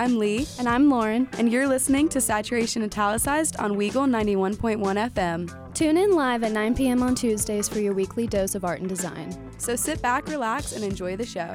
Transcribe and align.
I'm 0.00 0.18
Lee. 0.18 0.46
And 0.58 0.66
I'm 0.66 0.88
Lauren. 0.88 1.28
And 1.36 1.52
you're 1.52 1.68
listening 1.68 2.08
to 2.08 2.22
Saturation 2.22 2.82
Italicized 2.82 3.58
on 3.58 3.72
Weagle 3.72 4.08
91.1 4.08 4.78
FM. 5.10 5.74
Tune 5.74 5.98
in 5.98 6.14
live 6.14 6.42
at 6.42 6.52
9 6.52 6.74
p.m. 6.74 7.02
on 7.02 7.14
Tuesdays 7.14 7.68
for 7.68 7.80
your 7.80 7.92
weekly 7.92 8.26
dose 8.26 8.54
of 8.54 8.64
art 8.64 8.80
and 8.80 8.88
design. 8.88 9.38
So 9.58 9.76
sit 9.76 10.00
back, 10.00 10.26
relax, 10.26 10.72
and 10.72 10.82
enjoy 10.82 11.16
the 11.16 11.26
show. 11.26 11.52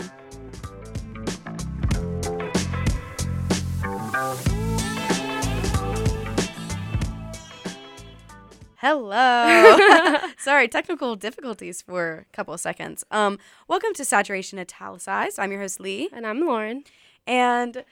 Hello. 8.76 10.20
Sorry, 10.38 10.68
technical 10.68 11.16
difficulties 11.16 11.82
for 11.82 12.28
a 12.32 12.36
couple 12.36 12.54
of 12.54 12.60
seconds. 12.60 13.04
Um, 13.10 13.40
welcome 13.68 13.96
to 13.96 14.06
Saturation 14.06 14.60
Italicized. 14.60 15.40
I'm 15.40 15.52
your 15.52 15.62
host 15.62 15.80
Lee, 15.80 16.10
and 16.14 16.28
I'm 16.28 16.42
Lauren. 16.42 16.84
And 17.26 17.84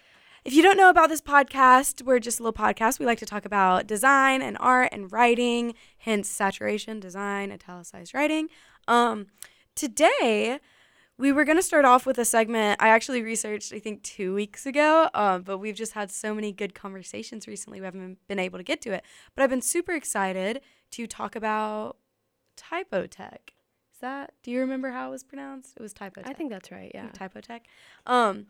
if 0.46 0.54
you 0.54 0.62
don't 0.62 0.78
know 0.78 0.90
about 0.90 1.10
this 1.10 1.22
podcast, 1.22 2.02
we're 2.02 2.20
just 2.20 2.40
a 2.40 2.44
little 2.44 2.54
podcast. 2.54 3.00
We 3.00 3.06
like 3.06 3.20
to 3.20 3.26
talk 3.26 3.46
about 3.46 3.88
design 3.88 4.42
and 4.42 4.58
art 4.60 4.90
and 4.92 5.12
writing, 5.12 5.74
hence 6.00 6.30
saturation, 6.30 7.00
design, 7.00 7.52
italicized 7.52 8.14
writing. 8.14 8.50
Um, 8.88 9.28
today, 9.74 10.60
we 11.18 11.32
were 11.32 11.46
going 11.46 11.58
to 11.58 11.64
start 11.64 11.86
off 11.86 12.06
with 12.06 12.18
a 12.18 12.26
segment 12.26 12.82
I 12.82 12.90
actually 12.90 13.22
researched, 13.22 13.72
I 13.72 13.80
think, 13.80 14.04
two 14.04 14.34
weeks 14.34 14.66
ago, 14.66 15.10
um, 15.14 15.44
but 15.44 15.60
we've 15.60 15.76
just 15.76 15.94
had 15.94 16.12
so 16.12 16.34
many 16.34 16.52
good 16.52 16.74
conversations 16.74 17.48
recently, 17.48 17.80
we 17.80 17.86
haven't 17.86 18.18
been 18.28 18.40
able 18.40 18.60
to 18.60 18.64
get 18.64 18.82
to 18.82 18.92
it. 18.92 19.06
But 19.36 19.44
I've 19.44 19.50
been 19.50 19.62
super 19.62 19.94
excited 19.94 20.60
to 20.92 21.08
talk 21.08 21.38
about 21.38 21.98
Typotheque. 22.58 23.54
Is 23.94 24.00
that, 24.02 24.34
do 24.44 24.52
you 24.52 24.60
remember 24.60 24.92
how 24.92 25.08
it 25.08 25.12
was 25.12 25.24
pronounced? 25.24 25.78
It 25.78 25.82
was 25.82 25.94
Typotheque. 25.94 26.28
I 26.28 26.34
think 26.34 26.50
that's 26.50 26.70
right, 26.70 26.92
yeah. 26.94 27.08
Typotheque. 27.14 27.68
Um, 28.06 28.48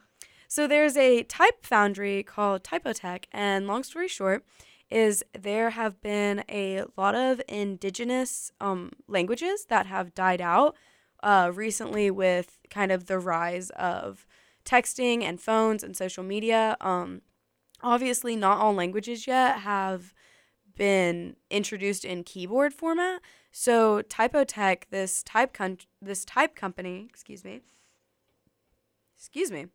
so 0.53 0.67
there's 0.67 0.95
a 0.95 1.23
type 1.23 1.65
foundry 1.65 2.21
called 2.21 2.63
Typotheque, 2.63 3.25
and 3.31 3.65
long 3.65 3.81
story 3.81 4.07
short, 4.07 4.45
is 4.87 5.23
there 5.33 5.71
have 5.71 5.99
been 5.99 6.43
a 6.47 6.83
lot 6.95 7.15
of 7.15 7.41
indigenous 7.47 8.51
um, 8.61 8.91
languages 9.07 9.65
that 9.69 9.87
have 9.87 10.13
died 10.13 10.41
out 10.41 10.75
uh, 11.23 11.49
recently 11.51 12.11
with 12.11 12.59
kind 12.69 12.91
of 12.91 13.07
the 13.07 13.17
rise 13.17 13.71
of 13.71 14.27
texting 14.63 15.23
and 15.23 15.41
phones 15.41 15.81
and 15.81 15.97
social 15.97 16.23
media. 16.23 16.77
Um, 16.79 17.23
obviously, 17.81 18.35
not 18.35 18.59
all 18.59 18.75
languages 18.75 19.25
yet 19.25 19.61
have 19.61 20.13
been 20.75 21.35
introduced 21.49 22.05
in 22.05 22.23
keyboard 22.23 22.75
format. 22.75 23.21
So 23.51 24.03
Typotheque, 24.03 24.83
this 24.91 25.23
type 25.23 25.51
con- 25.51 25.79
this 25.99 26.23
type 26.23 26.55
company, 26.55 27.07
excuse 27.09 27.43
me, 27.43 27.61
excuse 29.17 29.49
me, 29.49 29.65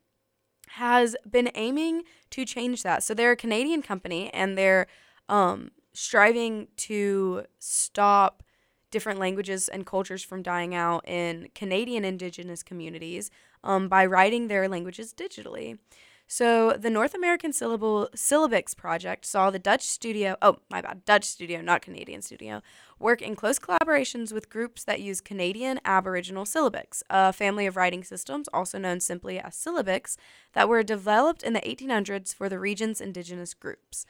has 0.73 1.17
been 1.29 1.51
aiming 1.55 2.03
to 2.31 2.45
change 2.45 2.83
that. 2.83 3.03
So 3.03 3.15
they're 3.15 3.33
a 3.33 3.37
Canadian 3.37 3.83
company 3.83 4.33
and 4.33 4.57
they're 4.57 4.87
um, 5.29 5.71
striving 5.93 6.69
to 6.77 7.45
stop 7.59 8.43
different 8.91 9.19
languages 9.19 9.69
and 9.69 9.85
cultures 9.85 10.23
from 10.23 10.43
dying 10.43 10.75
out 10.75 11.07
in 11.07 11.49
Canadian 11.55 12.05
Indigenous 12.05 12.63
communities 12.63 13.31
um, 13.65 13.89
by 13.89 14.07
writing 14.07 14.49
their 14.49 14.69
languages 14.69 15.13
digitally. 15.13 15.79
So 16.27 16.73
the 16.79 16.91
North 16.91 17.15
American 17.15 17.55
Syllable 17.55 18.11
Syllabics 18.15 18.77
project 18.77 19.25
saw 19.25 19.51
the 19.51 19.59
Dutch 19.59 19.83
studio, 19.83 20.37
oh 20.43 20.59
my 20.71 20.83
bad, 20.83 21.05
Dutch 21.07 21.25
studio, 21.25 21.63
not 21.63 21.81
Canadian 21.81 22.21
studio, 22.21 22.63
work 22.99 23.23
in 23.23 23.37
close 23.37 23.59
collaborations 23.59 24.33
with 24.33 24.51
groups 24.51 24.85
that 24.85 25.01
use 25.01 25.21
Canadian 25.21 25.81
Aboriginal 25.85 26.45
syllabics, 26.45 27.03
a 27.09 27.33
family 27.33 27.67
of 27.67 27.77
writing 27.77 28.05
systems 28.05 28.49
also 28.53 28.79
known 28.79 29.01
simply 29.01 29.39
as 29.39 29.55
syllabics 29.55 30.17
that 30.53 30.69
were 30.69 30.83
developed 30.83 31.43
in 31.43 31.53
the 31.53 31.61
1800s 31.61 32.35
for 32.35 32.49
the 32.49 32.59
region's 32.59 33.01
indigenous 33.01 33.55
groups. 33.55 34.05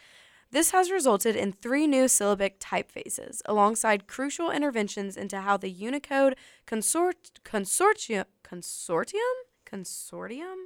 This 0.51 0.71
has 0.71 0.91
resulted 0.91 1.37
in 1.37 1.53
three 1.53 1.87
new 1.87 2.09
syllabic 2.09 2.59
typefaces, 2.59 3.43
alongside 3.45 4.07
crucial 4.07 4.51
interventions 4.51 5.17
into 5.17 5.41
how 5.41 5.59
the 5.59 5.69
Unicode 5.69 6.37
consort- 6.67 7.41
consortium 7.45 8.25
consortium 8.43 9.35
consortium 9.67 10.57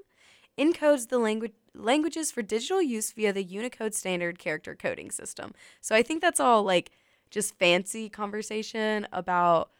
encodes 0.56 1.08
the 1.08 1.18
language 1.18 1.54
languages 1.74 2.30
for 2.30 2.42
digital 2.42 2.80
use 2.80 3.10
via 3.10 3.32
the 3.32 3.42
Unicode 3.42 3.94
standard 3.94 4.38
character 4.38 4.76
coding 4.76 5.10
system. 5.10 5.52
So 5.80 5.96
I 5.96 6.02
think 6.02 6.20
that's 6.20 6.38
all 6.38 6.62
like 6.62 6.92
just 7.32 7.58
fancy 7.58 8.08
conversation 8.08 9.08
about 9.12 9.70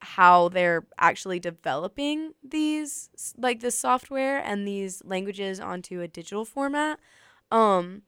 how 0.00 0.48
they're 0.50 0.86
actually 0.98 1.40
developing 1.40 2.32
these 2.42 3.08
like 3.38 3.60
the 3.60 3.70
software 3.70 4.38
and 4.38 4.68
these 4.68 5.02
languages 5.04 5.58
onto 5.58 6.00
a 6.02 6.08
digital 6.08 6.44
format. 6.44 7.00
Um 7.50 8.02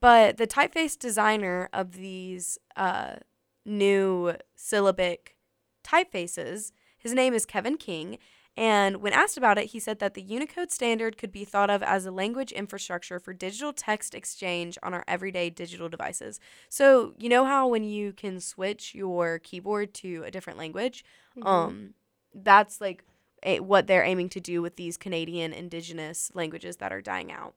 but 0.00 0.36
the 0.36 0.46
typeface 0.46 0.98
designer 0.98 1.68
of 1.72 1.92
these 1.92 2.58
uh, 2.76 3.16
new 3.64 4.34
syllabic 4.54 5.36
typefaces, 5.82 6.72
his 6.96 7.12
name 7.12 7.34
is 7.34 7.44
Kevin 7.44 7.76
King, 7.76 8.18
and 8.58 8.96
when 8.96 9.12
asked 9.12 9.36
about 9.36 9.56
it, 9.56 9.66
he 9.66 9.78
said 9.78 10.00
that 10.00 10.14
the 10.14 10.20
Unicode 10.20 10.72
standard 10.72 11.16
could 11.16 11.30
be 11.30 11.44
thought 11.44 11.70
of 11.70 11.80
as 11.80 12.06
a 12.06 12.10
language 12.10 12.50
infrastructure 12.50 13.20
for 13.20 13.32
digital 13.32 13.72
text 13.72 14.16
exchange 14.16 14.76
on 14.82 14.92
our 14.92 15.04
everyday 15.06 15.48
digital 15.48 15.88
devices. 15.88 16.40
So, 16.68 17.14
you 17.18 17.28
know 17.28 17.44
how 17.44 17.68
when 17.68 17.84
you 17.84 18.12
can 18.12 18.40
switch 18.40 18.96
your 18.96 19.38
keyboard 19.38 19.94
to 19.94 20.24
a 20.24 20.32
different 20.32 20.58
language? 20.58 21.04
Mm-hmm. 21.38 21.46
Um, 21.46 21.94
that's 22.34 22.80
like 22.80 23.04
a, 23.44 23.60
what 23.60 23.86
they're 23.86 24.02
aiming 24.02 24.28
to 24.30 24.40
do 24.40 24.60
with 24.60 24.74
these 24.74 24.96
Canadian 24.96 25.52
indigenous 25.52 26.32
languages 26.34 26.78
that 26.78 26.92
are 26.92 27.00
dying 27.00 27.30
out. 27.30 27.54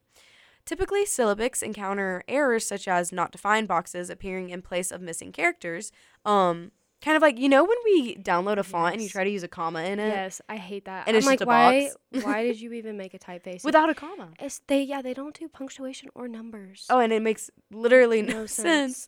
Typically, 0.65 1.03
syllabics 1.05 1.63
encounter 1.63 2.23
errors 2.27 2.67
such 2.67 2.87
as 2.87 3.11
not 3.11 3.31
defined 3.31 3.67
boxes 3.67 4.11
appearing 4.11 4.51
in 4.51 4.61
place 4.61 4.91
of 4.91 5.01
missing 5.01 5.31
characters. 5.31 5.91
Um, 6.25 6.73
Kind 7.01 7.17
of 7.17 7.23
like 7.23 7.39
you 7.39 7.49
know 7.49 7.63
when 7.63 7.77
we 7.83 8.15
download 8.15 8.57
a 8.57 8.63
font 8.63 8.93
yes. 8.93 8.93
and 8.93 9.03
you 9.03 9.09
try 9.09 9.23
to 9.23 9.29
use 9.29 9.41
a 9.41 9.47
comma 9.47 9.81
in 9.81 9.99
it. 9.99 10.09
Yes, 10.09 10.39
I 10.47 10.57
hate 10.57 10.85
that. 10.85 11.07
And 11.07 11.15
I'm 11.15 11.19
it's 11.19 11.25
like, 11.25 11.39
just 11.39 11.47
a 11.47 11.49
why? 11.49 11.91
box. 12.11 12.25
why 12.25 12.43
did 12.43 12.61
you 12.61 12.73
even 12.73 12.95
make 12.95 13.15
a 13.15 13.19
typeface 13.19 13.63
without 13.63 13.89
a 13.89 13.95
comma? 13.95 14.29
It's 14.39 14.61
they 14.67 14.83
yeah 14.83 15.01
they 15.01 15.15
don't 15.15 15.33
do 15.33 15.47
punctuation 15.47 16.09
or 16.13 16.27
numbers. 16.27 16.85
Oh, 16.89 16.99
and 16.99 17.11
it 17.11 17.23
makes 17.23 17.49
literally 17.71 18.21
no, 18.21 18.33
no 18.33 18.45
sense. 18.45 19.07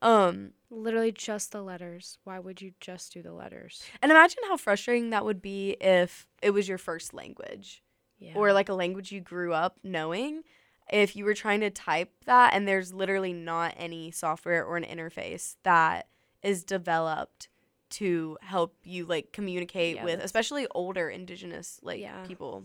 Um, 0.00 0.52
literally 0.70 1.12
just 1.12 1.52
the 1.52 1.62
letters. 1.62 2.18
Why 2.24 2.38
would 2.38 2.62
you 2.62 2.72
just 2.80 3.12
do 3.12 3.20
the 3.20 3.32
letters? 3.32 3.82
And 4.00 4.10
imagine 4.10 4.40
how 4.48 4.56
frustrating 4.56 5.10
that 5.10 5.26
would 5.26 5.42
be 5.42 5.76
if 5.80 6.26
it 6.40 6.50
was 6.50 6.66
your 6.66 6.78
first 6.78 7.12
language, 7.12 7.82
yeah. 8.18 8.32
or 8.34 8.54
like 8.54 8.70
a 8.70 8.74
language 8.74 9.12
you 9.12 9.20
grew 9.20 9.52
up 9.52 9.78
knowing. 9.84 10.42
If 10.90 11.16
you 11.16 11.24
were 11.24 11.34
trying 11.34 11.60
to 11.60 11.70
type 11.70 12.10
that 12.26 12.52
and 12.52 12.68
there's 12.68 12.92
literally 12.92 13.32
not 13.32 13.74
any 13.76 14.10
software 14.10 14.64
or 14.64 14.76
an 14.76 14.84
interface 14.84 15.56
that 15.62 16.08
is 16.44 16.62
developed 16.64 17.48
to 17.90 18.36
help 18.42 18.76
you 18.84 19.06
like 19.06 19.32
communicate 19.32 19.96
yeah, 19.96 20.04
with 20.04 20.20
especially 20.20 20.66
older 20.74 21.08
indigenous 21.08 21.80
like 21.82 22.00
yeah. 22.00 22.24
people. 22.26 22.64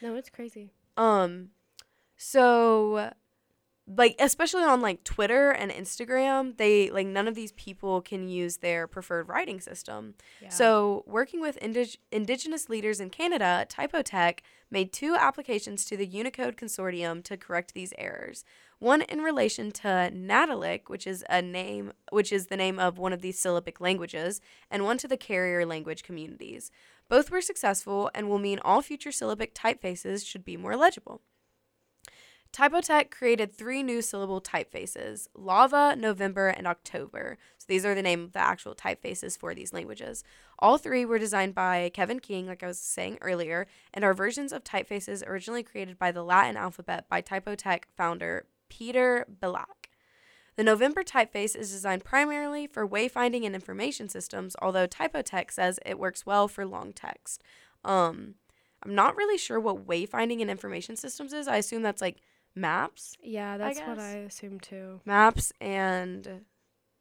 No, 0.00 0.14
it's 0.16 0.30
crazy. 0.30 0.70
Um 0.96 1.50
so 2.16 3.12
like 3.96 4.16
especially 4.18 4.64
on 4.64 4.80
like 4.82 5.02
Twitter 5.04 5.50
and 5.50 5.70
Instagram, 5.70 6.56
they 6.56 6.90
like 6.90 7.06
none 7.06 7.26
of 7.26 7.34
these 7.34 7.52
people 7.52 8.02
can 8.02 8.28
use 8.28 8.58
their 8.58 8.86
preferred 8.86 9.28
writing 9.28 9.60
system. 9.60 10.14
Yeah. 10.42 10.50
So, 10.50 11.04
working 11.06 11.40
with 11.40 11.58
indig- 11.60 11.96
indigenous 12.12 12.68
leaders 12.68 13.00
in 13.00 13.10
Canada, 13.10 13.66
Typotheque 13.68 14.40
made 14.70 14.92
two 14.92 15.16
applications 15.18 15.84
to 15.86 15.96
the 15.96 16.06
Unicode 16.06 16.56
consortium 16.56 17.24
to 17.24 17.36
correct 17.36 17.72
these 17.72 17.94
errors. 17.96 18.44
One 18.80 19.02
in 19.02 19.22
relation 19.22 19.72
to 19.72 20.10
Nattilik, 20.14 20.88
which 20.88 21.06
is 21.06 21.24
a 21.28 21.42
name 21.42 21.92
which 22.12 22.32
is 22.32 22.46
the 22.46 22.56
name 22.56 22.78
of 22.78 22.96
one 22.96 23.12
of 23.12 23.22
these 23.22 23.38
syllabic 23.38 23.80
languages, 23.80 24.40
and 24.70 24.84
one 24.84 24.98
to 24.98 25.08
the 25.08 25.16
carrier 25.16 25.66
language 25.66 26.04
communities. 26.04 26.70
Both 27.08 27.30
were 27.30 27.40
successful 27.40 28.08
and 28.14 28.28
will 28.28 28.38
mean 28.38 28.60
all 28.62 28.80
future 28.80 29.10
syllabic 29.10 29.52
typefaces 29.52 30.24
should 30.24 30.44
be 30.44 30.56
more 30.56 30.76
legible. 30.76 31.22
Typotheque 32.52 33.10
created 33.10 33.52
three 33.52 33.82
new 33.82 34.00
syllable 34.00 34.40
typefaces 34.40 35.26
Lava, 35.34 35.96
November, 35.96 36.48
and 36.48 36.66
October. 36.66 37.36
So 37.58 37.66
these 37.68 37.84
are 37.84 37.94
the 37.94 38.02
name 38.02 38.22
of 38.22 38.32
the 38.32 38.38
actual 38.38 38.74
typefaces 38.74 39.36
for 39.36 39.54
these 39.54 39.72
languages. 39.72 40.22
All 40.58 40.78
three 40.78 41.04
were 41.04 41.18
designed 41.18 41.54
by 41.54 41.90
Kevin 41.92 42.20
King, 42.20 42.46
like 42.46 42.62
I 42.62 42.68
was 42.68 42.78
saying 42.78 43.18
earlier, 43.20 43.66
and 43.92 44.04
are 44.04 44.14
versions 44.14 44.52
of 44.52 44.64
typefaces 44.64 45.26
originally 45.26 45.62
created 45.62 45.98
by 45.98 46.12
the 46.12 46.22
Latin 46.22 46.56
alphabet 46.56 47.06
by 47.08 47.20
Typotheque 47.20 47.88
founder 47.96 48.46
Peter 48.68 49.26
Biľak. 49.40 49.88
The 50.56 50.64
November 50.64 51.04
typeface 51.04 51.54
is 51.54 51.70
designed 51.70 52.04
primarily 52.04 52.66
for 52.66 52.86
wayfinding 52.86 53.46
and 53.46 53.54
information 53.54 54.08
systems, 54.08 54.56
although 54.60 54.88
Typotheque 54.88 55.52
says 55.52 55.78
it 55.86 56.00
works 56.00 56.26
well 56.26 56.48
for 56.48 56.66
long 56.66 56.92
text. 56.92 57.44
Um, 57.84 58.34
I'm 58.82 58.94
not 58.94 59.16
really 59.16 59.38
sure 59.38 59.60
what 59.60 59.86
wayfinding 59.86 60.40
and 60.40 60.50
information 60.50 60.96
systems 60.96 61.32
is. 61.32 61.46
I 61.46 61.58
assume 61.58 61.82
that's 61.82 62.02
like 62.02 62.20
maps. 62.56 63.16
Yeah, 63.22 63.56
that's 63.56 63.78
I 63.78 63.88
what 63.88 63.98
I 64.00 64.10
assume 64.16 64.58
too. 64.58 65.00
Maps 65.04 65.52
and 65.60 66.44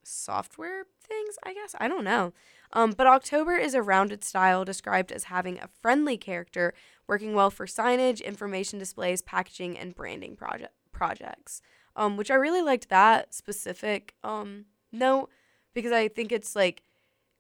software 0.04 0.86
things, 1.04 1.38
I 1.44 1.54
guess. 1.54 1.76
I 1.80 1.88
don't 1.88 2.04
know. 2.04 2.34
Um, 2.74 2.92
but 2.92 3.08
October 3.08 3.56
is 3.56 3.74
a 3.74 3.82
rounded 3.82 4.24
style 4.24 4.66
described 4.66 5.12
as 5.12 5.26
having 5.26 5.58
a 5.58 5.70
friendly 5.82 6.18
character 6.18 6.74
working 7.08 7.34
well 7.34 7.50
for 7.50 7.66
signage, 7.66 8.24
information 8.24 8.78
displays, 8.78 9.22
packaging, 9.22 9.78
and 9.78 9.96
branding 9.96 10.36
project 10.36 10.74
projects. 10.92 11.62
Um, 11.96 12.16
which 12.16 12.30
I 12.30 12.36
really 12.36 12.62
liked 12.62 12.90
that 12.90 13.34
specific 13.34 14.14
um, 14.24 14.66
note 14.92 15.32
because 15.74 15.92
I 15.92 16.08
think 16.08 16.32
it's 16.32 16.56
like 16.56 16.84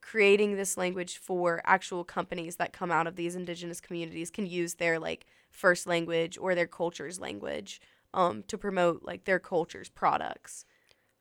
creating 0.01 0.55
this 0.55 0.77
language 0.77 1.17
for 1.17 1.61
actual 1.65 2.03
companies 2.03 2.55
that 2.55 2.71
come 2.71 2.91
out 2.91 3.07
of 3.07 3.17
these 3.17 3.35
indigenous 3.35 3.81
communities 3.81 4.31
can 4.31 4.47
use 4.47 4.75
their 4.75 4.99
like 4.99 5.25
first 5.51 5.85
language 5.85 6.37
or 6.39 6.55
their 6.55 6.65
culture's 6.65 7.19
language 7.19 7.81
um, 8.13 8.43
to 8.47 8.57
promote 8.57 9.03
like 9.03 9.25
their 9.25 9.39
culture's 9.39 9.89
products, 9.89 10.65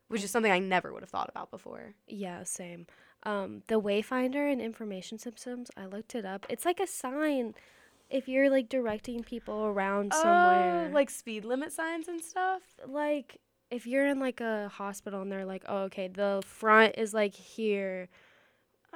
which 0.08 0.22
is 0.22 0.30
something 0.30 0.52
I 0.52 0.60
never 0.60 0.92
would 0.92 1.02
have 1.02 1.10
thought 1.10 1.28
about 1.28 1.50
before. 1.50 1.94
Yeah, 2.06 2.44
same. 2.44 2.86
Um, 3.24 3.62
the 3.66 3.80
Wayfinder 3.80 4.50
and 4.50 4.60
information 4.60 5.18
systems, 5.18 5.70
I 5.76 5.86
looked 5.86 6.14
it 6.14 6.24
up. 6.24 6.46
It's 6.48 6.64
like 6.64 6.78
a 6.78 6.86
sign 6.86 7.54
if 8.10 8.28
you're 8.28 8.50
like 8.50 8.68
directing 8.68 9.22
people 9.22 9.64
around 9.66 10.12
oh, 10.14 10.22
somewhere. 10.22 10.88
Oh, 10.90 10.94
like 10.94 11.10
speed 11.10 11.44
limit 11.44 11.72
signs 11.72 12.08
and 12.08 12.20
stuff. 12.20 12.62
like 12.86 13.38
if 13.70 13.86
you're 13.86 14.06
in 14.06 14.20
like 14.20 14.40
a 14.40 14.68
hospital 14.68 15.22
and 15.22 15.30
they're 15.32 15.44
like, 15.44 15.64
"Oh, 15.66 15.78
okay, 15.84 16.06
the 16.08 16.42
front 16.46 16.94
is 16.98 17.12
like 17.14 17.34
here." 17.34 18.08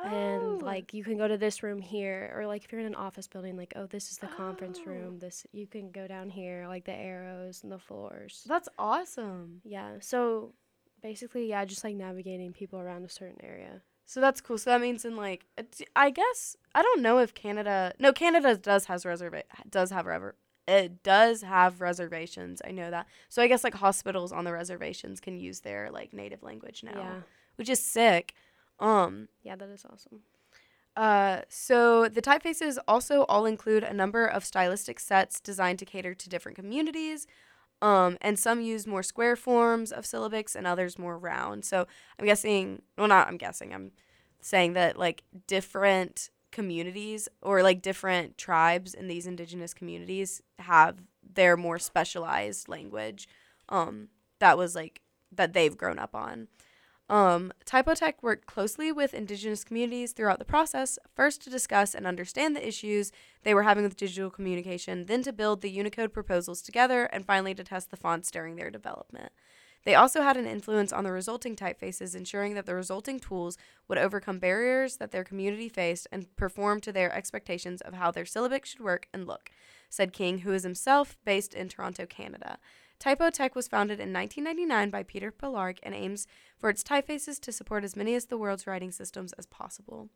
and 0.02 0.42
Oh. 0.42 0.58
like 0.62 0.94
you 0.94 1.04
can 1.04 1.18
go 1.18 1.28
to 1.28 1.36
this 1.36 1.62
room 1.62 1.78
here 1.82 2.32
or 2.34 2.46
like 2.46 2.64
if 2.64 2.72
you're 2.72 2.80
in 2.80 2.86
an 2.86 2.94
office 2.94 3.26
building 3.28 3.56
like 3.58 3.74
oh 3.76 3.84
this 3.84 4.10
is 4.10 4.16
the 4.16 4.28
conference 4.28 4.78
Oh. 4.82 4.88
room 4.88 5.18
this 5.18 5.46
you 5.52 5.66
can 5.66 5.90
go 5.90 6.06
down 6.06 6.30
here 6.30 6.64
like 6.68 6.86
the 6.86 6.94
arrows 6.94 7.62
and 7.62 7.70
the 7.70 7.78
floors 7.78 8.42
that's 8.48 8.68
awesome. 8.78 9.60
yeah 9.62 9.96
so 10.00 10.54
basically 11.02 11.48
yeah 11.50 11.66
just 11.66 11.84
like 11.84 11.96
navigating 11.96 12.52
people 12.54 12.78
around 12.80 13.04
a 13.04 13.10
certain 13.10 13.44
area 13.44 13.82
So 14.10 14.20
that's 14.20 14.40
cool. 14.40 14.58
So 14.58 14.70
that 14.70 14.80
means 14.80 15.04
in 15.04 15.14
like, 15.14 15.46
I 15.94 16.10
guess 16.10 16.56
I 16.74 16.82
don't 16.82 17.00
know 17.00 17.18
if 17.18 17.32
Canada. 17.32 17.92
No, 18.00 18.12
Canada 18.12 18.56
does 18.56 18.86
has 18.86 19.04
reserva- 19.04 19.44
does 19.70 19.90
have 19.92 20.04
rever- 20.04 20.34
it 20.66 21.04
does 21.04 21.42
have 21.42 21.80
reservations. 21.80 22.60
I 22.66 22.72
know 22.72 22.90
that. 22.90 23.06
So 23.28 23.40
I 23.40 23.46
guess 23.46 23.62
like 23.62 23.74
hospitals 23.74 24.32
on 24.32 24.42
the 24.42 24.52
reservations 24.52 25.20
can 25.20 25.36
use 25.38 25.60
their 25.60 25.90
like 25.92 26.12
native 26.12 26.42
language 26.42 26.82
now, 26.82 26.90
yeah 26.96 27.20
which 27.54 27.68
is 27.68 27.78
sick. 27.78 28.34
Um. 28.80 29.28
yeah 29.44 29.54
that 29.54 29.68
is 29.68 29.84
awesome 29.88 30.22
Uh. 30.96 31.42
So 31.48 32.08
the 32.08 32.22
typefaces 32.22 32.78
also 32.88 33.22
all 33.28 33.46
include 33.46 33.84
a 33.84 33.94
number 33.94 34.26
of 34.26 34.44
stylistic 34.44 34.98
sets 34.98 35.38
designed 35.38 35.78
to 35.78 35.84
cater 35.84 36.14
to 36.14 36.28
different 36.28 36.56
communities. 36.56 37.28
Um, 37.82 38.18
and 38.20 38.38
some 38.38 38.60
use 38.60 38.86
more 38.86 39.02
square 39.02 39.36
forms 39.36 39.90
of 39.90 40.04
syllabics 40.04 40.54
and 40.54 40.66
others 40.66 40.98
more 40.98 41.18
round. 41.18 41.64
So 41.64 41.86
I'm 42.18 42.26
guessing, 42.26 42.82
well, 42.98 43.08
not 43.08 43.26
I'm 43.26 43.38
guessing, 43.38 43.72
I'm 43.72 43.92
saying 44.40 44.74
that 44.74 44.98
like 44.98 45.22
different 45.46 46.30
communities 46.52 47.28
or 47.40 47.62
like 47.62 47.80
different 47.80 48.36
tribes 48.36 48.92
in 48.92 49.08
these 49.08 49.26
indigenous 49.26 49.72
communities 49.72 50.42
have 50.58 50.96
their 51.22 51.56
more 51.56 51.78
specialized 51.78 52.68
language 52.68 53.28
um, 53.70 54.08
that 54.40 54.58
was 54.58 54.74
like 54.74 55.00
that 55.32 55.52
they've 55.52 55.76
grown 55.76 55.98
up 55.98 56.14
on. 56.14 56.48
Um, 57.10 57.52
Typotheque 57.66 58.22
worked 58.22 58.46
closely 58.46 58.92
with 58.92 59.14
indigenous 59.14 59.64
communities 59.64 60.12
throughout 60.12 60.38
the 60.38 60.44
process, 60.44 60.96
first 61.12 61.42
to 61.42 61.50
discuss 61.50 61.92
and 61.92 62.06
understand 62.06 62.54
the 62.54 62.66
issues 62.66 63.10
they 63.42 63.52
were 63.52 63.64
having 63.64 63.82
with 63.82 63.96
digital 63.96 64.30
communication, 64.30 65.06
then 65.06 65.24
to 65.24 65.32
build 65.32 65.60
the 65.60 65.70
Unicode 65.70 66.12
proposals 66.12 66.62
together, 66.62 67.06
and 67.06 67.26
finally 67.26 67.52
to 67.52 67.64
test 67.64 67.90
the 67.90 67.96
fonts 67.96 68.30
during 68.30 68.54
their 68.54 68.70
development. 68.70 69.32
They 69.84 69.96
also 69.96 70.22
had 70.22 70.36
an 70.36 70.46
influence 70.46 70.92
on 70.92 71.02
the 71.02 71.10
resulting 71.10 71.56
typefaces, 71.56 72.14
ensuring 72.14 72.54
that 72.54 72.66
the 72.66 72.76
resulting 72.76 73.18
tools 73.18 73.58
would 73.88 73.98
overcome 73.98 74.38
barriers 74.38 74.98
that 74.98 75.10
their 75.10 75.24
community 75.24 75.68
faced 75.68 76.06
and 76.12 76.32
perform 76.36 76.80
to 76.82 76.92
their 76.92 77.12
expectations 77.12 77.80
of 77.80 77.94
how 77.94 78.12
their 78.12 78.24
syllabic 78.24 78.64
should 78.64 78.82
work 78.82 79.08
and 79.12 79.26
look, 79.26 79.50
said 79.88 80.12
King, 80.12 80.40
who 80.40 80.52
is 80.52 80.62
himself 80.62 81.16
based 81.24 81.54
in 81.54 81.68
Toronto, 81.68 82.06
Canada. 82.06 82.58
Typotheque 83.00 83.54
was 83.54 83.66
founded 83.66 83.98
in 83.98 84.12
1999 84.12 84.90
by 84.90 85.02
Peter 85.02 85.32
Biľak 85.32 85.78
and 85.82 85.94
aims 85.94 86.26
for 86.58 86.68
its 86.68 86.84
typefaces 86.84 87.40
to 87.40 87.50
support 87.50 87.82
as 87.82 87.96
many 87.96 88.14
of 88.14 88.28
the 88.28 88.36
world's 88.36 88.66
writing 88.66 88.92
systems 88.92 89.32
as 89.32 89.46
possible. 89.46 90.10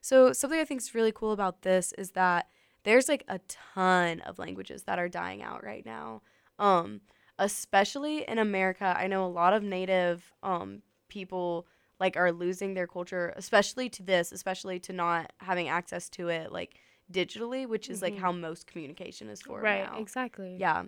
So, 0.00 0.32
something 0.32 0.58
I 0.58 0.64
think 0.64 0.80
is 0.80 0.94
really 0.94 1.12
cool 1.12 1.32
about 1.32 1.62
this 1.62 1.92
is 1.98 2.12
that 2.12 2.48
there's 2.84 3.08
like 3.10 3.24
a 3.28 3.40
ton 3.48 4.20
of 4.20 4.38
languages 4.38 4.84
that 4.84 4.98
are 4.98 5.08
dying 5.08 5.42
out 5.42 5.62
right 5.62 5.84
now. 5.84 6.22
Um, 6.58 7.02
especially 7.38 8.26
in 8.26 8.38
America, 8.38 8.94
I 8.96 9.06
know 9.06 9.26
a 9.26 9.28
lot 9.28 9.52
of 9.52 9.62
native 9.62 10.32
um, 10.42 10.80
people 11.08 11.66
like 11.98 12.16
are 12.16 12.32
losing 12.32 12.72
their 12.72 12.86
culture, 12.86 13.34
especially 13.36 13.90
to 13.90 14.02
this, 14.02 14.32
especially 14.32 14.78
to 14.80 14.94
not 14.94 15.32
having 15.40 15.68
access 15.68 16.08
to 16.10 16.28
it 16.28 16.50
like 16.50 16.78
digitally, 17.12 17.66
which 17.66 17.90
is 17.90 18.00
like 18.00 18.14
Mhm. 18.14 18.20
how 18.20 18.32
most 18.32 18.66
communication 18.66 19.28
is 19.28 19.42
for 19.42 19.60
right 19.60 19.92
now. 19.92 19.98
exactly 19.98 20.56
Yeah. 20.58 20.84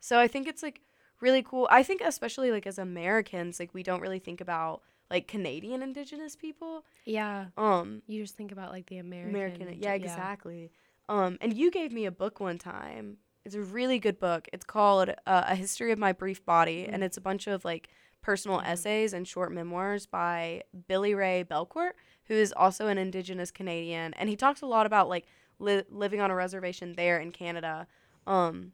So 0.00 0.18
I 0.18 0.28
think 0.28 0.46
it's 0.48 0.62
like 0.62 0.80
really 1.20 1.42
cool. 1.42 1.66
I 1.70 1.82
think 1.82 2.00
especially 2.00 2.50
like 2.50 2.66
as 2.66 2.78
Americans, 2.78 3.58
like 3.60 3.72
we 3.74 3.82
don't 3.82 4.00
really 4.00 4.18
think 4.18 4.40
about 4.40 4.82
like 5.10 5.26
Canadian 5.28 5.82
indigenous 5.82 6.34
people. 6.36 6.84
yeah 7.04 7.46
Um 7.56 8.02
you 8.06 8.22
just 8.22 8.36
think 8.36 8.52
about 8.52 8.70
like 8.72 8.86
the 8.86 8.98
american 8.98 9.62
American 9.62 9.82
yeah, 9.82 9.92
exactly. 9.92 10.70
Um 11.08 11.36
and 11.40 11.52
you 11.56 11.70
gave 11.70 11.92
me 11.92 12.06
a 12.06 12.10
book 12.12 12.40
one 12.40 12.58
time. 12.58 13.18
It's 13.44 13.54
a 13.54 13.60
really 13.60 13.98
good 13.98 14.18
book. 14.18 14.48
It's 14.54 14.64
called 14.64 15.10
uh, 15.26 15.44
A 15.48 15.54
History 15.54 15.92
of 15.92 15.98
My 15.98 16.12
Brief 16.12 16.44
Body 16.44 16.86
and 16.86 17.02
Mm. 17.02 17.06
it's 17.06 17.18
a 17.18 17.20
bunch 17.20 17.46
of 17.46 17.64
like 17.64 17.88
personal 18.22 18.60
Mhm. 18.60 18.66
essays 18.68 19.12
and 19.12 19.28
short 19.28 19.52
memoirs 19.52 20.06
by 20.06 20.62
Billy 20.88 21.14
Ray 21.14 21.44
Belcourt, 21.44 21.92
who 22.24 22.34
is 22.34 22.54
also 22.56 22.86
an 22.88 22.96
indigenous 22.96 23.50
Canadian 23.50 24.14
and 24.14 24.30
he 24.30 24.36
talks 24.36 24.62
a 24.62 24.66
lot 24.66 24.86
about 24.86 25.10
like 25.10 25.26
li- 25.58 25.84
living 25.90 26.22
on 26.22 26.30
a 26.30 26.34
reservation 26.34 26.94
there 26.94 27.20
in 27.20 27.30
Canada. 27.32 27.86
Um 28.26 28.72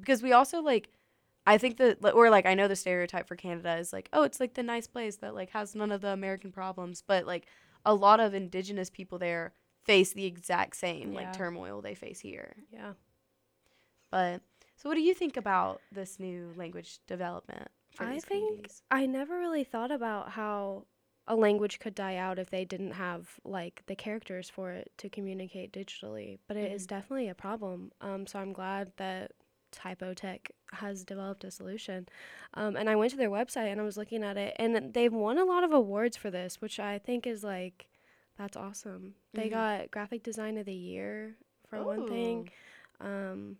because 0.00 0.22
we 0.22 0.32
also 0.32 0.60
like 0.60 0.88
I 1.48 1.58
think 1.58 1.76
that 1.78 1.98
or 2.14 2.30
like 2.30 2.46
I 2.46 2.54
know 2.54 2.68
the 2.68 2.76
stereotype 2.76 3.26
for 3.26 3.36
Canada 3.36 3.76
is 3.76 3.92
like 3.92 4.08
oh 4.12 4.22
it's 4.22 4.40
like 4.40 4.54
the 4.54 4.62
nice 4.62 4.86
place 4.86 5.16
that 5.16 5.34
like 5.34 5.50
has 5.50 5.74
none 5.74 5.90
of 5.92 6.00
the 6.00 6.08
American 6.12 6.52
problems 6.52 7.02
but 7.06 7.26
like 7.26 7.46
a 7.84 7.94
lot 7.94 8.20
of 8.20 8.34
indigenous 8.34 8.90
people 8.90 9.18
there 9.18 9.52
face 9.84 10.12
the 10.12 10.26
exact 10.26 10.76
same 10.76 11.12
Yeah. 11.12 11.18
like 11.20 11.32
turmoil 11.32 11.80
they 11.80 11.94
face 11.94 12.20
here. 12.20 12.54
yeah 12.70 12.92
But 14.10 14.40
so 14.76 14.88
what 14.88 14.94
do 14.94 15.00
you 15.00 15.14
think 15.14 15.36
about 15.36 15.82
this 15.92 16.18
new 16.18 16.52
language 16.56 16.98
development 17.06 17.68
for 17.94 18.04
I 18.04 18.20
think? 18.20 18.70
I 18.90 19.06
never 19.06 19.38
really 19.38 19.64
thought 19.64 19.90
about 19.90 20.30
how 20.30 20.86
a 21.26 21.36
language 21.36 21.78
could 21.78 21.94
die 21.94 22.16
out 22.16 22.38
if 22.38 22.48
they 22.50 22.64
didn't 22.64 22.92
have 22.92 23.38
like 23.44 23.82
the 23.86 23.96
characters 23.96 24.48
for 24.48 24.72
it 24.72 24.90
to 24.98 25.10
communicate 25.10 25.72
digitally. 25.72 26.38
But 26.48 26.56
it 26.56 26.72
is 26.72 26.84
Mhm. 26.84 26.88
definitely 26.88 27.28
a 27.28 27.34
problem. 27.34 27.92
Um, 28.00 28.26
so 28.26 28.38
I'm 28.38 28.52
glad 28.52 28.92
that 28.96 29.32
Typotheque 29.72 30.50
has 30.72 31.04
developed 31.04 31.44
a 31.44 31.50
solution. 31.50 32.08
Um, 32.54 32.76
and 32.76 32.88
I 32.88 32.96
went 32.96 33.10
to 33.12 33.16
their 33.16 33.30
website 33.30 33.70
and 33.70 33.80
I 33.80 33.84
was 33.84 33.96
looking 33.96 34.22
at 34.22 34.36
it, 34.36 34.54
and 34.58 34.92
they've 34.94 35.12
won 35.12 35.38
a 35.38 35.44
lot 35.44 35.64
of 35.64 35.72
awards 35.72 36.16
for 36.16 36.30
this, 36.30 36.60
which 36.60 36.78
I 36.80 36.98
think 36.98 37.26
is 37.26 37.42
like 37.44 37.86
that's 38.36 38.56
awesome. 38.56 39.14
They 39.34 39.48
Mhm. 39.48 39.52
got 39.52 39.90
graphic 39.90 40.22
design 40.22 40.58
of 40.58 40.66
the 40.66 40.72
year 40.74 41.36
for 41.68 41.82
one 41.84 42.06
thing. 42.08 42.50
Um, 43.00 43.58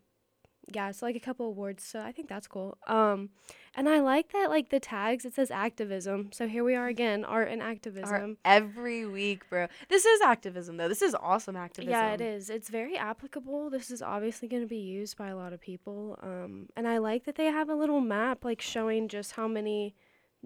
yeah, 0.72 0.90
so 0.90 1.06
like 1.06 1.16
a 1.16 1.20
couple 1.20 1.46
awards. 1.46 1.84
So 1.84 2.00
I 2.00 2.12
think 2.12 2.28
that's 2.28 2.46
cool. 2.46 2.78
Um, 2.86 3.30
and 3.74 3.88
I 3.88 4.00
like 4.00 4.32
that 4.32 4.50
like 4.50 4.70
the 4.70 4.80
tags 4.80 5.24
it 5.24 5.34
says 5.34 5.50
activism. 5.50 6.30
So 6.32 6.46
here 6.46 6.64
we 6.64 6.74
are 6.74 6.88
again, 6.88 7.24
art 7.24 7.48
and 7.48 7.62
Art 7.62 7.72
activism. 7.72 8.38
every 8.44 9.06
week, 9.06 9.48
bro. 9.48 9.68
This 9.88 10.04
is 10.04 10.20
activism 10.20 10.76
though. 10.76 10.88
This 10.88 11.02
is 11.02 11.14
awesome 11.14 11.56
activism. 11.56 11.90
Yeah, 11.90 12.12
it 12.12 12.20
is. 12.20 12.50
It's 12.50 12.68
very 12.68 12.96
applicable. 12.96 13.70
This 13.70 13.90
is 13.90 14.02
obviously 14.02 14.48
going 14.48 14.62
to 14.62 14.68
be 14.68 14.78
used 14.78 15.16
by 15.16 15.28
a 15.28 15.36
lot 15.36 15.52
of 15.52 15.60
people. 15.60 16.18
Um, 16.22 16.68
and 16.76 16.86
I 16.86 16.98
like 16.98 17.24
that 17.24 17.36
they 17.36 17.46
have 17.46 17.68
a 17.68 17.74
little 17.74 18.00
map 18.00 18.44
like 18.44 18.60
showing 18.60 19.08
just 19.08 19.32
how 19.32 19.48
many 19.48 19.94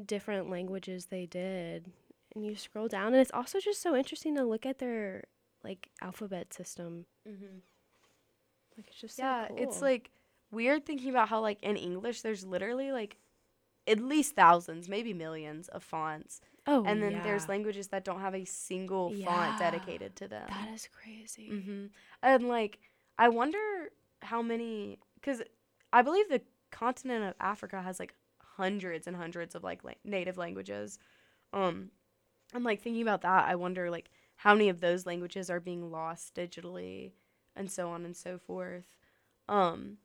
different 0.04 0.50
languages 0.50 1.06
they 1.06 1.26
did. 1.26 1.90
And 2.34 2.46
you 2.46 2.56
scroll 2.56 2.88
down, 2.88 3.08
and 3.08 3.16
it's 3.16 3.30
also 3.34 3.60
just 3.60 3.82
so 3.82 3.94
interesting 3.94 4.36
to 4.36 4.44
look 4.44 4.64
at 4.64 4.78
their 4.78 5.24
like 5.62 5.88
alphabet 6.00 6.54
system. 6.54 7.06
Mm-hmm. 7.28 7.58
Like 8.76 8.88
it's 8.88 9.00
just 9.00 9.16
so 9.16 9.22
Yeah, 9.22 9.48
it's 9.56 9.82
like 9.82 10.10
weird 10.50 10.84
thinking 10.86 11.10
about 11.10 11.28
how 11.28 11.40
like 11.40 11.62
in 11.62 11.76
English 11.76 12.22
there's 12.22 12.44
literally 12.44 12.92
like 12.92 13.16
at 13.86 14.00
least 14.00 14.34
thousands, 14.36 14.88
maybe 14.88 15.12
millions 15.12 15.68
of 15.68 15.82
fonts. 15.82 16.40
oh, 16.66 16.84
and 16.86 17.02
then 17.02 17.20
there's 17.22 17.48
languages 17.48 17.88
that 17.88 18.04
don't 18.04 18.20
have 18.20 18.34
a 18.34 18.44
single 18.44 19.10
Yeah, 19.12 19.26
font 19.26 19.58
dedicated 19.58 20.16
to 20.16 20.28
them. 20.28 20.44
that 20.48 20.68
is 20.74 20.88
crazy. 20.88 21.48
hmm 21.48 21.86
And 22.22 22.48
like, 22.48 22.78
I 23.18 23.28
wonder 23.28 23.58
how 24.22 24.42
many, 24.42 24.98
because 25.16 25.42
I 25.92 26.02
believe 26.02 26.28
the 26.28 26.40
continent 26.70 27.24
of 27.24 27.34
Africa 27.40 27.82
has 27.82 27.98
like 27.98 28.14
hundreds 28.40 29.06
and 29.06 29.16
hundreds 29.16 29.54
of 29.54 29.64
like 29.64 29.82
la- 29.84 29.92
native 30.04 30.38
languages. 30.38 30.98
Um, 31.52 31.90
I'm 32.54 32.64
like 32.64 32.82
thinking 32.82 33.02
about 33.02 33.22
that. 33.22 33.48
I 33.48 33.54
wonder 33.56 33.90
like 33.90 34.10
how 34.36 34.54
many 34.54 34.68
of 34.68 34.80
those 34.80 35.06
languages 35.06 35.50
are 35.50 35.60
being 35.60 35.90
lost 35.90 36.34
digitally, 36.34 37.12
and 37.56 37.70
so 37.70 37.90
on 37.90 38.04
and 38.04 38.16
so 38.16 38.38
forth. 38.38 38.86
Um, 39.48 39.98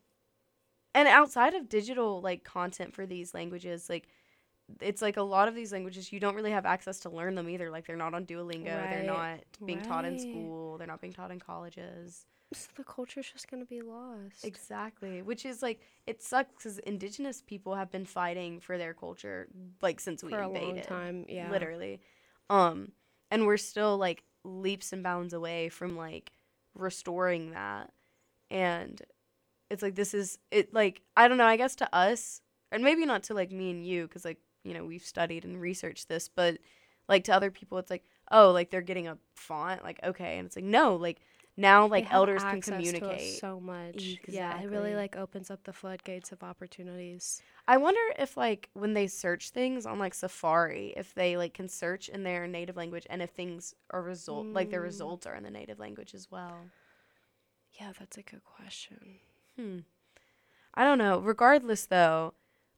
and 0.94 1.08
outside 1.08 1.54
of 1.54 1.70
digital 1.70 2.22
like 2.22 2.44
content 2.44 2.94
for 2.94 3.06
these 3.06 3.34
languages, 3.34 3.90
like 3.90 4.08
it's 4.82 5.02
like 5.02 5.16
a 5.18 5.22
lot 5.22 5.48
of 5.48 5.56
these 5.56 5.72
languages 5.72 6.12
you 6.12 6.20
don't 6.20 6.36
really 6.36 6.52
have 6.52 6.66
access 6.66 7.00
to 7.00 7.10
learn 7.10 7.36
them 7.36 7.50
either. 7.50 7.70
Like 7.70 7.86
they're 7.86 7.96
not 7.96 8.14
on 8.14 8.26
Duolingo, 8.26 8.66
they're 8.66 9.04
not 9.04 9.40
being 9.66 9.82
taught 9.82 10.06
in 10.06 10.20
school, 10.20 10.78
they're 10.78 10.88
not 10.88 11.00
being 11.02 11.14
taught 11.14 11.32
in 11.32 11.40
colleges. 11.40 12.26
So 12.54 12.70
the 12.76 12.84
culture's 12.84 13.30
just 13.30 13.50
gonna 13.52 13.66
be 13.66 13.82
lost. 13.82 14.44
Exactly, 14.44 15.22
which 15.22 15.46
is 15.46 15.62
like 15.62 15.82
it 16.06 16.22
sucks 16.24 16.52
because 16.56 16.80
indigenous 16.80 17.42
people 17.42 17.76
have 17.76 17.92
been 17.92 18.06
fighting 18.06 18.60
for 18.60 18.78
their 18.78 18.94
culture 18.94 19.48
like 19.82 20.00
since 20.00 20.24
we 20.24 20.32
for 20.32 20.40
a 20.40 20.48
invaded, 20.48 20.76
long 20.76 20.82
time. 20.84 21.26
Yeah. 21.28 21.52
literally. 21.52 22.00
Um, 22.50 22.94
and 23.30 23.46
we're 23.46 23.58
still 23.58 23.98
like 23.98 24.24
leaps 24.44 24.94
and 24.94 25.04
bounds 25.04 25.34
away 25.34 25.70
from 25.70 25.98
like 25.98 26.32
restoring 26.78 27.52
that, 27.52 27.92
and 28.50 29.02
it's 29.70 29.84
like 29.84 29.96
this 29.96 30.14
is 30.14 30.40
it 30.52 30.74
like 30.74 31.02
I 31.16 31.28
don't 31.28 31.38
know. 31.38 31.46
I 31.46 31.58
guess 31.58 31.76
to 31.78 31.96
us, 31.96 32.42
and 32.72 32.84
maybe 32.84 33.06
not 33.06 33.24
to 33.24 33.34
like 33.34 33.52
me 33.52 33.72
and 33.72 33.86
you, 33.86 34.08
because 34.08 34.26
like 34.26 34.40
you 34.64 34.74
know 34.74 34.86
we've 34.86 35.04
studied 35.06 35.46
and 35.46 35.60
researched 35.60 36.08
this, 36.10 36.30
but 36.30 36.58
like 37.10 37.24
to 37.26 37.34
other 37.34 37.52
people, 37.52 37.78
it's 37.78 37.92
like 37.92 38.04
oh 38.32 38.52
like 38.52 38.70
they're 38.72 38.82
getting 38.82 39.08
a 39.08 39.18
font, 39.36 39.84
like 39.84 40.00
okay, 40.04 40.38
and 40.38 40.46
it's 40.46 40.56
like 40.56 40.66
no, 40.66 40.96
like 40.96 41.20
now 41.60 41.88
like 41.88 42.12
elders 42.14 42.44
can 42.44 42.58
access 42.60 42.70
to 42.70 42.76
us 42.78 42.92
communicate. 42.92 43.40
so 43.40 43.60
much. 43.60 44.20
Yeah, 44.28 44.62
it 44.62 44.70
really 44.70 44.96
like 44.96 45.16
opens 45.18 45.50
up 45.52 45.64
the 45.64 45.74
floodgates 45.74 46.32
of 46.32 46.44
opportunities. 46.44 47.42
I 47.68 47.78
wonder 47.78 48.00
if 48.20 48.38
like 48.38 48.70
when 48.74 48.94
they 48.94 49.08
search 49.08 49.50
things 49.50 49.86
on 49.86 49.98
like 50.00 50.14
Safari, 50.14 50.94
if 50.96 51.14
they 51.16 51.36
like 51.36 51.54
can 51.56 51.68
search 51.68 52.08
in 52.10 52.24
their 52.24 52.48
native 52.48 52.78
language 52.78 53.08
and 53.10 53.22
if 53.22 53.32
things 53.32 53.74
are 53.90 54.02
result 54.02 54.46
like 54.48 54.70
their 54.70 54.82
Mm. 54.82 54.86
results 54.86 55.26
are 55.26 55.36
in 55.36 55.44
the 55.44 55.50
native 55.52 55.80
language 55.80 56.14
as 56.14 56.30
well. 56.32 56.58
Yeah, 57.80 57.92
that's 57.98 58.18
a 58.18 58.24
good 58.24 58.44
question. 58.44 59.20
Hmm. 59.58 59.80
I 60.74 60.84
don't 60.84 60.98
know. 61.00 61.20
Regardless 61.20 61.86
though, 61.88 62.34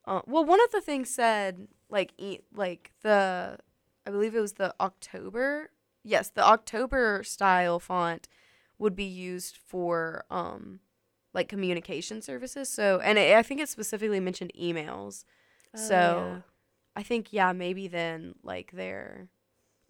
uh, 0.06 0.22
well 0.26 0.46
one 0.46 0.62
of 0.64 0.72
the 0.72 0.82
things 0.82 1.10
said 1.10 1.68
like 1.90 2.14
e- 2.18 2.40
like 2.54 2.92
the 3.02 3.58
I 4.08 4.12
believe 4.12 4.34
it 4.36 4.40
was 4.42 4.54
the 4.54 4.74
October. 4.80 5.72
Yes, 6.04 6.30
the 6.30 6.44
October 6.48 7.24
style 7.24 7.78
font 7.80 8.28
would 8.80 8.96
be 8.96 9.04
used 9.06 9.58
for 9.58 10.26
um 10.32 10.80
like 11.34 11.48
communication 11.48 12.22
services. 12.22 12.70
So 12.70 13.00
and 13.04 13.18
it, 13.20 13.36
I 13.38 13.44
think 13.44 13.62
it 13.62 13.70
specifically 13.70 14.20
mentioned 14.20 14.52
emails. 14.60 15.24
So 15.76 16.44
I 16.96 17.04
think 17.04 17.32
yeah, 17.32 17.54
maybe 17.54 17.88
then 17.88 18.36
like 18.44 18.72
their 18.72 19.30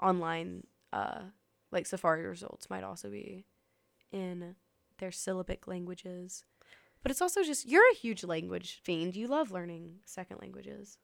online 0.01 0.65
uh 0.91 1.21
like 1.71 1.85
Safari 1.85 2.25
results 2.25 2.69
might 2.69 2.83
also 2.83 3.09
be 3.09 3.45
in 4.11 4.55
their 4.97 5.11
syllabic 5.11 5.67
languages. 5.67 6.43
But 7.01 7.11
it's 7.11 7.21
also 7.21 7.43
just 7.43 7.65
you're 7.67 7.89
a 7.91 7.95
huge 7.95 8.23
language 8.23 8.81
fiend. 8.83 9.15
You 9.15 9.27
love 9.27 9.51
learning 9.51 9.99
second 10.05 10.39
languages. 10.41 10.97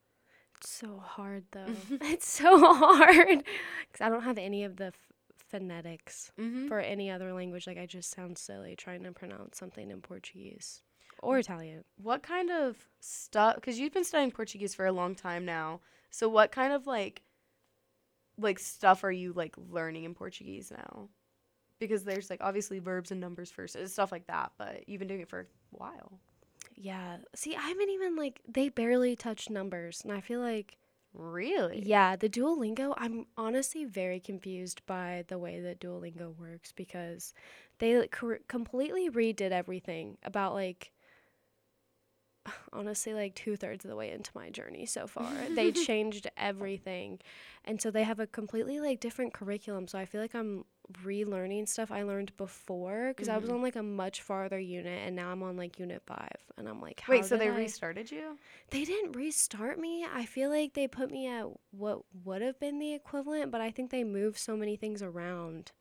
It's 0.57 0.69
so 0.69 0.97
hard 0.97 1.45
though. 1.51 1.75
it's 2.01 2.27
so 2.27 2.73
hard 2.75 3.43
because 3.91 4.01
I 4.01 4.09
don't 4.09 4.23
have 4.23 4.37
any 4.37 4.63
of 4.63 4.77
the 4.77 4.87
f- 4.87 5.11
phonetics 5.49 6.31
Mm-hmm. 6.39 6.67
for 6.67 6.79
any 6.79 7.09
other 7.11 7.33
language. 7.33 7.67
Like 7.67 7.77
I 7.77 7.85
just 7.85 8.11
sound 8.11 8.37
silly 8.37 8.75
trying 8.75 9.03
to 9.03 9.11
pronounce 9.11 9.57
something 9.57 9.89
in 9.91 10.01
Portuguese 10.01 10.81
or 11.19 11.37
Italian. 11.39 11.83
What 12.01 12.23
kind 12.23 12.49
of 12.51 12.77
stuff? 12.99 13.55
Because 13.55 13.79
you've 13.79 13.93
been 13.93 14.03
studying 14.03 14.31
Portuguese 14.31 14.75
for 14.75 14.85
a 14.85 14.91
long 14.91 15.15
time 15.15 15.45
now. 15.45 15.81
So 16.09 16.27
what 16.29 16.51
kind 16.51 16.73
of 16.73 16.87
like 16.87 17.21
like 18.37 18.59
stuff 18.59 19.03
are 19.03 19.11
you 19.11 19.33
like 19.33 19.55
learning 19.69 20.03
in 20.03 20.13
Portuguese 20.13 20.71
now? 20.71 21.09
Because 21.79 22.03
there's 22.03 22.29
like 22.29 22.39
obviously 22.41 22.79
verbs 22.79 23.11
and 23.11 23.19
numbers 23.21 23.51
first, 23.51 23.75
uh, 23.75 23.87
stuff 23.87 24.11
like 24.11 24.27
that. 24.27 24.51
But 24.57 24.87
you've 24.87 24.99
been 24.99 25.07
doing 25.07 25.21
it 25.21 25.29
for 25.29 25.41
a 25.41 25.45
while. 25.71 26.19
Yeah. 26.75 27.17
See, 27.35 27.55
I 27.55 27.61
haven't 27.61 27.89
even 27.89 28.15
like 28.15 28.41
they 28.47 28.69
barely 28.69 29.15
touch 29.15 29.49
numbers, 29.49 30.01
and 30.03 30.11
I 30.11 30.19
feel 30.21 30.39
like 30.41 30.77
Really? 31.17 31.81
yeah, 31.85 32.15
the 32.15 32.29
Duolingo. 32.29 32.93
I'm 32.97 33.25
honestly 33.37 33.85
very 33.85 34.19
confused 34.19 34.85
by 34.85 35.23
the 35.27 35.37
way 35.37 35.59
that 35.61 35.79
Duolingo 35.79 36.37
works 36.37 36.73
because 36.73 37.33
they 37.79 37.97
like, 37.97 38.11
cor- 38.11 38.39
completely 38.47 39.09
redid 39.09 39.51
everything 39.51 40.17
about 40.23 40.53
like 40.53 40.91
honestly 42.73 43.13
like 43.13 43.35
two 43.35 43.55
thirds 43.55 43.85
of 43.85 43.89
the 43.89 43.95
way 43.95 44.11
into 44.11 44.31
my 44.35 44.49
journey 44.49 44.85
so 44.85 45.07
far. 45.07 45.31
they 45.53 45.71
changed 45.87 46.27
everything, 46.37 47.19
and 47.63 47.81
so 47.81 47.91
they 47.91 48.03
have 48.03 48.19
a 48.19 48.27
completely 48.27 48.79
like 48.79 48.99
different 48.99 49.33
curriculum. 49.33 49.87
So 49.87 49.97
I 49.97 50.05
feel 50.05 50.21
like 50.21 50.35
I'm 50.35 50.65
relearning 51.03 51.67
stuff 51.67 51.91
I 51.91 52.03
learned 52.03 52.35
before 52.37 53.09
because 53.09 53.27
I 53.29 53.37
was 53.37 53.49
Mhm. 53.49 53.53
on 53.55 53.61
like 53.61 53.75
a 53.75 53.83
much 53.83 54.21
farther 54.21 54.59
unit, 54.59 55.07
and 55.07 55.15
now 55.15 55.31
I'm 55.31 55.41
on 55.43 55.57
like 55.57 55.79
unit 55.79 56.01
five, 56.05 56.37
and 56.57 56.67
I'm 56.69 56.79
like, 56.81 57.03
Wait, 57.07 57.25
so 57.25 57.37
they 57.37 57.49
I- 57.49 57.55
restarted 57.55 58.11
you? 58.11 58.37
they 58.69 58.85
didn't 58.85 59.13
restart 59.13 59.79
me. 59.79 60.05
I 60.05 60.25
feel 60.25 60.49
like 60.49 60.73
they 60.73 60.87
put 60.87 61.09
me 61.11 61.27
at 61.27 61.47
what 61.71 62.03
would 62.23 62.41
have 62.41 62.59
been 62.59 62.79
the 62.79 62.93
equivalent, 62.93 63.51
but 63.51 63.61
I 63.61 63.71
think 63.71 63.89
they 63.91 64.03
moved 64.03 64.37
so 64.37 64.55
many 64.55 64.75
things 64.75 65.01
around. 65.01 65.71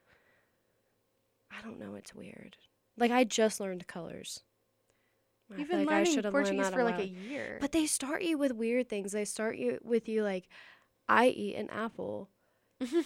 I 1.50 1.60
don't 1.62 1.78
know. 1.78 1.94
It's 1.94 2.14
weird. 2.14 2.56
Like 2.96 3.10
I 3.10 3.24
just 3.24 3.60
learned 3.60 3.86
colors. 3.86 4.42
You've 5.56 5.68
been 5.68 5.80
like 5.80 5.88
learning 5.88 6.14
should 6.14 6.24
have 6.24 6.32
learned 6.34 6.46
Portuguese 6.46 6.70
that 6.70 6.74
for 6.74 6.84
like 6.84 6.98
a 6.98 7.06
year. 7.06 7.58
But 7.60 7.72
they 7.72 7.86
start 7.86 8.22
you 8.22 8.38
with 8.38 8.52
weird 8.52 8.88
things. 8.88 9.12
They 9.12 9.24
start 9.26 9.56
you 9.56 9.78
with 9.82 10.08
you 10.08 10.22
like, 10.24 10.48
I 11.08 11.28
eat 11.28 11.56
an 11.56 11.68
apple. 11.70 12.30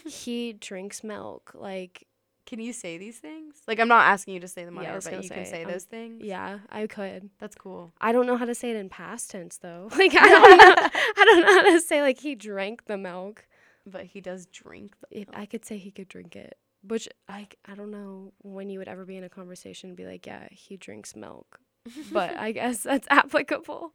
He 0.07 0.53
drinks 0.55 1.03
milk. 1.05 1.53
Like, 1.55 2.07
can 2.47 2.61
you 2.61 2.73
say 2.73 2.97
these 2.99 3.19
things? 3.19 3.57
Like, 3.67 3.79
I'm 3.79 3.89
not 3.89 4.07
asking 4.07 4.35
you 4.35 4.41
to 4.41 4.49
say 4.49 4.65
them 4.65 4.79
on 4.79 4.85
Yeah, 4.85 4.93
air, 4.95 5.01
but 5.03 5.23
you 5.23 5.29
can 5.31 5.45
say, 5.45 5.51
say 5.51 5.65
um, 5.65 5.71
those 5.71 5.85
things. 5.85 6.23
yeah, 6.25 6.61
I 6.71 6.87
could. 6.87 7.31
that's 7.39 7.55
cool. 7.55 7.93
I 8.01 8.13
don't 8.13 8.27
know 8.27 8.37
how 8.37 8.45
to 8.47 8.55
say 8.55 8.71
it 8.71 8.77
in 8.77 8.89
past 8.89 9.31
tense 9.31 9.59
though. 9.59 9.89
Like 9.97 10.15
I 10.15 10.29
don't 10.29 10.59
know. 10.59 10.75
I 11.17 11.25
don't 11.25 11.41
know 11.43 11.53
how 11.55 11.71
to 11.73 11.81
say 11.81 12.01
like 12.03 12.21
he 12.21 12.35
drank 12.35 12.87
the 12.87 12.97
milk. 12.99 13.47
But 13.87 14.05
he 14.07 14.21
does 14.21 14.47
drink. 14.47 14.95
The 15.11 15.19
milk. 15.21 15.29
I 15.33 15.47
could 15.47 15.65
say 15.65 15.79
he 15.79 15.91
could 15.91 16.09
drink 16.09 16.37
it, 16.37 16.57
which 16.83 17.09
I 17.29 17.49
I 17.67 17.75
don't 17.75 17.91
know 17.91 18.33
when 18.43 18.69
you 18.71 18.79
would 18.79 18.89
ever 18.89 19.05
be 19.05 19.17
in 19.17 19.25
a 19.25 19.29
conversation 19.31 19.91
and 19.91 19.97
be 19.97 20.05
like, 20.07 20.27
yeah, 20.27 20.49
he 20.51 20.77
drinks 20.77 21.17
milk, 21.17 21.61
but 22.13 22.37
I 22.37 22.53
guess 22.53 22.83
that's 22.83 23.09
applicable. 23.11 23.93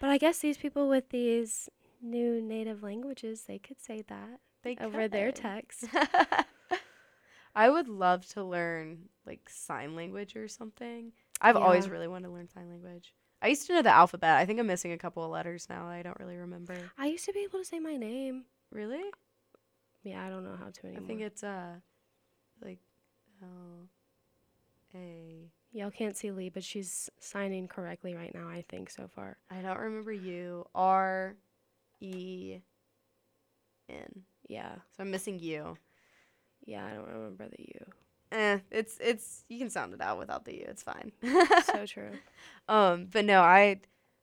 But 0.00 0.08
I 0.10 0.16
guess 0.18 0.38
these 0.38 0.56
people 0.56 0.88
with 0.88 1.10
these 1.10 1.68
new 2.02 2.40
native 2.40 2.82
languages, 2.82 3.44
they 3.46 3.58
could 3.58 3.80
say 3.80 4.02
that 4.08 4.40
they 4.64 4.76
over 4.80 5.08
their 5.08 5.30
text. 5.30 5.84
I 7.54 7.70
would 7.70 7.88
love 7.88 8.26
to 8.30 8.42
learn 8.42 9.08
like 9.26 9.48
sign 9.48 9.94
language 9.94 10.34
or 10.34 10.48
something. 10.48 11.12
I've 11.40 11.56
always 11.56 11.88
really 11.88 12.08
wanted 12.08 12.28
to 12.28 12.32
learn 12.32 12.48
sign 12.48 12.68
language. 12.68 13.14
I 13.40 13.48
used 13.48 13.66
to 13.66 13.74
know 13.74 13.82
the 13.82 13.94
alphabet. 13.94 14.38
I 14.38 14.46
think 14.46 14.58
I'm 14.58 14.66
missing 14.66 14.92
a 14.92 14.98
couple 14.98 15.22
of 15.22 15.30
letters 15.30 15.66
now. 15.68 15.86
I 15.86 16.02
don't 16.02 16.18
really 16.18 16.36
remember. 16.36 16.74
I 16.98 17.06
used 17.06 17.26
to 17.26 17.32
be 17.32 17.40
able 17.40 17.58
to 17.58 17.64
say 17.64 17.78
my 17.78 17.96
name. 17.96 18.44
Really? 18.72 19.04
Yeah, 20.02 20.24
I 20.24 20.30
don't 20.30 20.44
know 20.44 20.56
how 20.58 20.70
to 20.70 20.86
anymore. 20.86 21.02
I 21.04 21.06
think 21.06 21.20
it's 21.20 21.44
uh 21.44 21.74
like 22.62 22.78
L 23.42 23.88
A 24.94 25.50
Y'all 25.74 25.90
can't 25.90 26.16
see 26.16 26.30
Lee, 26.30 26.50
but 26.50 26.62
she's 26.62 27.10
signing 27.18 27.66
correctly 27.66 28.14
right 28.14 28.32
now. 28.32 28.48
I 28.48 28.64
think 28.68 28.90
so 28.90 29.08
far. 29.12 29.38
I 29.50 29.60
don't 29.60 29.78
remember 29.78 30.12
you. 30.12 30.66
R 30.72 31.34
E 32.00 32.58
N. 33.88 34.22
Yeah, 34.54 34.74
So 34.96 35.02
I'm 35.02 35.10
missing 35.10 35.38
you. 35.38 35.76
yeah, 36.66 36.84
I 36.86 36.94
don't 36.94 37.08
remember 37.08 37.48
the 37.48 37.62
U. 37.62 37.86
Eh, 38.32 38.58
it's 38.70 38.98
it's 39.00 39.44
you 39.48 39.58
can 39.58 39.70
sound 39.70 39.94
it 39.94 40.00
out 40.00 40.18
without 40.18 40.44
the 40.44 40.54
U. 40.54 40.64
It's 40.66 40.82
fine. 40.82 41.12
so 41.72 41.86
true. 41.94 42.10
um, 42.68 43.06
but 43.12 43.24
no, 43.24 43.40
I 43.42 43.60
I 43.62 43.80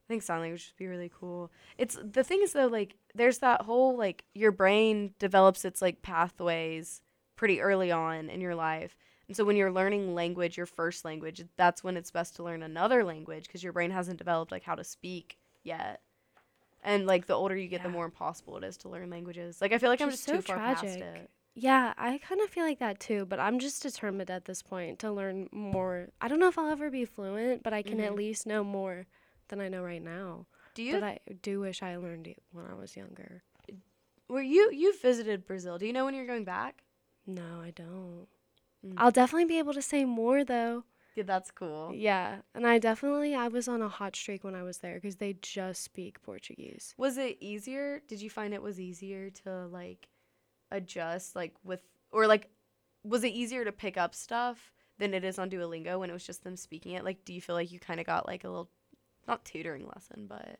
think 0.07 0.23
sign 0.23 0.41
language 0.41 0.73
would 0.73 0.83
be 0.83 0.87
really 0.87 1.11
cool. 1.17 1.51
It's 1.77 1.97
the 2.03 2.23
thing 2.23 2.41
is 2.43 2.53
though, 2.53 2.67
like 2.67 2.95
there's 3.15 3.39
that 3.39 3.61
whole 3.61 3.97
like 3.97 4.25
your 4.33 4.51
brain 4.51 5.13
develops 5.19 5.63
its 5.65 5.81
like 5.81 6.01
pathways 6.01 7.01
pretty 7.35 7.61
early 7.61 7.91
on 7.91 8.29
in 8.29 8.41
your 8.41 8.55
life. 8.55 8.95
And 9.27 9.37
so 9.37 9.45
when 9.45 9.55
you're 9.55 9.71
learning 9.71 10.13
language, 10.13 10.57
your 10.57 10.65
first 10.65 11.05
language, 11.05 11.41
that's 11.55 11.83
when 11.83 11.95
it's 11.95 12.11
best 12.11 12.35
to 12.35 12.43
learn 12.43 12.63
another 12.63 13.03
language 13.05 13.47
because 13.47 13.63
your 13.63 13.71
brain 13.71 13.91
hasn't 13.91 14.17
developed 14.17 14.51
like 14.51 14.63
how 14.63 14.75
to 14.75 14.83
speak 14.83 15.37
yet. 15.63 16.01
And 16.83 17.05
like 17.05 17.27
the 17.27 17.33
older 17.35 17.55
you 17.55 17.67
get, 17.67 17.83
the 17.83 17.89
more 17.89 18.05
impossible 18.05 18.57
it 18.57 18.63
is 18.63 18.77
to 18.77 18.89
learn 18.89 19.09
languages. 19.09 19.61
Like 19.61 19.71
I 19.71 19.77
feel 19.77 19.89
like 19.89 20.01
I'm 20.01 20.07
Which 20.07 20.15
is 20.15 20.21
just 20.21 20.29
too 20.29 20.37
so 20.37 20.41
far 20.41 20.57
past 20.57 20.83
tragic. 20.83 21.01
it. 21.03 21.29
Yeah, 21.53 21.93
I 21.97 22.17
kind 22.17 22.39
of 22.41 22.49
feel 22.49 22.63
like 22.63 22.79
that 22.79 22.99
too, 22.99 23.25
but 23.25 23.39
I'm 23.39 23.59
just 23.59 23.83
determined 23.83 24.29
at 24.31 24.45
this 24.45 24.61
point 24.63 24.99
to 24.99 25.11
learn 25.11 25.49
more. 25.51 26.07
I 26.21 26.27
don't 26.27 26.39
know 26.39 26.47
if 26.47 26.57
I'll 26.57 26.69
ever 26.71 26.89
be 26.89 27.05
fluent, 27.05 27.61
but 27.61 27.73
I 27.73 27.81
can 27.81 27.99
at 27.99 28.13
Mhm. 28.13 28.17
least 28.17 28.47
know 28.47 28.63
more 28.63 29.05
than 29.49 29.59
I 29.59 29.67
know 29.67 29.83
right 29.83 30.01
now. 30.01 30.47
Do 30.73 30.81
you? 30.83 30.93
But 30.93 31.03
I 31.03 31.19
do 31.41 31.59
wish 31.59 31.83
I 31.83 31.97
learned 31.97 32.27
it 32.27 32.41
when 32.51 32.65
I 32.65 32.73
was 32.73 32.95
younger. 32.95 33.43
were 34.29 34.41
you 34.41 34.71
you 34.71 34.97
visited 34.97 35.45
Brazil? 35.45 35.77
Do 35.77 35.85
you 35.85 35.93
know 35.93 36.05
when 36.05 36.13
you're 36.15 36.25
going 36.25 36.45
back? 36.45 36.83
No, 37.27 37.61
I 37.61 37.71
don't. 37.71 38.27
Mm. 38.85 38.93
I'll 38.97 39.11
definitely 39.11 39.45
be 39.45 39.59
able 39.59 39.73
to 39.73 39.81
say 39.81 40.05
more 40.05 40.43
though. 40.43 40.85
Yeah, 41.15 41.23
that's 41.23 41.51
cool. 41.51 41.93
Yeah, 41.93 42.37
and 42.55 42.65
I 42.65 42.79
definitely 42.79 43.35
I 43.35 43.47
was 43.49 43.67
on 43.67 43.81
a 43.81 43.89
hot 43.89 44.15
streak 44.15 44.43
when 44.43 44.55
I 44.55 44.63
was 44.63 44.77
there 44.79 44.95
because 44.95 45.17
they 45.17 45.33
just 45.41 45.83
speak 45.83 46.21
Portuguese. 46.21 46.93
Was 46.97 47.17
it 47.17 47.37
easier? 47.41 48.01
Did 48.07 48.21
you 48.21 48.29
find 48.29 48.53
it 48.53 48.61
was 48.61 48.79
easier 48.79 49.29
to 49.43 49.67
like 49.67 50.07
adjust 50.71 51.35
like 51.35 51.53
with 51.63 51.81
or 52.11 52.27
like 52.27 52.47
was 53.03 53.23
it 53.23 53.29
easier 53.33 53.65
to 53.65 53.71
pick 53.71 53.97
up 53.97 54.15
stuff 54.15 54.71
than 54.99 55.13
it 55.13 55.23
is 55.23 55.39
on 55.39 55.49
Duolingo 55.49 55.99
when 55.99 56.09
it 56.09 56.13
was 56.13 56.25
just 56.25 56.43
them 56.43 56.55
speaking 56.55 56.93
it? 56.93 57.03
Like 57.03 57.25
do 57.25 57.33
you 57.33 57.41
feel 57.41 57.55
like 57.55 57.71
you 57.71 57.79
kind 57.79 57.99
of 57.99 58.05
got 58.05 58.25
like 58.27 58.43
a 58.43 58.49
little 58.49 58.69
not 59.27 59.43
tutoring 59.45 59.87
lesson, 59.93 60.27
but 60.27 60.59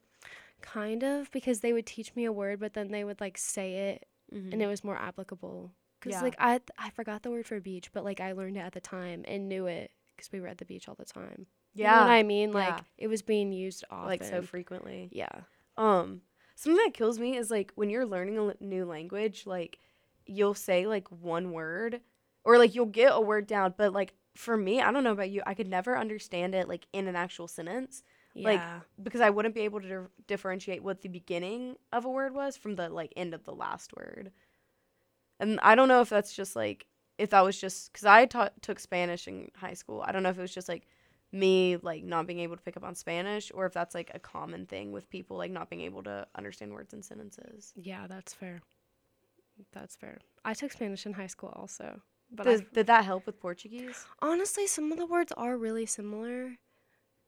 Kind 0.61 1.03
of 1.03 1.31
because 1.31 1.61
they 1.61 1.73
would 1.73 1.87
teach 1.87 2.15
me 2.15 2.25
a 2.25 2.31
word, 2.31 2.59
but 2.59 2.73
then 2.73 2.91
they 2.91 3.03
would 3.03 3.19
like 3.19 3.37
say 3.37 3.89
it, 3.91 4.07
Mhm. 4.31 4.53
and 4.53 4.61
it 4.61 4.67
was 4.67 4.83
more 4.83 4.95
applicable. 4.97 5.71
Cause 6.01 6.11
Yeah. 6.13 6.21
like 6.21 6.35
I 6.39 6.59
I 6.77 6.89
forgot 6.91 7.23
the 7.23 7.31
word 7.31 7.45
for 7.47 7.59
beach, 7.59 7.91
but 7.91 8.03
like 8.03 8.19
I 8.19 8.33
learned 8.33 8.57
it 8.57 8.61
at 8.61 8.73
the 8.73 8.81
time 8.81 9.23
and 9.27 9.47
knew 9.49 9.65
it 9.67 9.91
because 10.21 10.31
we 10.31 10.39
were 10.39 10.47
at 10.47 10.57
the 10.59 10.65
beach 10.65 10.87
all 10.87 10.95
the 10.95 11.05
time. 11.05 11.47
You 11.73 11.83
know 11.85 11.89
yeah, 11.89 11.99
what 12.01 12.09
I 12.11 12.23
mean? 12.23 12.51
Like 12.51 12.67
yeah. 12.77 12.79
it 12.97 13.07
was 13.07 13.21
being 13.21 13.51
used 13.51 13.83
often. 13.89 14.07
like 14.07 14.23
so 14.23 14.41
frequently. 14.41 15.09
yeah. 15.11 15.29
Um, 15.77 16.21
something 16.55 16.83
that 16.85 16.93
kills 16.93 17.17
me 17.19 17.37
is 17.37 17.49
like 17.49 17.71
when 17.75 17.89
you're 17.89 18.05
learning 18.05 18.37
a 18.37 18.47
l- 18.47 18.53
new 18.59 18.85
language, 18.85 19.45
like 19.45 19.79
you'll 20.27 20.53
say 20.53 20.85
like 20.85 21.07
one 21.09 21.51
word, 21.51 22.01
or 22.43 22.57
like 22.57 22.75
you'll 22.75 22.85
get 22.85 23.13
a 23.13 23.21
word 23.21 23.47
down, 23.47 23.73
but 23.77 23.93
like 23.93 24.13
for 24.35 24.55
me, 24.57 24.81
I 24.81 24.91
don't 24.91 25.03
know 25.03 25.11
about 25.13 25.29
you, 25.29 25.41
I 25.45 25.53
could 25.53 25.67
never 25.67 25.97
understand 25.97 26.53
it 26.55 26.67
like 26.67 26.87
in 26.93 27.07
an 27.07 27.15
actual 27.15 27.47
sentence 27.47 28.03
Like, 28.35 28.59
Yeah. 28.59 28.79
because 29.01 29.21
I 29.21 29.29
wouldn't 29.29 29.55
be 29.55 29.61
able 29.61 29.81
to 29.81 29.87
dif- 29.87 30.27
differentiate 30.27 30.83
what 30.83 31.01
the 31.01 31.09
beginning 31.09 31.75
of 31.91 32.05
a 32.05 32.09
word 32.09 32.33
was 32.33 32.55
from 32.57 32.75
the 32.75 32.89
like 32.89 33.11
end 33.15 33.33
of 33.33 33.43
the 33.43 33.53
last 33.53 33.93
word. 33.95 34.31
And 35.39 35.59
I 35.61 35.75
don't 35.75 35.87
know 35.87 36.01
if 36.01 36.09
that's 36.09 36.33
just 36.33 36.55
like 36.55 36.85
if 37.21 37.29
that 37.29 37.41
was 37.41 37.59
just 37.59 37.93
because 37.93 38.05
I 38.05 38.25
taught 38.25 38.59
took 38.61 38.79
Spanish 38.79 39.27
in 39.27 39.49
high 39.55 39.75
school. 39.75 40.03
I 40.05 40.11
don't 40.11 40.23
know 40.23 40.29
if 40.29 40.37
it 40.37 40.41
was 40.41 40.53
just 40.53 40.67
like 40.67 40.87
me 41.31 41.77
like 41.81 42.03
not 42.03 42.27
being 42.27 42.39
able 42.39 42.57
to 42.57 42.61
pick 42.61 42.75
up 42.75 42.83
on 42.83 42.95
Spanish 42.95 43.51
or 43.53 43.65
if 43.65 43.73
that's 43.73 43.95
like 43.95 44.11
a 44.13 44.19
common 44.19 44.65
thing 44.65 44.91
with 44.91 45.09
people 45.09 45.37
like 45.37 45.51
not 45.51 45.69
being 45.69 45.83
able 45.83 46.03
to 46.03 46.25
understand 46.35 46.73
words 46.73 46.93
and 46.93 47.05
sentences. 47.05 47.73
yeah, 47.75 48.07
that's 48.07 48.33
fair. 48.33 48.61
That's 49.71 49.95
fair. 49.95 50.17
I 50.43 50.53
took 50.55 50.71
Spanish 50.71 51.05
in 51.05 51.13
high 51.13 51.27
school 51.27 51.53
also. 51.55 52.01
But 52.33 52.45
Does, 52.45 52.61
did 52.73 52.87
that 52.87 53.05
help 53.05 53.25
with 53.25 53.39
Portuguese? 53.39 54.05
honestly, 54.21 54.65
some 54.65 54.91
of 54.91 54.97
the 54.97 55.05
words 55.05 55.31
are 55.37 55.57
really 55.57 55.85
similar. 55.85 56.57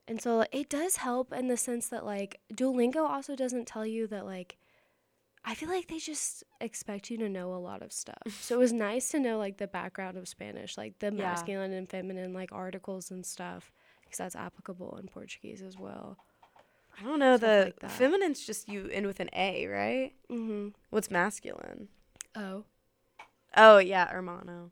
And 0.08 0.22
so 0.22 0.38
like, 0.38 0.50
it 0.52 0.70
does 0.70 0.98
help 0.98 1.32
in 1.32 1.48
the 1.48 1.58
sense 1.58 1.88
that 1.90 2.06
like 2.06 2.40
Duolingo 2.54 3.08
also 3.08 3.36
doesn't 3.36 3.68
tell 3.68 3.86
you 3.86 4.08
that 4.08 4.26
like 4.26 4.58
I 5.46 5.56
feel 5.56 5.70
like 5.70 5.88
they 5.88 6.00
just 6.00 6.44
expect 6.62 7.10
you 7.12 7.18
to 7.18 7.28
know 7.30 7.54
a 7.54 7.58
lot 7.60 7.82
of 7.82 7.92
stuff. 7.92 8.18
so 8.42 8.56
it 8.56 8.60
was 8.60 8.72
nice 8.74 9.10
to 9.10 9.20
know 9.20 9.38
like 9.38 9.58
the 9.58 9.68
background 9.68 10.18
of 10.18 10.28
Spanish, 10.28 10.78
like 10.78 11.00
the 11.00 11.08
Yeah. 11.08 11.12
masculine 11.12 11.74
and 11.74 11.90
feminine 11.90 12.34
like 12.34 12.52
articles 12.52 13.12
and 13.12 13.26
stuff 13.26 13.72
because 14.04 14.18
that's 14.20 14.36
applicable 14.36 14.98
in 15.02 15.08
Portuguese 15.08 15.62
as 15.62 15.78
well. 15.78 16.18
I 17.00 17.04
don't 17.04 17.20
know. 17.20 17.38
Stuff 17.38 17.50
The 17.50 17.74
like 17.84 17.92
feminine's 17.92 18.46
just 18.46 18.70
you 18.70 18.88
end 18.90 19.06
with 19.08 19.20
an 19.20 19.30
A, 19.34 19.68
right? 19.68 20.14
Mhm. 20.30 20.74
What's 20.92 21.10
masculine? 21.12 21.90
Oh, 22.36 22.64
Oh 23.56 23.78
yeah, 23.80 24.10
hermano. 24.10 24.72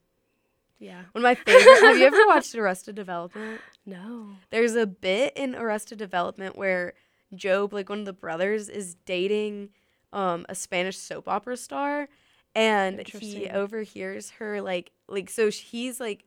yeah. 0.79 1.03
One 1.11 1.17
of 1.17 1.23
my 1.23 1.35
favorite. 1.35 1.81
have 1.83 1.97
you 1.97 2.05
ever 2.05 2.25
watched 2.27 2.55
Arrested 2.55 2.95
Development? 2.95 3.59
No. 3.85 4.35
There's 4.51 4.75
a 4.75 4.85
bit 4.85 5.33
in 5.35 5.55
Arrested 5.55 5.97
Development 5.97 6.55
where 6.55 6.93
Gob, 7.35 7.73
like 7.73 7.89
one 7.89 7.99
of 8.01 8.05
the 8.05 8.13
brothers, 8.13 8.69
is 8.69 8.93
dating 9.05 9.69
um 10.13 10.45
a 10.49 10.55
Spanish 10.55 10.97
soap 10.97 11.27
opera 11.27 11.55
star 11.57 12.07
and 12.55 12.97
he 13.07 13.47
overhears 13.49 14.31
her 14.31 14.61
like 14.61 14.91
like 15.07 15.29
so 15.29 15.49
he's 15.49 15.99
like 15.99 16.25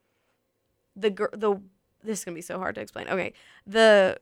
the 0.97 1.11
girl 1.11 1.29
the 1.33 1.61
this 2.03 2.19
is 2.21 2.25
to 2.35 2.39
be 2.39 2.43
so 2.43 2.59
hard 2.59 2.75
to 2.75 2.81
explain. 2.81 3.09
Okay. 3.09 3.33
The 3.67 4.19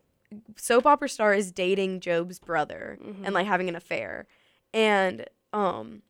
soap 0.56 0.86
opera 0.86 1.08
star 1.08 1.34
is 1.34 1.50
dating 1.52 1.98
Gob's 2.00 2.38
brother 2.38 2.98
Mhm. 3.02 3.22
and 3.24 3.34
like 3.34 3.46
having 3.46 3.68
an 3.68 3.76
affair. 3.76 4.26
And 4.72 5.26
um 5.52 6.02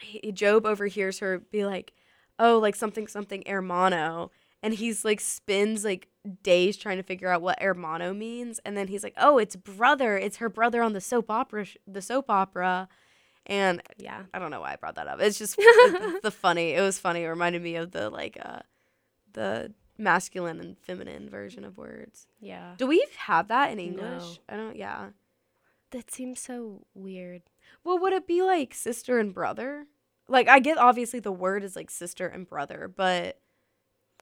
he, 0.00 0.32
Job 0.32 0.64
overhears 0.64 1.18
her 1.18 1.38
be 1.38 1.64
like, 1.66 1.92
"Oh, 2.38 2.58
like 2.58 2.76
something 2.76 3.06
something 3.08 3.42
hermano." 3.46 4.30
And 4.62 4.74
he's 4.74 5.04
like 5.04 5.20
spins 5.20 5.84
like 5.84 6.08
days 6.42 6.76
trying 6.76 6.96
to 6.98 7.02
figure 7.02 7.28
out 7.28 7.42
what 7.42 7.60
hermano 7.62 8.12
means, 8.14 8.60
and 8.64 8.76
then 8.76 8.88
he's 8.88 9.02
like, 9.02 9.14
"Oh, 9.16 9.38
it's 9.38 9.56
brother. 9.56 10.16
It's 10.16 10.36
her 10.38 10.48
brother 10.48 10.82
on 10.82 10.92
the 10.92 11.00
soap 11.00 11.30
opera 11.30 11.64
sh- 11.64 11.76
the 11.86 12.02
soap 12.02 12.30
opera." 12.30 12.88
And 13.46 13.80
Yeah. 13.96 14.24
I 14.34 14.38
don't 14.38 14.50
know 14.50 14.60
why 14.60 14.72
I 14.74 14.76
brought 14.76 14.96
that 14.96 15.06
up. 15.08 15.20
It's 15.20 15.38
just 15.38 15.56
the, 15.56 16.20
the 16.22 16.30
funny. 16.30 16.72
It 16.74 16.82
was 16.82 16.98
funny. 16.98 17.22
It 17.24 17.28
reminded 17.28 17.62
me 17.62 17.76
of 17.76 17.92
the 17.92 18.10
like 18.10 18.36
uh 18.44 18.60
the 19.32 19.72
masculine 19.96 20.60
and 20.60 20.78
feminine 20.78 21.28
version 21.30 21.64
of 21.64 21.76
words. 21.78 22.26
Yeah. 22.40 22.74
Do 22.76 22.86
we 22.86 23.04
have 23.18 23.48
that 23.48 23.72
in 23.72 23.78
English? 23.78 24.22
No. 24.22 24.36
I 24.48 24.56
don't 24.56 24.76
yeah. 24.76 25.08
That 25.90 26.10
seems 26.10 26.40
so 26.40 26.84
weird. 26.94 27.42
Well, 27.84 27.98
would 27.98 28.12
it 28.12 28.26
be 28.26 28.42
like 28.42 28.74
sister 28.74 29.18
and 29.18 29.32
brother? 29.32 29.86
Like 30.28 30.46
I 30.48 30.58
get 30.58 30.76
obviously 30.76 31.20
the 31.20 31.32
word 31.32 31.64
is 31.64 31.74
like 31.74 31.90
sister 31.90 32.26
and 32.28 32.46
brother, 32.46 32.86
but 32.94 33.40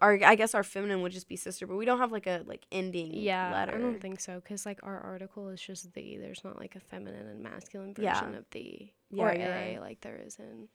our 0.01 0.19
I 0.25 0.35
guess 0.35 0.55
our 0.55 0.63
feminine 0.65 1.03
would 1.03 1.13
just 1.13 1.29
be 1.29 1.37
sister, 1.37 1.67
but 1.67 1.77
we 1.77 1.85
don't 1.85 1.99
have 1.99 2.13
like 2.13 2.27
a 2.27 2.43
like 2.47 2.67
ending 2.71 3.13
Yeah, 3.15 3.51
letter. 3.53 3.77
I 3.77 3.79
don't 3.81 4.01
think 4.01 4.21
so 4.21 4.37
because 4.37 4.67
like 4.67 4.81
our 4.83 4.99
article 5.01 5.49
is 5.49 5.61
just 5.61 5.93
the. 5.95 6.17
There's 6.19 6.45
not 6.45 6.59
like 6.59 6.77
a 6.77 6.81
feminine 6.81 7.27
and 7.27 7.43
masculine 7.43 7.95
version 7.95 8.05
Yeah. 8.05 8.39
of 8.39 8.45
the 8.51 8.89
Yeah, 9.11 9.23
or 9.25 9.31
a 9.33 9.39
right. 9.73 9.81
like 9.81 10.01
there 10.03 10.21
is 10.25 10.37
in. 10.39 10.69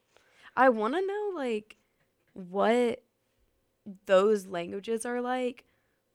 I 0.55 0.69
want 0.69 0.95
to 0.95 1.05
know 1.05 1.31
like 1.35 1.77
what 2.33 3.03
those 4.05 4.47
languages 4.47 5.05
are 5.05 5.21
like 5.21 5.65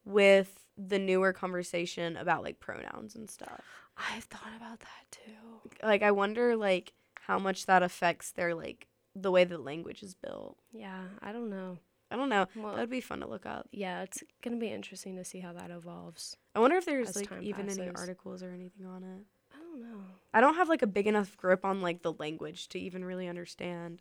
with 0.05 0.66
the 0.77 0.99
newer 0.99 1.33
conversation 1.33 2.16
about 2.16 2.42
like 2.42 2.61
pronouns 2.61 3.14
and 3.14 3.31
stuff. 3.31 3.61
I've 3.97 4.25
thought 4.25 4.53
about 4.57 4.81
that 4.81 5.11
too. 5.11 5.71
Like 5.83 6.03
I 6.03 6.11
wonder 6.11 6.57
like 6.57 6.92
how 7.23 7.38
much 7.38 7.66
that 7.66 7.83
affects 7.83 8.31
their 8.33 8.55
like 8.55 8.87
the 9.14 9.31
way 9.31 9.45
the 9.45 9.59
language 9.59 10.03
is 10.03 10.14
built. 10.14 10.59
Yeah, 10.73 11.05
I 11.23 11.33
don't 11.33 11.49
know. 11.51 11.79
I 12.11 12.16
don't 12.16 12.29
know. 12.29 12.47
Well, 12.57 12.75
That'd 12.75 12.90
be 12.90 13.01
fun 13.01 13.21
to 13.21 13.27
look 13.29 13.47
up. 13.47 13.66
yeah, 13.73 14.03
it's 14.03 14.23
gonna 14.42 14.59
be 14.59 14.69
interesting 14.69 15.16
to 15.16 15.25
see 15.25 15.40
how 15.40 15.53
that 15.55 15.71
evolves. 15.71 16.37
I 16.55 16.61
wonder 16.61 16.77
if 16.77 16.85
there's 16.85 17.16
like 17.16 17.31
even 17.42 17.69
any 17.69 17.88
articles 17.88 18.42
or 18.42 18.51
anything 18.51 18.87
on 18.87 19.03
it. 19.03 19.25
I 19.55 19.59
don't 19.59 19.81
know. 19.83 20.01
I 20.33 20.40
don't 20.40 20.55
have 20.55 20.69
like 20.69 20.83
a 20.83 20.87
big 20.87 21.07
enough 21.07 21.37
grip 21.37 21.64
on 21.64 21.81
like 21.81 22.03
the 22.03 22.12
language 22.12 22.69
to 22.69 22.79
even 22.79 23.05
really 23.05 23.27
understand 23.29 24.01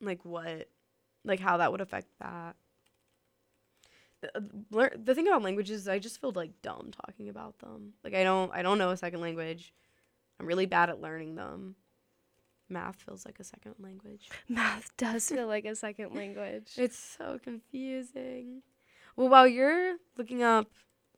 like 0.00 0.24
what 0.24 0.68
like 1.24 1.40
how 1.40 1.56
that 1.56 1.72
would 1.72 1.80
affect 1.80 2.08
that. 2.20 2.56
The, 4.20 4.36
uh, 4.36 4.40
lear- 4.70 4.96
the 4.96 5.14
thing 5.14 5.26
about 5.26 5.42
languages 5.42 5.82
is 5.82 5.88
I 5.88 5.98
just 5.98 6.20
feel 6.20 6.32
like 6.32 6.60
dumb 6.62 6.90
talking 7.06 7.28
about 7.28 7.58
them. 7.58 7.94
Like 8.04 8.14
I 8.14 8.22
don't 8.24 8.52
I 8.52 8.62
don't 8.62 8.78
know 8.78 8.90
a 8.90 8.96
second 8.96 9.20
language. 9.20 9.72
I'm 10.38 10.46
really 10.46 10.66
bad 10.66 10.90
at 10.90 11.00
learning 11.00 11.36
them. 11.36 11.76
Math 12.68 12.96
feels 12.96 13.24
like 13.24 13.38
a 13.40 13.44
second 13.44 13.74
language. 13.78 14.28
Math 14.48 14.96
does 14.96 15.28
feel 15.28 15.46
like 15.46 15.64
a 15.64 15.76
second 15.76 16.14
language. 16.14 16.72
It's 16.76 16.98
so 16.98 17.38
confusing. 17.42 18.62
Well, 19.16 19.28
while 19.28 19.46
you're 19.46 19.96
looking 20.16 20.42
up 20.42 20.68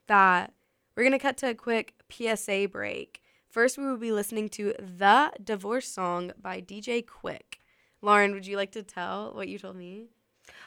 that, 0.06 0.52
we're 0.96 1.04
going 1.04 1.12
to 1.12 1.18
cut 1.18 1.36
to 1.38 1.50
a 1.50 1.54
quick 1.54 1.94
PSA 2.10 2.68
break. 2.70 3.22
First, 3.48 3.78
we 3.78 3.86
will 3.86 3.96
be 3.96 4.12
listening 4.12 4.48
to 4.50 4.74
The 4.78 5.32
Divorce 5.42 5.88
Song 5.88 6.32
by 6.40 6.60
DJ 6.60 7.04
Quik. 7.04 7.60
Lauren, 8.02 8.32
would 8.32 8.46
you 8.46 8.56
like 8.56 8.72
to 8.72 8.82
tell 8.82 9.32
what 9.32 9.48
you 9.48 9.58
told 9.58 9.76
me? 9.76 10.08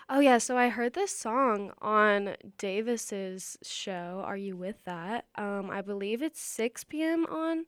Oh 0.10 0.20
yeah, 0.20 0.40
so 0.40 0.58
I 0.58 0.70
heard 0.70 0.94
this 0.94 1.16
song 1.16 1.72
on 1.82 2.36
Davis's 2.58 3.58
show. 3.62 4.24
Are 4.26 4.36
you 4.36 4.58
with 4.58 4.84
that? 4.86 5.26
Um, 5.36 5.70
I 5.70 5.82
believe 5.82 6.22
it's 6.22 6.42
6 6.42 6.84
p.m. 6.86 7.26
on, 7.28 7.66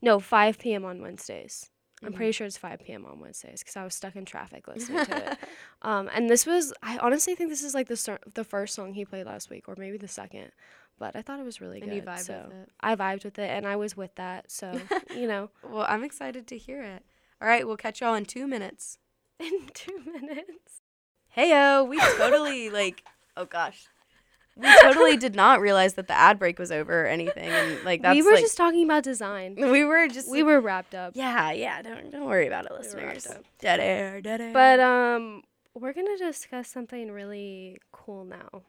no, 0.00 0.18
5 0.18 0.58
p.m. 0.58 0.84
on 0.84 1.02
Wednesdays. 1.02 1.70
I'm 2.04 2.12
Mhm. 2.12 2.16
pretty 2.16 2.32
sure 2.32 2.46
it's 2.46 2.56
5 2.56 2.80
p.m. 2.84 3.06
on 3.06 3.20
Wednesdays 3.20 3.60
because 3.60 3.76
I 3.76 3.84
was 3.84 3.94
stuck 3.94 4.16
in 4.16 4.24
traffic 4.24 4.66
listening 4.66 5.04
to 5.06 5.32
it. 5.32 5.38
Um, 5.82 6.08
and 6.14 6.30
this 6.30 6.46
was, 6.46 6.72
I 6.82 6.98
honestly 6.98 7.34
think 7.34 7.50
this 7.50 7.62
is 7.64 7.74
like 7.74 7.88
the 7.88 7.96
start, 7.96 8.22
the 8.34 8.44
first 8.44 8.74
song 8.74 8.94
he 8.94 9.04
played 9.04 9.26
last 9.26 9.50
week, 9.50 9.68
or 9.68 9.74
maybe 9.76 9.96
the 9.98 10.06
second. 10.08 10.52
But 10.98 11.16
I 11.16 11.22
thought 11.22 11.40
it 11.40 11.44
was 11.44 11.60
really 11.60 11.80
and 11.80 11.90
good. 11.90 11.96
you 11.96 12.02
vibe 12.02 12.18
so 12.20 12.44
with 12.48 12.56
it. 12.56 12.68
I 12.80 12.94
vibed 12.94 13.24
with 13.24 13.38
it, 13.38 13.50
and 13.50 13.66
I 13.66 13.74
was 13.76 13.96
with 13.96 14.14
that. 14.16 14.50
So 14.50 14.80
you 15.14 15.26
know, 15.26 15.50
Well, 15.68 15.84
I'm 15.88 16.04
excited 16.04 16.46
to 16.48 16.56
hear 16.58 16.82
it. 16.82 17.02
All 17.40 17.48
right, 17.48 17.66
we'll 17.66 17.76
catch 17.76 18.00
y'all 18.00 18.14
in 18.14 18.24
two 18.24 18.46
minutes. 18.46 18.98
in 19.40 19.66
two 19.74 20.00
minutes. 20.04 20.82
Heyo, 21.36 21.88
we 21.88 21.98
totally 21.98 22.70
like. 22.70 23.02
Oh 23.36 23.44
gosh, 23.46 23.86
we 24.56 24.68
totally 24.82 25.16
did 25.16 25.34
not 25.34 25.60
realize 25.60 25.94
that 25.94 26.08
the 26.08 26.14
ad 26.14 26.38
break 26.38 26.58
was 26.58 26.70
over 26.70 27.04
or 27.04 27.06
anything, 27.06 27.48
and 27.48 27.82
like 27.84 28.02
that's 28.02 28.14
we 28.14 28.22
were 28.22 28.32
like 28.32 28.42
just 28.42 28.56
talking 28.56 28.84
about 28.84 29.02
design. 29.02 29.54
we 29.58 29.84
were 29.84 30.08
just 30.08 30.30
We 30.30 30.42
were 30.42 30.60
wrapped 30.60 30.94
up. 30.94 31.12
Yeah, 31.14 31.52
yeah. 31.52 31.80
Don't 31.80 32.10
don't 32.10 32.26
worry 32.26 32.46
about 32.46 32.66
it, 32.66 32.72
listeners. 32.72 33.26
up. 33.26 33.44
Dead 33.60 33.80
air, 33.80 34.20
dead 34.20 34.40
air. 34.40 34.52
But 34.52 34.80
um, 34.80 35.42
we're 35.74 35.94
gonna 35.94 36.18
discuss 36.18 36.68
something 36.68 37.10
really 37.10 37.78
cool 37.92 38.24
now. 38.24 38.62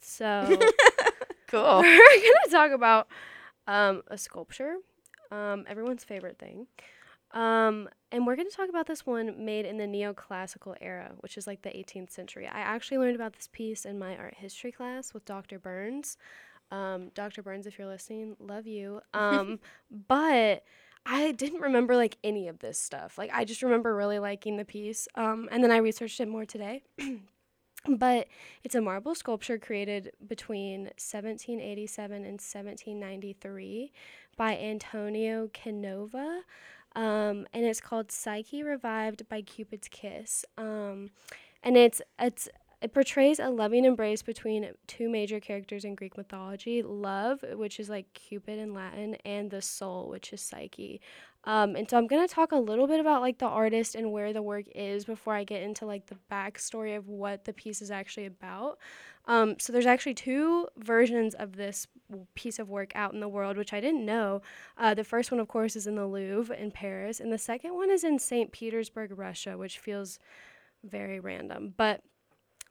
So 0.00 0.46
cool. 1.48 1.80
we're 1.82 1.98
gonna 1.98 2.50
talk 2.50 2.70
about 2.72 3.08
um 3.66 4.02
a 4.08 4.16
sculpture, 4.16 4.76
um 5.30 5.64
everyone's 5.68 6.04
favorite 6.04 6.38
thing, 6.38 6.66
um 7.36 7.88
and 8.10 8.26
we're 8.26 8.34
gonna 8.34 8.48
talk 8.48 8.70
about 8.70 8.86
this 8.86 9.04
one 9.04 9.44
made 9.44 9.66
in 9.66 9.76
the 9.76 9.84
neoclassical 9.84 10.74
era, 10.80 11.12
which 11.20 11.36
is 11.36 11.46
like 11.46 11.62
the 11.62 11.68
18th 11.68 12.10
century. 12.10 12.46
I 12.46 12.60
actually 12.60 12.98
learned 12.98 13.16
about 13.16 13.34
this 13.34 13.48
piece 13.52 13.84
in 13.84 13.98
my 13.98 14.16
art 14.16 14.34
history 14.38 14.72
class 14.72 15.12
with 15.12 15.24
Dr. 15.26 15.58
Burns. 15.58 16.16
Um, 16.70 17.10
Dr. 17.14 17.42
Burns, 17.42 17.66
if 17.66 17.78
you're 17.78 17.86
listening, 17.86 18.36
love 18.40 18.66
you. 18.66 19.00
Um, 19.12 19.60
but 20.08 20.64
I 21.04 21.32
didn't 21.32 21.60
remember 21.60 21.94
like 21.94 22.16
any 22.24 22.48
of 22.48 22.60
this 22.60 22.78
stuff. 22.78 23.18
Like 23.18 23.30
I 23.34 23.44
just 23.44 23.62
remember 23.62 23.94
really 23.94 24.18
liking 24.18 24.56
the 24.56 24.64
piece. 24.64 25.06
Um, 25.14 25.48
and 25.52 25.62
then 25.62 25.70
I 25.70 25.76
researched 25.76 26.20
it 26.20 26.28
more 26.28 26.46
today. 26.46 26.84
but 27.88 28.28
it's 28.64 28.74
a 28.74 28.80
marble 28.80 29.14
sculpture 29.14 29.58
created 29.58 30.12
between 30.26 30.84
1787 30.96 32.16
and 32.16 32.40
1793 32.40 33.92
by 34.36 34.56
Antonio 34.56 35.50
Canova. 35.52 36.42
Um, 36.96 37.46
and 37.52 37.64
it's 37.64 37.80
called 37.80 38.10
Psyche 38.10 38.62
Revived 38.62 39.28
by 39.28 39.42
Cupid's 39.42 39.86
Kiss. 39.88 40.44
Um, 40.56 41.10
and 41.62 41.76
it's 41.76 42.02
it's 42.18 42.48
it 42.82 42.92
portrays 42.92 43.38
a 43.38 43.48
loving 43.48 43.84
embrace 43.84 44.22
between 44.22 44.70
two 44.86 45.08
major 45.08 45.40
characters 45.40 45.84
in 45.84 45.94
Greek 45.94 46.16
mythology 46.16 46.82
love, 46.82 47.44
which 47.54 47.78
is 47.78 47.88
like 47.88 48.12
Cupid 48.14 48.58
in 48.58 48.74
Latin, 48.74 49.16
and 49.24 49.50
the 49.50 49.62
soul, 49.62 50.08
which 50.08 50.32
is 50.32 50.40
Psyche. 50.40 51.00
Um, 51.44 51.76
and 51.76 51.88
so 51.88 51.96
I'm 51.96 52.08
going 52.08 52.26
to 52.26 52.34
talk 52.34 52.50
a 52.50 52.56
little 52.56 52.88
bit 52.88 52.98
about 52.98 53.20
like 53.20 53.38
the 53.38 53.46
artist 53.46 53.94
and 53.94 54.10
where 54.10 54.32
the 54.32 54.42
work 54.42 54.64
is 54.74 55.04
before 55.04 55.32
I 55.34 55.44
get 55.44 55.62
into 55.62 55.86
like 55.86 56.06
the 56.06 56.16
backstory 56.30 56.96
of 56.96 57.08
what 57.08 57.44
the 57.44 57.52
piece 57.52 57.80
is 57.80 57.90
actually 57.90 58.26
about. 58.26 58.78
Um, 59.26 59.56
so 59.58 59.72
there's 59.72 59.86
actually 59.86 60.14
two 60.14 60.68
versions 60.76 61.34
of 61.34 61.56
this 61.56 61.86
piece 62.34 62.58
of 62.58 62.68
work 62.68 62.92
out 62.94 63.12
in 63.12 63.20
the 63.20 63.28
world, 63.28 63.56
which 63.56 63.72
I 63.72 63.80
didn't 63.80 64.04
know. 64.04 64.42
Uh, 64.78 64.94
the 64.94 65.04
first 65.04 65.30
one, 65.30 65.40
of 65.40 65.48
course, 65.48 65.76
is 65.76 65.86
in 65.86 65.96
the 65.96 66.06
Louvre 66.06 66.56
in 66.56 66.70
Paris, 66.70 67.20
and 67.20 67.32
the 67.32 67.38
second 67.38 67.74
one 67.74 67.90
is 67.90 68.04
in 68.04 68.18
St. 68.18 68.52
Petersburg, 68.52 69.18
Russia, 69.18 69.58
which 69.58 69.78
feels 69.78 70.18
very 70.84 71.18
random. 71.18 71.74
But 71.76 72.02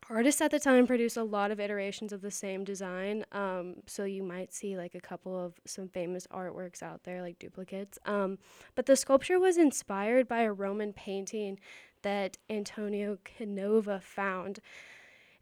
artists 0.10 0.41
at 0.41 0.52
the 0.52 0.60
time 0.60 0.86
produced 0.86 1.18
a 1.18 1.24
lot 1.24 1.52
of 1.52 1.60
iterations 1.60 2.13
of 2.13 2.22
the 2.22 2.32
same 2.32 2.63
design 2.63 3.26
um, 3.32 3.76
so 3.88 4.04
you 4.04 4.24
might 4.24 4.54
see 4.54 4.78
like 4.78 4.94
a 4.94 5.02
couple 5.02 5.38
of 5.38 5.54
some 5.65 5.88
famous 5.88 6.28
artworks 6.28 6.84
out 6.84 7.04
there 7.04 7.22
like 7.22 7.39
duplicates 7.39 7.98
um, 8.06 8.38
but 8.76 8.86
the 8.86 8.96
sculpture 8.96 9.39
was 9.39 9.58
inspired 9.58 10.28
by 10.28 10.41
a 10.41 10.54
roman 10.54 10.94
painting 10.94 11.60
that 12.04 12.38
antonio 12.50 13.18
canova 13.24 14.00
found 14.00 14.60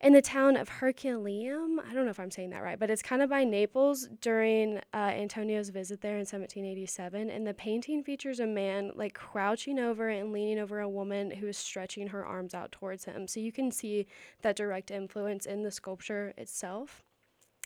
in 0.03 0.11
the 0.11 0.21
town 0.21 0.57
of 0.57 0.67
Herculaneum. 0.67 1.79
I 1.79 1.93
don't 1.93 2.03
know 2.03 2.11
if 2.11 2.19
I'm 2.19 2.29
saying 2.29 2.49
that 2.49 2.61
right, 2.61 2.77
but 2.77 2.89
it's 2.89 3.01
kind 3.01 3.21
of 3.21 3.29
by 3.29 3.45
Naples 3.45 4.09
during 4.19 4.79
uh, 4.93 4.97
Antonio's 4.97 5.69
visit 5.69 6.01
there 6.01 6.15
in 6.15 6.25
1787. 6.25 7.29
And 7.29 7.47
the 7.47 7.53
painting 7.53 8.03
features 8.03 8.41
a 8.41 8.45
man 8.45 8.91
like 8.95 9.13
crouching 9.13 9.79
over 9.79 10.09
and 10.09 10.33
leaning 10.33 10.59
over 10.59 10.81
a 10.81 10.89
woman 10.89 11.31
who 11.31 11.47
is 11.47 11.57
stretching 11.57 12.07
her 12.07 12.25
arms 12.25 12.53
out 12.53 12.73
towards 12.73 13.05
him. 13.05 13.29
So 13.29 13.39
you 13.39 13.53
can 13.53 13.71
see 13.71 14.05
that 14.41 14.57
direct 14.57 14.91
influence 14.91 15.45
in 15.45 15.63
the 15.63 15.71
sculpture 15.71 16.33
itself. 16.37 17.01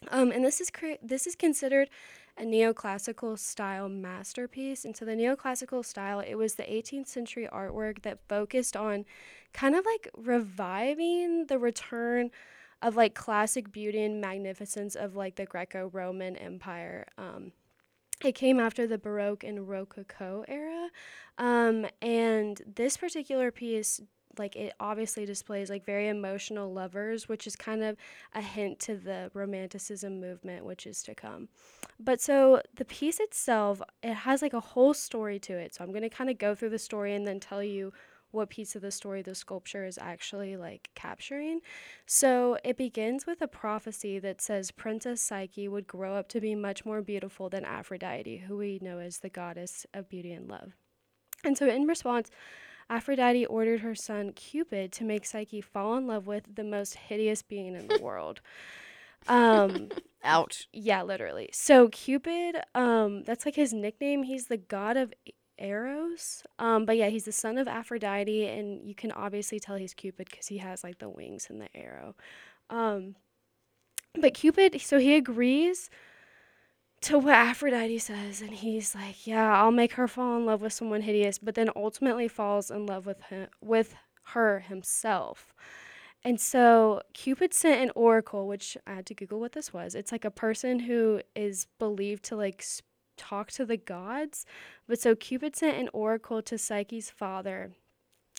Um, 0.09 0.31
and 0.31 0.45
this 0.45 0.61
is 0.61 0.69
cre- 0.69 1.01
this 1.01 1.25
is 1.25 1.35
considered 1.35 1.89
a 2.37 2.43
neoclassical 2.43 3.37
style 3.37 3.89
masterpiece. 3.89 4.85
And 4.85 4.95
so 4.95 5.05
the 5.05 5.13
neoclassical 5.13 5.83
style, 5.85 6.19
it 6.19 6.35
was 6.35 6.55
the 6.55 6.63
18th 6.63 7.07
century 7.07 7.47
artwork 7.51 8.03
that 8.03 8.19
focused 8.27 8.77
on 8.77 9.05
kind 9.53 9.75
of 9.75 9.85
like 9.85 10.09
reviving 10.15 11.47
the 11.47 11.57
return 11.57 12.29
of 12.81 12.95
like 12.95 13.15
classic 13.15 13.71
beauty 13.71 14.03
and 14.03 14.21
magnificence 14.21 14.95
of 14.95 15.15
like 15.15 15.35
the 15.35 15.45
Greco-Roman 15.45 16.35
Empire. 16.35 17.07
Um, 17.17 17.51
it 18.23 18.33
came 18.33 18.59
after 18.59 18.87
the 18.87 18.97
Baroque 18.97 19.43
and 19.43 19.67
Rococo 19.67 20.43
era, 20.47 20.89
um, 21.37 21.85
and 22.01 22.61
this 22.75 22.97
particular 22.97 23.51
piece 23.51 24.01
like 24.39 24.55
it 24.55 24.73
obviously 24.79 25.25
displays 25.25 25.69
like 25.69 25.85
very 25.85 26.07
emotional 26.07 26.71
lovers 26.71 27.27
which 27.27 27.47
is 27.47 27.55
kind 27.55 27.83
of 27.83 27.97
a 28.33 28.41
hint 28.41 28.79
to 28.79 28.95
the 28.95 29.29
romanticism 29.33 30.19
movement 30.19 30.65
which 30.65 30.85
is 30.85 31.03
to 31.03 31.15
come 31.15 31.47
but 31.99 32.21
so 32.21 32.61
the 32.75 32.85
piece 32.85 33.19
itself 33.19 33.81
it 34.03 34.13
has 34.13 34.41
like 34.41 34.53
a 34.53 34.59
whole 34.59 34.93
story 34.93 35.39
to 35.39 35.53
it 35.53 35.73
so 35.73 35.83
i'm 35.83 35.91
going 35.91 36.01
to 36.01 36.09
kind 36.09 36.29
of 36.29 36.37
go 36.37 36.55
through 36.55 36.69
the 36.69 36.79
story 36.79 37.13
and 37.13 37.27
then 37.27 37.39
tell 37.39 37.63
you 37.63 37.91
what 38.31 38.49
piece 38.49 38.75
of 38.75 38.81
the 38.81 38.91
story 38.91 39.21
the 39.21 39.35
sculpture 39.35 39.85
is 39.85 39.97
actually 39.97 40.57
like 40.57 40.89
capturing. 40.95 41.61
So 42.05 42.57
it 42.63 42.77
begins 42.77 43.25
with 43.25 43.41
a 43.41 43.47
prophecy 43.47 44.19
that 44.19 44.41
says 44.41 44.71
Princess 44.71 45.21
Psyche 45.21 45.67
would 45.67 45.87
grow 45.87 46.15
up 46.15 46.27
to 46.29 46.41
be 46.41 46.55
much 46.55 46.85
more 46.85 47.01
beautiful 47.01 47.49
than 47.49 47.65
Aphrodite, 47.65 48.43
who 48.47 48.57
we 48.57 48.79
know 48.81 48.99
as 48.99 49.19
the 49.19 49.29
goddess 49.29 49.85
of 49.93 50.09
beauty 50.09 50.33
and 50.33 50.47
love. 50.47 50.73
And 51.43 51.57
so 51.57 51.67
in 51.67 51.85
response, 51.85 52.29
Aphrodite 52.89 53.45
ordered 53.45 53.81
her 53.81 53.95
son 53.95 54.31
Cupid 54.33 54.91
to 54.93 55.03
make 55.03 55.25
Psyche 55.25 55.61
fall 55.61 55.97
in 55.97 56.07
love 56.07 56.27
with 56.27 56.55
the 56.55 56.63
most 56.63 56.95
hideous 56.95 57.41
being 57.41 57.75
in 57.75 57.87
the 57.87 57.99
world. 58.01 58.41
Um, 59.27 59.89
Ouch. 60.23 60.67
Yeah, 60.71 61.03
literally. 61.03 61.49
So 61.51 61.89
Cupid, 61.89 62.57
um, 62.75 63.23
that's 63.23 63.45
like 63.45 63.55
his 63.55 63.73
nickname. 63.73 64.23
He's 64.23 64.47
the 64.47 64.57
god 64.57 64.97
of 64.97 65.13
arrows. 65.59 66.43
Um, 66.59 66.85
but 66.85 66.97
yeah, 66.97 67.09
he's 67.09 67.25
the 67.25 67.31
son 67.31 67.57
of 67.57 67.67
Aphrodite, 67.67 68.47
and 68.47 68.87
you 68.87 68.95
can 68.95 69.11
obviously 69.11 69.59
tell 69.59 69.75
he's 69.75 69.93
Cupid 69.93 70.29
because 70.29 70.47
he 70.47 70.57
has 70.59 70.83
like 70.83 70.99
the 70.99 71.09
wings 71.09 71.47
and 71.49 71.61
the 71.61 71.75
arrow. 71.75 72.15
Um, 72.69 73.15
but 74.19 74.33
Cupid, 74.33 74.81
so 74.81 74.99
he 74.99 75.15
agrees 75.15 75.89
to 77.01 77.19
what 77.19 77.33
Aphrodite 77.35 77.99
says, 77.99 78.41
and 78.41 78.53
he's 78.53 78.95
like, 78.95 79.27
"Yeah, 79.27 79.61
I'll 79.61 79.71
make 79.71 79.93
her 79.93 80.07
fall 80.07 80.37
in 80.37 80.45
love 80.45 80.61
with 80.61 80.73
someone 80.73 81.01
hideous," 81.01 81.37
but 81.37 81.55
then 81.55 81.69
ultimately 81.75 82.27
falls 82.27 82.71
in 82.71 82.85
love 82.85 83.05
with 83.05 83.21
him, 83.23 83.47
with 83.61 83.95
her 84.33 84.59
himself. 84.59 85.53
And 86.23 86.41
so 86.41 87.01
Cupid 87.13 87.53
sent 87.53 87.81
an 87.81 87.91
oracle, 87.95 88.47
which 88.47 88.77
I 88.85 88.95
had 88.95 89.05
to 89.07 89.13
Google 89.13 89.39
what 89.39 89.53
this 89.53 89.71
was. 89.73 89.95
It's 89.95 90.11
like 90.11 90.25
a 90.25 90.31
person 90.31 90.79
who 90.79 91.21
is 91.35 91.67
believed 91.79 92.23
to 92.25 92.35
like 92.35 92.65
talk 93.15 93.51
to 93.51 93.65
the 93.65 93.77
gods. 93.77 94.45
But 94.87 94.99
so 94.99 95.15
Cupid 95.15 95.55
sent 95.55 95.77
an 95.77 95.89
oracle 95.93 96.41
to 96.41 96.57
Psyche's 96.57 97.09
father 97.09 97.71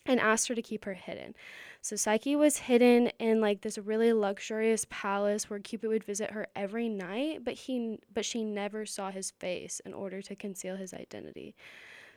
and 0.08 0.18
asked 0.18 0.48
her 0.48 0.54
to 0.54 0.62
keep 0.62 0.84
her 0.86 0.94
hidden. 0.94 1.34
So 1.80 1.94
Psyche 1.94 2.34
was 2.34 2.56
hidden 2.58 3.12
in 3.20 3.40
like 3.40 3.60
this 3.60 3.78
really 3.78 4.12
luxurious 4.12 4.86
palace 4.90 5.48
where 5.48 5.60
Cupid 5.60 5.88
would 5.90 6.02
visit 6.02 6.32
her 6.32 6.48
every 6.56 6.88
night, 6.88 7.44
but 7.44 7.54
he 7.54 8.00
but 8.12 8.24
she 8.24 8.42
never 8.42 8.84
saw 8.84 9.10
his 9.12 9.30
face 9.30 9.80
in 9.84 9.94
order 9.94 10.20
to 10.22 10.34
conceal 10.34 10.76
his 10.76 10.92
identity. 10.92 11.54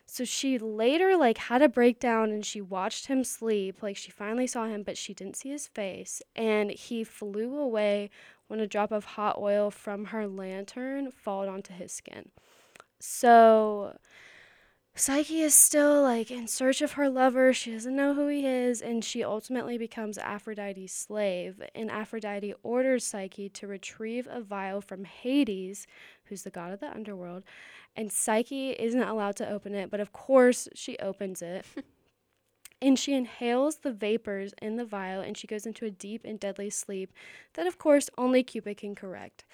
So 0.08 0.24
she 0.26 0.58
later 0.58 1.16
like 1.16 1.38
had 1.38 1.62
a 1.62 1.70
breakdown 1.70 2.32
and 2.32 2.46
she 2.46 2.62
watched 2.62 3.06
him 3.06 3.24
sleep. 3.24 3.84
Like 3.84 3.98
she 3.98 4.10
finally 4.10 4.48
saw 4.48 4.66
him, 4.66 4.84
but 4.84 4.98
she 4.98 5.14
didn't 5.14 5.36
see 5.36 5.50
his 5.50 5.68
face 5.68 6.22
and 6.36 6.72
he 6.72 7.04
flew 7.04 7.58
away 7.60 8.10
when 8.48 8.60
a 8.60 8.68
drop 8.68 8.92
of 8.92 9.06
hot 9.06 9.38
oil 9.38 9.70
from 9.70 10.06
her 10.06 10.28
lantern 10.28 11.12
fell 11.12 11.48
onto 11.48 11.74
his 11.74 11.92
skin. 11.92 12.30
So 13.00 13.98
Psyche 15.02 15.42
is 15.42 15.56
still 15.56 16.04
like 16.04 16.30
in 16.30 16.46
search 16.46 16.80
of 16.84 16.92
her 16.92 17.10
lover. 17.10 17.54
She 17.54 17.72
doesn't 17.72 17.96
know 17.96 18.14
who 18.14 18.28
he 18.28 18.46
is, 18.46 18.84
and 18.84 19.04
she 19.04 19.24
ultimately 19.24 19.76
becomes 19.76 20.20
Aphrodite's 20.20 20.94
slave. 20.94 21.60
And 21.74 21.90
Aphrodite 21.90 22.54
orders 22.62 23.04
Psyche 23.04 23.50
to 23.50 23.66
retrieve 23.66 24.28
a 24.30 24.42
vial 24.42 24.80
from 24.80 25.06
Hades, 25.06 25.88
who's 26.26 26.44
the 26.44 26.52
god 26.52 26.72
of 26.72 26.82
the 26.82 26.92
underworld. 26.94 27.42
And 27.96 28.12
Psyche 28.12 28.74
isn't 28.74 29.02
allowed 29.02 29.38
to 29.38 29.50
open 29.50 29.74
it, 29.74 29.90
but 29.90 30.02
of 30.02 30.14
course 30.14 30.68
she 30.76 31.00
opens 31.00 31.42
it. 31.42 31.66
and 32.80 33.00
she 33.00 33.16
inhales 33.16 33.78
the 33.78 33.94
vapors 33.94 34.54
in 34.62 34.76
the 34.76 34.86
vial 34.86 35.22
and 35.22 35.36
she 35.36 35.48
goes 35.48 35.66
into 35.66 35.84
a 35.84 35.90
deep 35.90 36.22
and 36.24 36.40
deadly 36.40 36.70
sleep 36.70 37.12
that, 37.54 37.66
of 37.66 37.80
course, 37.80 38.12
only 38.20 38.44
Cupid 38.44 38.78
can 38.78 38.94
correct. 38.94 39.46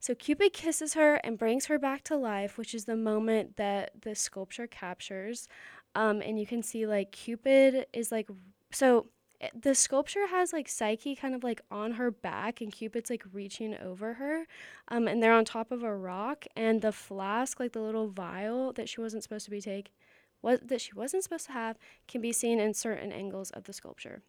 So 0.00 0.14
Cupid 0.14 0.54
kisses 0.54 0.94
her 0.94 1.16
and 1.16 1.38
brings 1.38 1.66
her 1.66 1.78
back 1.78 2.02
to 2.04 2.16
life, 2.16 2.56
which 2.56 2.74
is 2.74 2.86
the 2.86 2.96
moment 2.96 3.56
that 3.58 3.92
the 4.00 4.14
sculpture 4.14 4.66
captures. 4.66 5.46
Um, 5.94 6.22
and 6.22 6.40
you 6.40 6.46
can 6.46 6.62
see 6.62 6.86
like 6.86 7.12
Cupid 7.12 7.86
is 7.92 8.10
like 8.10 8.28
so 8.72 9.08
eh, 9.42 9.48
the 9.54 9.74
sculpture 9.74 10.28
has 10.28 10.54
like 10.54 10.68
Psyche 10.68 11.14
kind 11.14 11.34
of 11.34 11.44
like 11.44 11.60
on 11.70 11.92
her 11.92 12.10
back 12.10 12.62
and 12.62 12.72
Cupid's 12.72 13.10
like 13.10 13.24
reaching 13.32 13.76
over 13.76 14.14
her. 14.14 14.46
Um, 14.88 15.06
and 15.06 15.22
they're 15.22 15.34
on 15.34 15.44
top 15.44 15.70
of 15.70 15.82
a 15.82 15.94
rock 15.94 16.46
and 16.56 16.80
the 16.80 16.92
flask, 16.92 17.60
like 17.60 17.72
the 17.72 17.80
little 17.82 18.08
vial 18.08 18.72
that 18.72 18.88
she 18.88 19.02
wasn't 19.02 19.22
supposed 19.22 19.44
to 19.44 19.50
be 19.50 19.60
take 19.60 19.92
what 20.40 20.68
that 20.68 20.80
she 20.80 20.94
wasn't 20.94 21.22
supposed 21.22 21.46
to 21.46 21.52
have 21.52 21.76
can 22.08 22.22
be 22.22 22.32
seen 22.32 22.58
in 22.58 22.72
certain 22.72 23.12
angles 23.12 23.50
of 23.50 23.64
the 23.64 23.74
sculpture. 23.74 24.22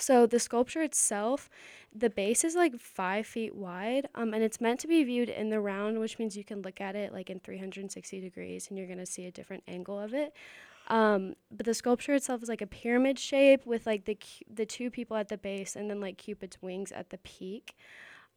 So 0.00 0.26
the 0.26 0.38
sculpture 0.38 0.82
itself, 0.82 1.48
the 1.94 2.10
base 2.10 2.44
is 2.44 2.54
like 2.54 2.78
five 2.78 3.26
feet 3.26 3.54
wide, 3.54 4.08
um, 4.14 4.32
and 4.34 4.42
it's 4.42 4.60
meant 4.60 4.80
to 4.80 4.88
be 4.88 5.04
viewed 5.04 5.28
in 5.28 5.50
the 5.50 5.60
round, 5.60 5.98
which 6.00 6.18
means 6.18 6.36
you 6.36 6.44
can 6.44 6.62
look 6.62 6.80
at 6.80 6.96
it 6.96 7.12
like 7.12 7.30
in 7.30 7.40
360 7.40 8.20
degrees, 8.20 8.68
and 8.68 8.78
you're 8.78 8.88
gonna 8.88 9.06
see 9.06 9.26
a 9.26 9.30
different 9.30 9.62
angle 9.68 9.98
of 9.98 10.14
it. 10.14 10.34
Um, 10.88 11.34
but 11.50 11.66
the 11.66 11.74
sculpture 11.74 12.14
itself 12.14 12.42
is 12.42 12.48
like 12.48 12.62
a 12.62 12.66
pyramid 12.66 13.18
shape 13.18 13.64
with 13.64 13.86
like 13.86 14.06
the 14.06 14.18
the 14.52 14.66
two 14.66 14.90
people 14.90 15.16
at 15.16 15.28
the 15.28 15.38
base, 15.38 15.76
and 15.76 15.90
then 15.90 16.00
like 16.00 16.18
Cupid's 16.18 16.60
wings 16.60 16.90
at 16.92 17.10
the 17.10 17.18
peak. 17.18 17.76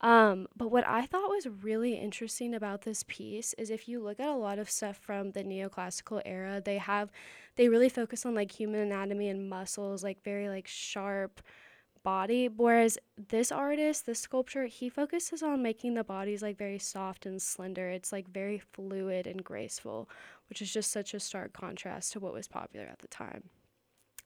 Um, 0.03 0.47
but 0.57 0.69
what 0.69 0.85
I 0.85 1.05
thought 1.05 1.29
was 1.29 1.47
really 1.47 1.93
interesting 1.95 2.53
about 2.53 2.81
this 2.81 3.03
piece 3.07 3.53
is 3.53 3.69
if 3.69 3.87
you 3.87 4.01
look 4.01 4.19
at 4.19 4.27
a 4.27 4.35
lot 4.35 4.59
of 4.59 4.69
stuff 4.69 4.97
from 4.97 5.31
the 5.31 5.43
neoclassical 5.45 6.21
era, 6.25 6.61
they 6.63 6.77
have 6.77 7.09
they 7.55 7.69
really 7.69 7.87
focus 7.89 8.25
on 8.25 8.35
like 8.35 8.51
human 8.51 8.81
anatomy 8.81 9.29
and 9.29 9.49
muscles, 9.49 10.03
like 10.03 10.21
very 10.21 10.49
like 10.49 10.67
sharp 10.67 11.41
body. 12.03 12.49
Whereas 12.49 12.97
this 13.17 13.49
artist, 13.49 14.05
this 14.05 14.19
sculpture, 14.19 14.65
he 14.65 14.89
focuses 14.89 15.41
on 15.41 15.63
making 15.63 15.93
the 15.93 16.03
bodies 16.03 16.41
like 16.41 16.57
very 16.57 16.79
soft 16.79 17.25
and 17.25 17.41
slender. 17.41 17.89
It's 17.89 18.11
like 18.11 18.27
very 18.27 18.59
fluid 18.59 19.25
and 19.25 19.41
graceful, 19.41 20.09
which 20.49 20.61
is 20.61 20.73
just 20.73 20.91
such 20.91 21.13
a 21.13 21.19
stark 21.19 21.53
contrast 21.53 22.11
to 22.13 22.19
what 22.19 22.33
was 22.33 22.49
popular 22.49 22.87
at 22.87 22.99
the 22.99 23.07
time. 23.07 23.43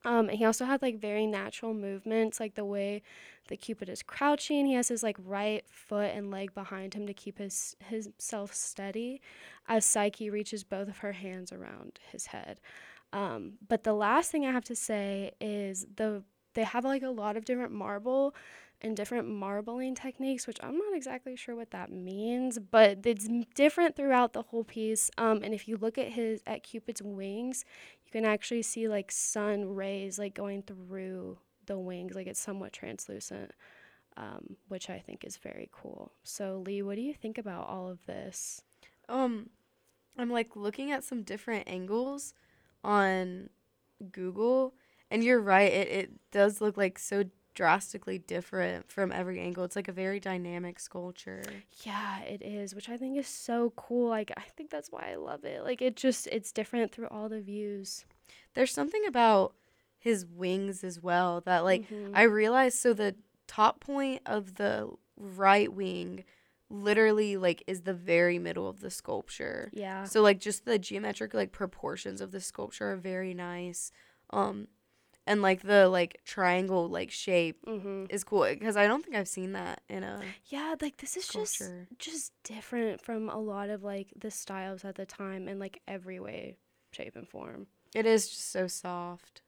Um, 0.08 0.30
and 0.30 0.38
he 0.38 0.46
also 0.46 0.64
had 0.64 0.80
like 0.80 0.98
very 0.98 1.26
natural 1.26 1.74
movements, 1.74 2.40
like 2.40 2.54
the 2.54 2.64
way 2.64 3.02
the 3.48 3.58
Cupid 3.58 3.90
is 3.90 4.02
crouching. 4.02 4.64
He 4.64 4.72
has 4.72 4.88
his 4.88 5.02
like 5.02 5.18
right 5.22 5.64
foot 5.68 6.12
and 6.14 6.30
leg 6.30 6.54
behind 6.54 6.94
him 6.94 7.06
to 7.06 7.12
keep 7.12 7.36
his 7.38 7.76
himself 7.90 8.54
steady, 8.54 9.20
as 9.68 9.84
Psyche 9.84 10.30
reaches 10.30 10.64
both 10.64 10.88
of 10.88 10.98
her 10.98 11.12
hands 11.12 11.52
around 11.52 11.98
his 12.10 12.26
head. 12.26 12.58
Um, 13.12 13.58
but 13.68 13.84
the 13.84 13.92
last 13.92 14.30
thing 14.30 14.46
I 14.46 14.50
have 14.50 14.64
to 14.64 14.76
say 14.76 15.32
is 15.42 15.86
the 15.96 16.22
they 16.54 16.64
have 16.64 16.86
like 16.86 17.02
a 17.02 17.10
lot 17.10 17.36
of 17.36 17.44
different 17.44 17.72
marble 17.72 18.34
and 18.80 18.96
different 18.96 19.28
marbling 19.28 19.94
techniques, 19.94 20.46
which 20.46 20.58
I'm 20.62 20.78
not 20.78 20.94
exactly 20.94 21.34
sure 21.36 21.56
what 21.56 21.72
that 21.72 21.90
means, 21.90 22.58
but 22.58 23.04
it's 23.04 23.28
different 23.54 23.96
throughout 23.96 24.32
the 24.32 24.42
whole 24.42 24.64
piece. 24.64 25.10
Um, 25.18 25.42
and 25.42 25.52
if 25.52 25.66
you 25.66 25.76
look 25.76 25.98
at 25.98 26.12
his 26.12 26.42
at 26.46 26.62
Cupid's 26.62 27.02
wings, 27.02 27.64
you 28.08 28.20
can 28.20 28.24
actually 28.24 28.62
see 28.62 28.88
like 28.88 29.12
sun 29.12 29.74
rays 29.74 30.18
like 30.18 30.34
going 30.34 30.62
through 30.62 31.38
the 31.66 31.78
wings, 31.78 32.14
like 32.14 32.26
it's 32.26 32.40
somewhat 32.40 32.72
translucent, 32.72 33.52
um, 34.16 34.56
which 34.68 34.88
I 34.88 34.98
think 34.98 35.24
is 35.24 35.36
very 35.36 35.68
cool. 35.72 36.12
So 36.24 36.62
Lee, 36.64 36.80
what 36.80 36.96
do 36.96 37.02
you 37.02 37.12
think 37.12 37.36
about 37.36 37.68
all 37.68 37.88
of 37.88 38.04
this? 38.06 38.62
Um, 39.10 39.50
I'm 40.16 40.30
like 40.30 40.56
looking 40.56 40.90
at 40.90 41.04
some 41.04 41.22
different 41.22 41.68
angles 41.68 42.32
on 42.82 43.50
Google, 44.10 44.72
and 45.10 45.22
you're 45.22 45.40
right. 45.40 45.70
It 45.70 45.88
it 45.88 46.10
does 46.30 46.62
look 46.62 46.78
like 46.78 46.98
so 46.98 47.24
drastically 47.58 48.18
different 48.18 48.88
from 48.88 49.10
every 49.10 49.40
angle. 49.40 49.64
It's 49.64 49.74
like 49.74 49.88
a 49.88 49.92
very 49.92 50.20
dynamic 50.20 50.78
sculpture. 50.78 51.42
Yeah, 51.82 52.20
it 52.20 52.40
is, 52.40 52.72
which 52.72 52.88
I 52.88 52.96
think 52.96 53.18
is 53.18 53.26
so 53.26 53.72
cool. 53.74 54.08
Like 54.10 54.30
I 54.36 54.42
think 54.56 54.70
that's 54.70 54.92
why 54.92 55.10
I 55.10 55.16
love 55.16 55.44
it. 55.44 55.64
Like 55.64 55.82
it 55.82 55.96
just 55.96 56.28
it's 56.28 56.52
different 56.52 56.92
through 56.92 57.08
all 57.08 57.28
the 57.28 57.40
views. 57.40 58.04
There's 58.54 58.72
something 58.72 59.04
about 59.08 59.54
his 59.98 60.24
wings 60.24 60.84
as 60.84 61.02
well 61.02 61.40
that 61.46 61.64
like 61.64 61.90
Mhm. 61.90 62.12
I 62.14 62.22
realized 62.22 62.78
so 62.78 62.92
the 62.92 63.16
top 63.48 63.80
point 63.80 64.22
of 64.24 64.54
the 64.54 64.88
right 65.16 65.72
wing 65.72 66.22
literally 66.70 67.36
like 67.36 67.64
is 67.66 67.80
the 67.82 67.94
very 67.94 68.38
middle 68.38 68.68
of 68.68 68.78
the 68.78 68.90
sculpture. 68.90 69.72
yeah. 69.74 70.04
So 70.04 70.22
like 70.22 70.38
just 70.38 70.64
the 70.64 70.78
geometric 70.78 71.34
like 71.34 71.50
proportions 71.50 72.20
of 72.20 72.30
the 72.30 72.40
sculpture 72.40 72.92
are 72.92 72.96
very 72.96 73.34
nice. 73.34 73.90
Um 74.30 74.68
and 75.28 75.42
like 75.42 75.62
the 75.62 75.88
like 75.88 76.20
triangle 76.24 76.88
like 76.88 77.10
shape 77.12 77.64
Mhm. 77.66 78.10
is 78.10 78.24
cool 78.24 78.44
because 78.48 78.76
I 78.76 78.86
don't 78.88 79.04
think 79.04 79.14
I've 79.16 79.28
seen 79.28 79.52
that 79.52 79.82
in 79.88 80.02
a 80.02 80.22
Yeah, 80.46 80.74
like 80.80 80.96
this 80.96 81.16
is 81.16 81.24
sculpture. 81.26 81.86
just 81.98 82.08
just 82.08 82.32
different 82.42 83.00
from 83.00 83.28
a 83.28 83.38
lot 83.38 83.68
of 83.70 83.84
like 83.84 84.12
the 84.18 84.30
styles 84.30 84.84
at 84.84 84.94
the 84.96 85.06
time 85.06 85.46
in 85.46 85.58
like 85.58 85.80
every 85.86 86.18
way, 86.18 86.56
shape 86.92 87.14
and 87.14 87.28
form. 87.28 87.66
It 87.94 88.06
is 88.06 88.28
just 88.28 88.50
so 88.50 88.66
soft. 88.66 89.42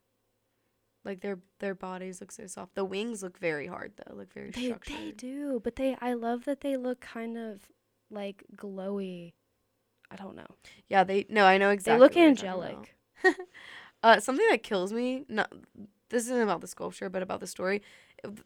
Like 1.05 1.21
their 1.21 1.39
their 1.61 1.75
bodies 1.75 2.21
look 2.21 2.31
so 2.31 2.47
soft. 2.47 2.75
The 2.75 2.85
wings 2.85 3.23
look 3.23 3.39
very 3.39 3.67
hard 3.67 3.93
though, 3.97 4.15
look 4.15 4.33
very 4.35 4.53
They 4.53 4.67
structured. 4.67 4.97
they 4.97 5.11
do, 5.13 5.61
but 5.65 5.77
they 5.77 5.97
I 6.01 6.13
love 6.13 6.45
that 6.45 6.61
they 6.61 6.77
look 6.77 7.01
kind 7.01 7.39
of 7.39 7.63
like 8.11 8.45
glowy. 8.55 9.33
I 10.11 10.17
don't 10.17 10.37
know. 10.37 10.47
Yeah, 10.89 11.05
they 11.05 11.25
no, 11.31 11.47
I 11.47 11.57
know 11.57 11.71
exactly. 11.71 11.95
they 11.99 12.01
look 12.01 12.17
angelic. 12.17 12.97
Uh, 14.03 14.21
something 14.21 14.47
that 14.51 14.63
kills 14.63 14.93
me. 14.93 15.25
Not 15.29 15.53
this 16.09 16.25
isn't 16.25 16.41
about 16.43 16.61
the 16.61 16.67
sculpture, 16.67 17.09
but 17.09 17.23
about 17.23 17.41
the 17.41 17.47
story. 17.47 17.83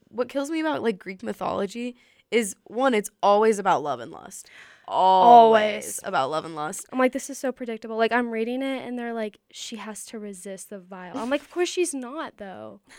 What 0.08 0.28
kills 0.28 0.50
me 0.50 0.60
about 0.60 0.82
like 0.82 0.98
Greek 0.98 1.22
mythology 1.22 1.96
is 2.30 2.56
one, 2.64 2.94
it's 2.94 3.10
always 3.22 3.58
about 3.58 3.82
love 3.82 4.00
and 4.00 4.10
lust. 4.10 4.48
Always, 4.86 5.72
Always. 5.72 6.00
about 6.04 6.30
love 6.30 6.44
and 6.44 6.54
lust. 6.54 6.84
I'm 6.92 6.98
like, 6.98 7.12
this 7.12 7.30
is 7.30 7.38
so 7.38 7.52
predictable. 7.52 7.96
Like 7.96 8.12
I'm 8.12 8.30
reading 8.30 8.60
it 8.62 8.86
and 8.86 8.98
they're 8.98 9.14
like, 9.14 9.38
she 9.50 9.76
has 9.76 10.04
to 10.06 10.18
resist 10.18 10.68
the 10.70 10.78
vial. 10.78 11.16
I'm 11.16 11.30
like, 11.30 11.40
of 11.40 11.50
course 11.50 11.68
she's 11.70 11.94
not 11.94 12.36
though. 12.36 12.80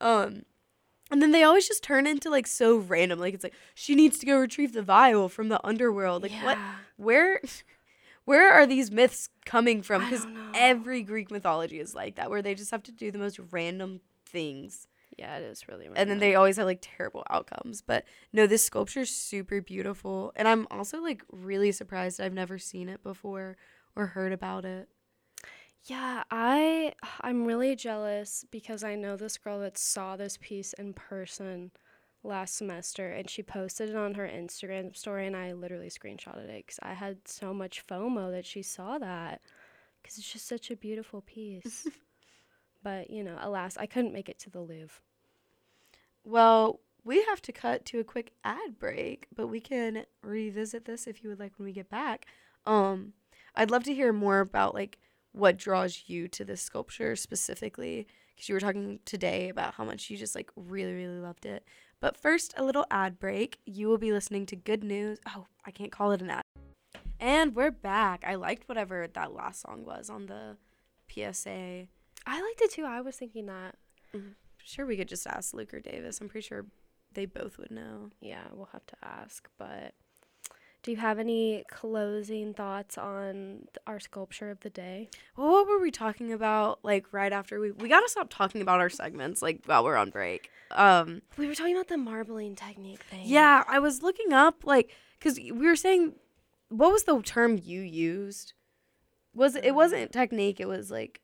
Um, 0.00 0.42
and 1.10 1.20
then 1.20 1.32
they 1.32 1.42
always 1.42 1.66
just 1.66 1.82
turn 1.82 2.06
into 2.06 2.30
like 2.30 2.46
so 2.46 2.76
random. 2.76 3.18
Like 3.18 3.34
it's 3.34 3.42
like 3.42 3.54
she 3.74 3.94
needs 3.96 4.18
to 4.18 4.26
go 4.26 4.38
retrieve 4.38 4.72
the 4.72 4.82
vial 4.82 5.28
from 5.28 5.48
the 5.48 5.64
underworld. 5.66 6.22
Like 6.22 6.32
what? 6.44 6.56
Where? 6.96 7.40
Where 8.28 8.52
are 8.52 8.66
these 8.66 8.90
myths 8.90 9.30
coming 9.46 9.80
from? 9.80 10.02
Because 10.02 10.26
every 10.54 11.02
Greek 11.02 11.30
mythology 11.30 11.80
is 11.80 11.94
like 11.94 12.16
that, 12.16 12.28
where 12.28 12.42
they 12.42 12.54
just 12.54 12.70
have 12.70 12.82
to 12.82 12.92
do 12.92 13.10
the 13.10 13.18
most 13.18 13.40
random 13.50 14.02
things. 14.26 14.86
Yeah, 15.16 15.38
it 15.38 15.44
is 15.44 15.66
really 15.66 15.86
amazing. 15.86 16.02
and 16.02 16.10
then 16.10 16.18
they 16.18 16.34
always 16.34 16.58
have 16.58 16.66
like 16.66 16.80
terrible 16.82 17.24
outcomes. 17.30 17.80
But 17.80 18.04
no, 18.30 18.46
this 18.46 18.62
sculpture 18.62 19.00
is 19.00 19.10
super 19.10 19.62
beautiful, 19.62 20.32
and 20.36 20.46
I'm 20.46 20.66
also 20.70 21.00
like 21.00 21.22
really 21.32 21.72
surprised 21.72 22.20
I've 22.20 22.34
never 22.34 22.58
seen 22.58 22.90
it 22.90 23.02
before 23.02 23.56
or 23.96 24.08
heard 24.08 24.32
about 24.34 24.66
it. 24.66 24.90
Yeah, 25.84 26.24
I 26.30 26.92
I'm 27.22 27.46
really 27.46 27.76
jealous 27.76 28.44
because 28.50 28.84
I 28.84 28.94
know 28.94 29.16
this 29.16 29.38
girl 29.38 29.60
that 29.60 29.78
saw 29.78 30.16
this 30.16 30.36
piece 30.38 30.74
in 30.74 30.92
person 30.92 31.70
last 32.22 32.56
semester 32.56 33.08
and 33.10 33.30
she 33.30 33.42
posted 33.42 33.90
it 33.90 33.96
on 33.96 34.14
her 34.14 34.28
Instagram 34.28 34.94
story 34.96 35.26
and 35.26 35.36
I 35.36 35.52
literally 35.52 35.88
screenshotted 35.88 36.48
it 36.48 36.66
cuz 36.66 36.78
I 36.82 36.94
had 36.94 37.28
so 37.28 37.54
much 37.54 37.86
FOMO 37.86 38.30
that 38.32 38.46
she 38.46 38.62
saw 38.62 38.98
that 38.98 39.40
cuz 40.02 40.18
it's 40.18 40.32
just 40.32 40.46
such 40.46 40.70
a 40.70 40.76
beautiful 40.76 41.22
piece. 41.22 41.86
but, 42.82 43.10
you 43.10 43.22
know, 43.22 43.38
alas, 43.40 43.76
I 43.76 43.86
couldn't 43.86 44.12
make 44.12 44.28
it 44.28 44.38
to 44.40 44.50
the 44.50 44.60
Louvre. 44.60 45.00
Well, 46.24 46.80
we 47.04 47.22
have 47.24 47.40
to 47.42 47.52
cut 47.52 47.84
to 47.86 48.00
a 48.00 48.04
quick 48.04 48.32
ad 48.44 48.78
break, 48.78 49.28
but 49.34 49.46
we 49.46 49.60
can 49.60 50.04
revisit 50.22 50.84
this 50.84 51.06
if 51.06 51.22
you 51.22 51.30
would 51.30 51.38
like 51.38 51.58
when 51.58 51.66
we 51.66 51.72
get 51.72 51.88
back. 51.88 52.26
Um, 52.66 53.14
I'd 53.54 53.70
love 53.70 53.84
to 53.84 53.94
hear 53.94 54.12
more 54.12 54.40
about 54.40 54.74
like 54.74 54.98
what 55.32 55.56
draws 55.56 56.04
you 56.06 56.28
to 56.28 56.44
this 56.44 56.60
sculpture 56.60 57.16
specifically 57.16 58.06
because 58.34 58.48
you 58.48 58.54
were 58.54 58.60
talking 58.60 59.00
today 59.04 59.48
about 59.48 59.74
how 59.74 59.84
much 59.84 60.10
you 60.10 60.16
just 60.16 60.34
like 60.34 60.50
really 60.54 60.94
really 60.94 61.18
loved 61.18 61.46
it. 61.46 61.64
But 62.00 62.16
first, 62.16 62.54
a 62.56 62.64
little 62.64 62.86
ad 62.90 63.18
break. 63.18 63.58
You 63.66 63.88
will 63.88 63.98
be 63.98 64.12
listening 64.12 64.46
to 64.46 64.56
Good 64.56 64.84
News. 64.84 65.18
Oh, 65.26 65.46
I 65.64 65.72
can't 65.72 65.90
call 65.90 66.12
it 66.12 66.22
an 66.22 66.30
ad. 66.30 66.42
And 67.18 67.56
we're 67.56 67.72
back. 67.72 68.22
I 68.26 68.36
liked 68.36 68.68
whatever 68.68 69.08
that 69.12 69.32
last 69.32 69.62
song 69.62 69.84
was 69.84 70.08
on 70.08 70.26
the 70.26 70.56
PSA. 71.08 71.88
I 72.26 72.40
liked 72.40 72.60
it 72.60 72.70
too. 72.70 72.84
I 72.84 73.00
was 73.00 73.16
thinking 73.16 73.46
that. 73.46 73.74
Mm-hmm. 74.14 74.28
Sure, 74.62 74.86
we 74.86 74.96
could 74.96 75.08
just 75.08 75.26
ask 75.26 75.52
Luke 75.54 75.74
or 75.74 75.80
Davis. 75.80 76.20
I'm 76.20 76.28
pretty 76.28 76.46
sure 76.46 76.66
they 77.14 77.26
both 77.26 77.58
would 77.58 77.72
know. 77.72 78.10
Yeah, 78.20 78.44
we'll 78.52 78.68
have 78.72 78.86
to 78.86 78.96
ask, 79.02 79.48
but 79.58 79.94
do 80.82 80.90
you 80.92 80.96
have 80.98 81.18
any 81.18 81.64
closing 81.70 82.54
thoughts 82.54 82.96
on 82.96 83.66
our 83.86 83.98
sculpture 83.98 84.50
of 84.50 84.60
the 84.60 84.70
day? 84.70 85.08
Well, 85.36 85.48
what 85.50 85.66
were 85.68 85.80
we 85.80 85.90
talking 85.90 86.32
about? 86.32 86.78
Like 86.84 87.06
right 87.12 87.32
after 87.32 87.58
we 87.60 87.72
we 87.72 87.88
gotta 87.88 88.08
stop 88.08 88.28
talking 88.30 88.62
about 88.62 88.80
our 88.80 88.88
segments 88.90 89.42
like 89.42 89.60
while 89.66 89.84
we're 89.84 89.96
on 89.96 90.10
break. 90.10 90.50
Um, 90.70 91.22
We 91.36 91.46
were 91.46 91.54
talking 91.54 91.74
about 91.74 91.88
the 91.88 91.96
marbling 91.96 92.54
technique 92.54 93.02
thing. 93.04 93.22
yeah, 93.24 93.64
I 93.68 93.78
was 93.78 94.02
looking 94.02 94.32
up 94.32 94.64
like 94.64 94.90
because 95.18 95.36
we 95.38 95.52
were 95.52 95.76
saying 95.76 96.14
what 96.68 96.92
was 96.92 97.04
the 97.04 97.20
term 97.22 97.58
you 97.62 97.80
used? 97.80 98.52
Was 99.34 99.56
it, 99.56 99.64
it 99.64 99.74
wasn't 99.74 100.12
technique? 100.12 100.60
It 100.60 100.68
was 100.68 100.90
like 100.90 101.20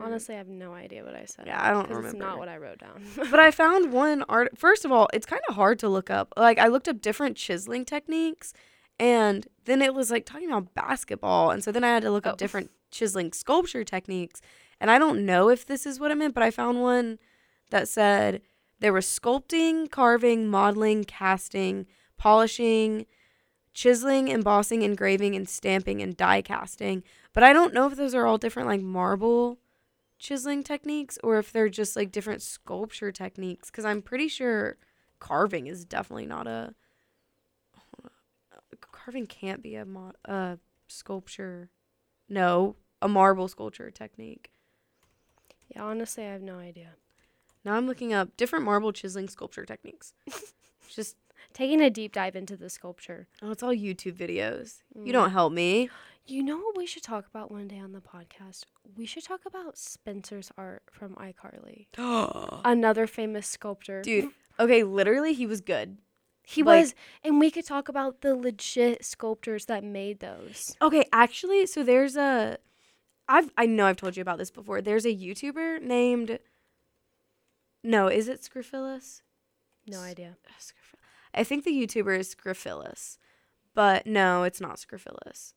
Honestly, 0.00 0.34
I 0.34 0.38
have 0.38 0.48
no 0.48 0.72
idea 0.74 1.04
what 1.04 1.14
I 1.14 1.24
said. 1.24 1.46
Yeah, 1.46 1.62
I 1.62 1.70
don't 1.70 1.88
'cause 1.88 2.04
It's 2.04 2.14
not 2.14 2.38
what 2.38 2.48
I 2.48 2.56
wrote 2.58 2.78
down. 2.78 3.02
but 3.30 3.40
I 3.40 3.50
found 3.50 3.92
one 3.92 4.24
art. 4.28 4.56
First 4.58 4.84
of 4.84 4.92
all, 4.92 5.08
it's 5.12 5.26
kind 5.26 5.42
of 5.48 5.54
hard 5.54 5.78
to 5.80 5.88
look 5.88 6.10
up. 6.10 6.32
Like 6.36 6.58
I 6.58 6.68
looked 6.68 6.88
up 6.88 7.00
different 7.00 7.36
chiseling 7.36 7.84
techniques, 7.84 8.52
and 8.98 9.46
then 9.64 9.82
it 9.82 9.94
was 9.94 10.10
like 10.10 10.24
talking 10.26 10.48
about 10.50 10.74
basketball, 10.74 11.50
and 11.50 11.62
so 11.64 11.72
then 11.72 11.84
I 11.84 11.88
had 11.88 12.02
to 12.02 12.10
look 12.10 12.26
Oh. 12.26 12.30
up 12.30 12.38
different 12.38 12.70
chiseling 12.90 13.32
sculpture 13.32 13.84
techniques. 13.84 14.40
And 14.80 14.90
I 14.90 14.98
don't 14.98 15.24
know 15.24 15.48
if 15.48 15.64
this 15.66 15.86
is 15.86 15.98
what 16.00 16.10
it 16.10 16.16
meant, 16.16 16.34
but 16.34 16.42
I 16.42 16.50
found 16.50 16.82
one 16.82 17.18
that 17.70 17.88
said 17.88 18.42
there 18.80 18.92
was 18.92 19.06
sculpting, 19.06 19.90
carving, 19.90 20.48
modeling, 20.48 21.04
casting, 21.04 21.86
polishing, 22.18 23.06
chiseling, 23.74 24.28
embossing, 24.28 24.82
engraving, 24.82 25.34
and 25.34 25.48
stamping 25.48 26.02
and 26.02 26.16
die 26.16 26.42
casting. 26.42 27.02
But 27.32 27.42
I 27.42 27.52
don't 27.52 27.72
know 27.72 27.86
if 27.86 27.96
those 27.96 28.14
are 28.14 28.26
all 28.26 28.38
different 28.38 28.68
like 28.68 28.82
marble 28.82 29.58
chiseling 30.22 30.62
techniques 30.62 31.18
or 31.24 31.38
if 31.38 31.50
they're 31.52 31.68
just 31.68 31.96
like 31.96 32.12
different 32.12 32.40
sculpture 32.42 33.10
techniques 33.10 33.70
because 33.70 33.84
I'm 33.84 34.00
pretty 34.00 34.28
sure 34.28 34.76
carving 35.18 35.66
is 35.66 35.84
definitely 35.84 36.26
not 36.26 36.46
a 36.46 36.74
carving 38.80 39.26
can't 39.26 39.62
be 39.62 39.74
a 39.74 39.84
mod 39.84 40.14
a 40.24 40.58
sculpture. 40.88 41.70
No, 42.28 42.76
a 43.00 43.08
marble 43.08 43.48
sculpture 43.48 43.90
technique. 43.90 44.50
yeah, 45.74 45.82
honestly, 45.82 46.24
I 46.24 46.32
have 46.32 46.42
no 46.42 46.58
idea. 46.58 46.90
Now 47.64 47.74
I'm 47.74 47.86
looking 47.86 48.12
up 48.12 48.36
different 48.36 48.64
marble 48.64 48.92
chiseling 48.92 49.28
sculpture 49.28 49.64
techniques. 49.64 50.14
just 50.88 51.16
Taking 51.52 51.82
a 51.82 51.90
deep 51.90 52.12
dive 52.12 52.34
into 52.36 52.56
the 52.56 52.70
sculpture. 52.70 53.26
oh, 53.42 53.50
it's 53.50 53.62
all 53.62 53.74
YouTube 53.74 54.16
videos. 54.16 54.82
You 54.94 55.10
Mm. 55.10 55.12
don't 55.12 55.30
help 55.32 55.52
me. 55.52 55.90
You 56.24 56.42
know 56.42 56.56
what 56.56 56.76
we 56.76 56.86
should 56.86 57.02
talk 57.02 57.26
about 57.26 57.50
one 57.50 57.66
day 57.68 57.78
on 57.78 57.92
the 57.92 58.00
podcast? 58.00 58.64
We 58.96 59.06
should 59.06 59.24
talk 59.24 59.40
about 59.44 59.76
Spencer's 59.76 60.52
art 60.56 60.84
from 60.90 61.16
iCarly. 61.16 61.86
Another 62.64 63.06
famous 63.06 63.46
sculptor. 63.48 64.02
Dude, 64.02 64.30
okay, 64.60 64.84
literally 64.84 65.32
he 65.32 65.46
was 65.46 65.60
good. 65.60 65.98
he 66.44 66.62
like- 66.62 66.80
was, 66.80 66.94
and 67.24 67.40
we 67.40 67.50
could 67.50 67.66
talk 67.66 67.88
about 67.88 68.20
the 68.20 68.34
legit 68.36 69.04
sculptors 69.04 69.66
that 69.66 69.82
made 69.82 70.20
those. 70.20 70.76
Okay, 70.80 71.04
actually, 71.12 71.66
so 71.66 71.82
there's 71.82 72.16
a 72.16 72.58
I've 73.28 73.50
I 73.56 73.66
know 73.66 73.86
I've 73.86 73.96
told 73.96 74.16
you 74.16 74.20
about 74.20 74.38
this 74.38 74.50
before. 74.50 74.80
There's 74.80 75.04
a 75.04 75.14
YouTuber 75.14 75.82
named 75.82 76.38
No, 77.82 78.06
is 78.08 78.28
it 78.28 78.42
Scrophilus? 78.42 79.22
No 79.88 80.00
idea. 80.00 80.36
I 81.34 81.44
think 81.44 81.64
the 81.64 81.72
YouTuber 81.72 82.16
is 82.18 82.34
Scrophilus. 82.34 83.18
But 83.74 84.06
no, 84.06 84.42
it's 84.42 84.60
not 84.60 84.76
Scrophilus. 84.76 85.54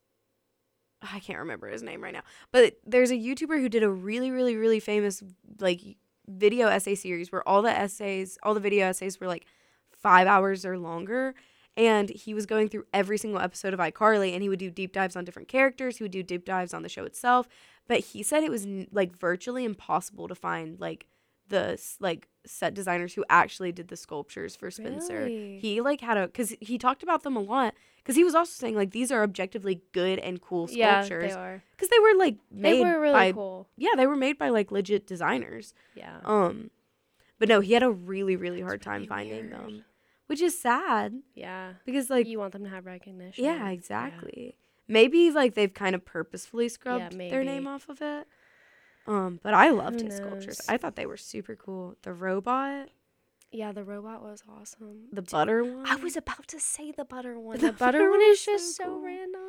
I 1.14 1.20
can't 1.20 1.40
remember 1.40 1.70
his 1.70 1.84
name 1.84 2.04
right 2.04 2.14
now. 2.14 2.24
But 2.52 2.78
there's 2.86 3.12
a 3.12 3.16
YouTuber 3.16 3.60
who 3.60 3.70
did 3.70 3.84
a 3.84 3.90
really 3.90 4.32
really 4.32 4.56
really 4.56 4.80
famous 4.80 5.24
like 5.60 5.82
video 6.28 6.68
essay 6.68 6.96
series 6.96 7.32
where 7.32 7.48
all 7.48 7.62
the 7.62 7.70
essays, 7.70 8.38
all 8.44 8.54
the 8.54 8.60
video 8.60 8.88
essays 8.88 9.20
were 9.20 9.28
like 9.28 9.46
5 9.92 10.28
hours 10.28 10.66
or 10.66 10.78
longer 10.78 11.36
and 11.78 12.10
he 12.10 12.34
was 12.34 12.46
going 12.46 12.70
through 12.70 12.86
every 12.94 13.18
single 13.18 13.42
episode 13.42 13.74
of 13.74 13.80
iCarly 13.80 14.34
and 14.34 14.42
he 14.42 14.50
would 14.50 14.60
do 14.60 14.72
deep 14.72 14.94
dives 14.94 15.16
on 15.16 15.26
different 15.26 15.48
characters, 15.48 15.98
he 15.98 16.04
would 16.04 16.12
do 16.12 16.24
deep 16.24 16.46
dives 16.46 16.74
on 16.74 16.84
the 16.84 16.90
show 16.90 17.04
itself, 17.04 17.48
but 17.88 18.00
he 18.00 18.24
said 18.24 18.44
it 18.44 18.52
was 18.52 18.66
like 18.92 19.18
virtually 19.20 19.66
impossible 19.66 20.28
to 20.28 20.36
find 20.36 20.80
like 20.80 21.08
the 21.50 21.80
like 22.00 22.28
set 22.46 22.74
designers 22.74 23.14
who 23.14 23.26
actually 23.30 23.72
did 23.72 23.88
the 23.88 23.96
sculptures 23.98 24.56
for 24.56 24.70
Spencer. 24.72 25.26
Really? 25.26 25.60
He 25.60 25.82
like 25.82 26.02
had 26.02 26.18
a 26.18 26.28
cuz 26.28 26.56
he 26.62 26.78
talked 26.78 27.04
about 27.04 27.24
them 27.24 27.36
a 27.36 27.40
lot 27.42 27.74
cuz 28.04 28.16
he 28.16 28.24
was 28.24 28.36
also 28.36 28.52
saying 28.52 28.76
like 28.76 28.92
these 28.92 29.12
are 29.12 29.24
objectively 29.24 29.82
good 29.92 30.20
and 30.20 30.42
cool 30.42 30.68
sculptures. 30.68 31.10
Yeah, 31.10 31.28
they 31.28 31.32
are. 31.34 31.64
cuz 31.78 31.90
they 31.90 32.00
were 32.00 32.14
like 32.16 32.38
made 32.52 32.74
They 32.78 32.84
were 32.84 33.00
really 33.00 33.14
by 33.14 33.32
cool. 33.32 33.68
yeah, 33.78 33.92
they 33.96 34.08
were 34.08 34.16
made 34.16 34.38
by 34.38 34.50
like 34.50 34.72
legit 34.72 35.08
designers. 35.08 35.74
Yeah. 35.96 36.20
Um 36.24 36.72
but 37.40 37.50
no, 37.50 37.60
he 37.60 37.74
had 37.74 37.84
a 37.84 37.92
really 37.92 38.36
really 38.36 38.62
hard 38.62 38.82
time 38.82 38.96
really 39.02 39.08
finding 39.08 39.50
weird. 39.50 39.52
them, 39.52 39.86
which 40.28 40.42
is 40.42 40.58
sad 40.60 41.22
Yeah. 41.34 41.74
because 41.86 42.10
like 42.10 42.28
you 42.28 42.40
want 42.40 42.54
them 42.54 42.64
to 42.64 42.70
have 42.70 42.86
recognition. 42.86 43.44
yeah, 43.44 43.70
exactly. 43.70 44.56
Maybe 44.88 45.32
like 45.32 45.56
they've 45.56 45.74
kind 45.74 45.96
of 45.96 46.06
purposefully 46.06 46.70
scrubbed 46.70 47.18
their 47.18 47.44
name 47.44 47.66
off 47.66 47.90
of 47.90 48.02
it. 48.04 48.28
Um, 49.08 49.40
but 49.44 49.54
I 49.54 49.70
loved 49.70 50.00
Who 50.02 50.08
his 50.08 50.18
sculptures. 50.18 50.60
knows? 50.60 50.66
I 50.70 50.78
thought 50.78 50.96
they 50.96 51.06
were 51.06 51.18
super 51.18 51.56
cool. 51.56 51.96
The 52.02 52.14
robot, 52.14 52.90
Yeah, 53.52 53.72
the 53.72 53.84
robot 53.84 54.24
was 54.24 54.44
awesome. 54.50 55.08
the 55.14 55.22
butter 55.22 55.64
one. 55.64 55.86
I 55.88 55.96
was 55.96 56.18
about 56.18 56.48
to 56.50 56.60
say 56.60 56.92
the 56.92 57.06
butter 57.06 57.40
one. 57.40 57.60
The 57.60 57.72
butter 57.72 58.10
one 58.10 58.22
is 58.24 58.44
just 58.44 58.76
so, 58.76 58.86
cool. 58.86 59.02
random. 59.04 59.42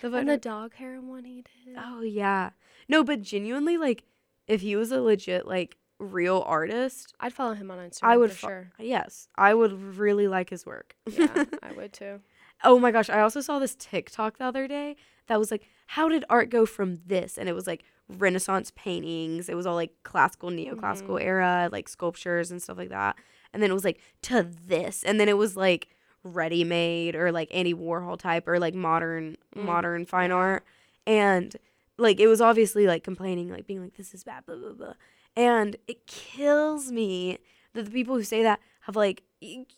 the 0.00 0.06
And 0.06 0.12
butter. 0.12 0.24
the 0.24 0.36
dog 0.38 0.74
hair 0.74 1.00
one 1.00 1.24
he 1.24 1.42
did. 1.42 1.76
oh 1.78 2.00
yeah, 2.02 2.50
no, 2.88 3.04
but 3.04 3.22
genuinely, 3.22 3.76
like, 3.76 4.04
if 4.46 4.60
he 4.62 4.76
was 4.76 4.90
a 4.90 5.00
legit 5.00 5.46
like 5.46 5.76
real 5.98 6.42
artist, 6.46 7.14
I'd 7.20 7.32
follow 7.32 7.54
him 7.54 7.70
on 7.70 7.78
Instagram. 7.78 7.98
I 8.08 8.16
would 8.16 8.30
for 8.32 8.36
fo- 8.36 8.48
sure. 8.48 8.72
yes, 8.78 9.28
I 9.36 9.52
would 9.54 9.72
really 9.98 10.26
like 10.26 10.50
his 10.50 10.64
work. 10.66 10.96
Yeah, 11.06 11.44
I 11.62 11.72
would 11.72 11.92
too. 11.92 12.20
Oh 12.64 12.78
my 12.78 12.90
gosh, 12.90 13.10
I 13.10 13.20
also 13.20 13.40
saw 13.40 13.58
this 13.58 13.76
TikTok 13.78 14.38
the 14.38 14.44
other 14.44 14.66
day 14.66 14.96
that 15.26 15.38
was 15.38 15.50
like, 15.50 15.64
how 15.88 16.08
did 16.08 16.24
art 16.30 16.48
go 16.48 16.64
from 16.66 17.00
this? 17.06 17.36
And 17.38 17.48
it 17.48 17.52
was 17.54 17.66
like 17.66 17.84
Renaissance 18.08 18.72
paintings. 18.74 19.48
It 19.48 19.54
was 19.54 19.66
all 19.66 19.74
like 19.74 19.92
classical, 20.02 20.50
neoclassical 20.50 21.20
era, 21.20 21.68
like 21.72 21.88
sculptures 21.88 22.50
and 22.50 22.62
stuff 22.62 22.78
like 22.78 22.90
that. 22.90 23.16
And 23.52 23.62
then 23.62 23.70
it 23.70 23.74
was 23.74 23.84
like 23.84 24.00
to 24.22 24.42
this. 24.66 25.02
And 25.02 25.18
then 25.20 25.28
it 25.28 25.36
was 25.36 25.56
like 25.56 25.88
ready 26.24 26.64
made 26.64 27.14
or 27.16 27.32
like 27.32 27.48
Andy 27.52 27.74
Warhol 27.74 28.18
type 28.18 28.46
or 28.46 28.58
like 28.58 28.74
modern 28.74 29.36
Mm, 29.56 29.64
modern 29.64 30.06
fine 30.06 30.32
art. 30.32 30.64
And 31.06 31.54
like 31.98 32.20
it 32.20 32.26
was 32.26 32.40
obviously 32.40 32.86
like 32.86 33.04
complaining, 33.04 33.50
like 33.50 33.66
being 33.66 33.82
like, 33.82 33.96
this 33.96 34.14
is 34.14 34.24
bad, 34.24 34.46
blah 34.46 34.56
blah 34.56 34.72
blah. 34.72 34.94
And 35.36 35.76
it 35.86 36.06
kills 36.06 36.90
me 36.92 37.38
that 37.74 37.84
the 37.84 37.90
people 37.90 38.14
who 38.16 38.22
say 38.24 38.42
that 38.42 38.60
have 38.82 38.96
like 38.96 39.22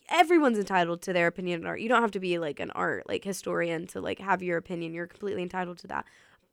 everyone's 0.08 0.58
entitled 0.58 1.02
to 1.02 1.12
their 1.12 1.26
opinion 1.26 1.60
on 1.62 1.66
art. 1.66 1.80
You 1.80 1.88
don't 1.88 2.02
have 2.02 2.10
to 2.12 2.20
be 2.20 2.38
like 2.38 2.60
an 2.60 2.70
art 2.72 3.08
like 3.08 3.24
historian 3.24 3.87
to 3.88 4.00
like 4.00 4.18
have 4.18 4.42
your 4.42 4.58
opinion. 4.58 4.92
You're 4.94 5.06
completely 5.06 5.42
entitled 5.42 5.78
to 5.78 5.87
that. 5.88 6.06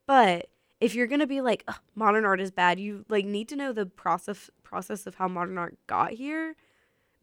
But 0.08 0.50
if 0.82 0.96
you're 0.96 1.08
gonna 1.08 1.28
be 1.28 1.40
like 1.42 1.70
modern 1.96 2.26
art 2.26 2.42
is 2.42 2.52
bad, 2.52 2.80
you 2.80 3.06
like 3.08 3.26
need 3.26 3.48
to 3.50 3.56
know 3.56 3.72
the 3.72 3.86
process 3.86 4.50
process 4.64 5.08
of 5.08 5.16
how 5.16 5.28
modern 5.28 5.58
art 5.58 5.78
got 5.88 6.12
here, 6.12 6.56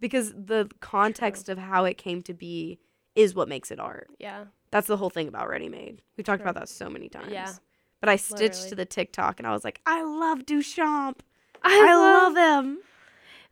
because 0.00 0.32
the 0.32 0.70
context 0.80 1.48
of 1.48 1.58
how 1.58 1.84
it 1.84 1.98
came 1.98 2.22
to 2.22 2.32
be 2.32 2.78
is 3.14 3.34
what 3.34 3.48
makes 3.48 3.70
it 3.70 3.80
art. 3.80 4.08
Yeah. 4.18 4.44
That's 4.70 4.86
the 4.86 4.96
whole 4.96 5.10
thing 5.10 5.28
about 5.28 5.48
ready 5.48 5.68
made. 5.68 6.02
We've 6.16 6.24
talked 6.24 6.42
True. 6.42 6.50
about 6.50 6.60
that 6.60 6.68
so 6.68 6.88
many 6.88 7.08
times. 7.08 7.32
Yeah. 7.32 7.52
But 8.00 8.08
I 8.08 8.16
stitched 8.16 8.40
Literally. 8.40 8.68
to 8.68 8.74
the 8.76 8.84
TikTok 8.84 9.40
and 9.40 9.46
I 9.46 9.52
was 9.52 9.64
like, 9.64 9.80
I 9.84 10.02
love 10.02 10.40
Duchamp. 10.40 11.20
I, 11.64 11.86
I 11.88 11.94
love 11.96 12.36
him. 12.64 12.78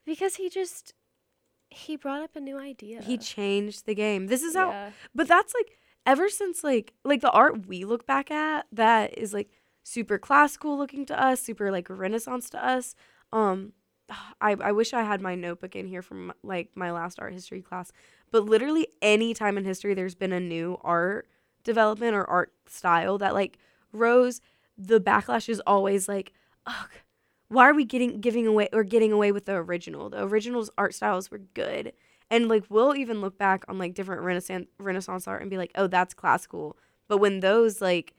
because 0.05 0.37
he 0.37 0.49
just 0.49 0.95
he 1.69 1.97
brought 1.97 2.23
up 2.23 2.37
a 2.37 2.41
new 2.41 2.59
idea. 2.59 3.03
He 3.03 3.19
changed 3.19 3.87
the 3.87 3.95
game. 3.95 4.29
This 4.29 4.43
is 4.43 4.55
how 4.55 4.71
yeah. 4.71 4.91
but 5.15 5.27
that's 5.27 5.53
like 5.53 5.73
ever 6.07 6.29
since 6.29 6.63
like 6.63 6.93
like 7.05 7.21
the 7.23 7.31
art 7.31 7.67
we 7.67 7.85
look 7.85 8.07
back 8.07 8.31
at 8.31 8.67
that 8.71 9.19
is 9.19 9.35
like 9.35 9.51
super 9.87 10.19
classical 10.19 10.77
looking 10.77 11.07
to 11.07 11.21
us, 11.21 11.41
super 11.41 11.71
like 11.71 11.89
renaissance 11.89 12.51
to 12.51 12.65
us. 12.65 12.95
Um 13.33 13.73
I 14.41 14.57
I 14.61 14.73
wish 14.73 14.93
I 14.93 15.03
had 15.03 15.21
my 15.21 15.35
notebook 15.35 15.77
in 15.77 15.87
here 15.87 16.03
from 16.03 16.33
like 16.43 16.71
my 16.75 16.91
last 16.91 17.19
art 17.21 17.33
history 17.33 17.63
class. 17.63 17.93
But 18.33 18.45
literally 18.45 18.89
any 19.01 19.33
time 19.33 19.57
in 19.57 19.65
history 19.65 19.95
there's 19.95 20.17
been 20.17 20.33
a 20.33 20.41
new 20.41 20.79
art 20.83 21.29
development 21.65 22.15
or 22.15 22.29
art 22.29 22.53
style 22.67 23.19
that 23.19 23.35
like 23.35 23.59
rose 23.93 24.41
the 24.77 25.01
backlash 25.01 25.49
is 25.49 25.63
always 25.67 26.07
like, 26.09 26.33
ugh, 26.67 26.91
why 27.49 27.69
are 27.69 27.75
we 27.75 27.85
getting 27.85 28.21
giving 28.21 28.47
away 28.47 28.69
or 28.73 28.83
getting 28.85 29.13
away 29.13 29.31
with 29.33 29.47
the 29.47 29.55
original? 29.55 30.11
The 30.11 30.25
original's 30.25 30.71
art 30.77 30.95
styles 30.95 31.31
were 31.31 31.39
good. 31.39 31.93
And 32.31 32.49
like 32.49 32.65
we'll 32.69 32.97
even 32.97 33.21
look 33.21 33.39
back 33.39 33.65
on 33.69 33.79
like 33.79 33.95
different 33.95 34.23
renaissance 34.23 34.67
renaissance 34.79 35.29
art 35.29 35.43
and 35.43 35.51
be 35.51 35.59
like, 35.59 35.71
"Oh, 35.77 35.87
that's 35.87 36.13
classical." 36.15 36.77
But 37.09 37.19
when 37.19 37.39
those 37.41 37.81
like 37.81 38.15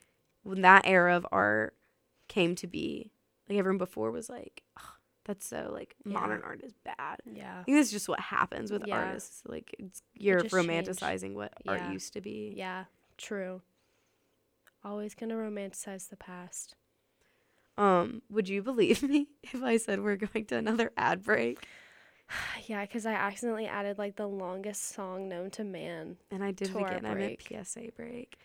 when 0.48 0.62
that 0.62 0.84
era 0.86 1.16
of 1.16 1.26
art 1.32 1.76
came 2.28 2.56
to 2.56 2.68
be, 2.68 3.12
like 3.50 3.58
everyone 3.58 3.78
before 3.78 4.12
was 4.12 4.30
like, 4.30 4.64
"Ugh, 4.78 4.84
that's 5.26 5.46
so 5.48 5.70
like 5.74 5.96
Yeah. 6.06 6.20
modern 6.20 6.42
art 6.44 6.62
is 6.64 6.74
bad." 6.84 7.20
Yeah. 7.26 7.60
I 7.60 7.64
think 7.64 7.78
that's 7.78 7.92
just 7.92 8.10
what 8.10 8.20
happens 8.20 8.72
with 8.72 8.84
Yeah. 8.86 8.96
artists. 8.98 9.44
Like 9.46 9.76
it's, 9.80 10.02
you're 10.14 10.42
just 10.42 10.54
changed. 10.56 10.70
romanticizing 10.90 11.34
what 11.34 11.54
art 11.68 11.82
used 11.92 12.14
to 12.14 12.22
be. 12.22 12.54
Yeah. 12.56 12.86
True. 13.18 13.62
Always 14.84 15.16
gonna 15.16 15.36
romanticize 15.36 16.10
the 16.10 16.18
past. 16.18 16.76
Um, 17.78 18.22
would 18.30 18.50
you 18.50 18.64
believe 18.64 19.04
me 19.08 19.28
if 19.44 19.62
I 19.62 19.78
said 19.78 20.02
we're 20.02 20.16
going 20.16 20.46
to 20.46 20.56
another 20.58 20.92
ad 20.98 21.24
break? 21.24 21.66
Yeah, 22.66 22.82
because 22.82 23.06
I 23.06 23.14
accidentally 23.14 23.68
added 23.68 23.98
like 23.98 24.18
the 24.18 24.28
longest 24.28 24.84
song 24.90 25.30
known 25.30 25.50
to 25.52 25.64
man. 25.64 26.18
And 26.30 26.44
I 26.44 26.52
did 26.52 26.70
it 26.70 26.76
again. 26.76 27.06
I 27.06 27.14
meant 27.14 27.40
break. 27.48 27.64
PSA 27.66 27.92
break. 27.96 28.38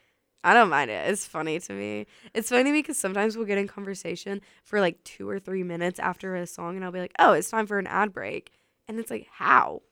I 0.45 0.55
don't 0.55 0.69
mind 0.69 0.91
it. 0.91 1.09
It's 1.11 1.27
funny 1.27 1.61
to 1.61 1.73
me. 1.73 2.07
It's 2.35 2.49
funny 2.49 2.65
to 2.65 2.73
me 2.73 2.81
because 2.83 2.99
sometimes 2.99 3.37
we'll 3.37 3.47
get 3.47 3.59
in 3.59 3.69
conversation 3.69 4.41
for 4.65 4.81
like 4.81 5.03
two 5.05 5.29
or 5.29 5.39
three 5.39 5.63
minutes 5.63 5.99
after 6.01 6.35
a 6.35 6.47
song, 6.47 6.77
and 6.77 6.85
I'll 6.85 6.93
be 6.93 7.01
like, 7.01 7.15
"Oh, 7.19 7.33
it's 7.33 7.51
time 7.51 7.67
for 7.67 7.79
an 7.79 7.87
ad 7.87 8.13
break," 8.13 8.53
and 8.89 8.99
it's 8.99 9.11
like, 9.11 9.29
"How? 9.31 9.83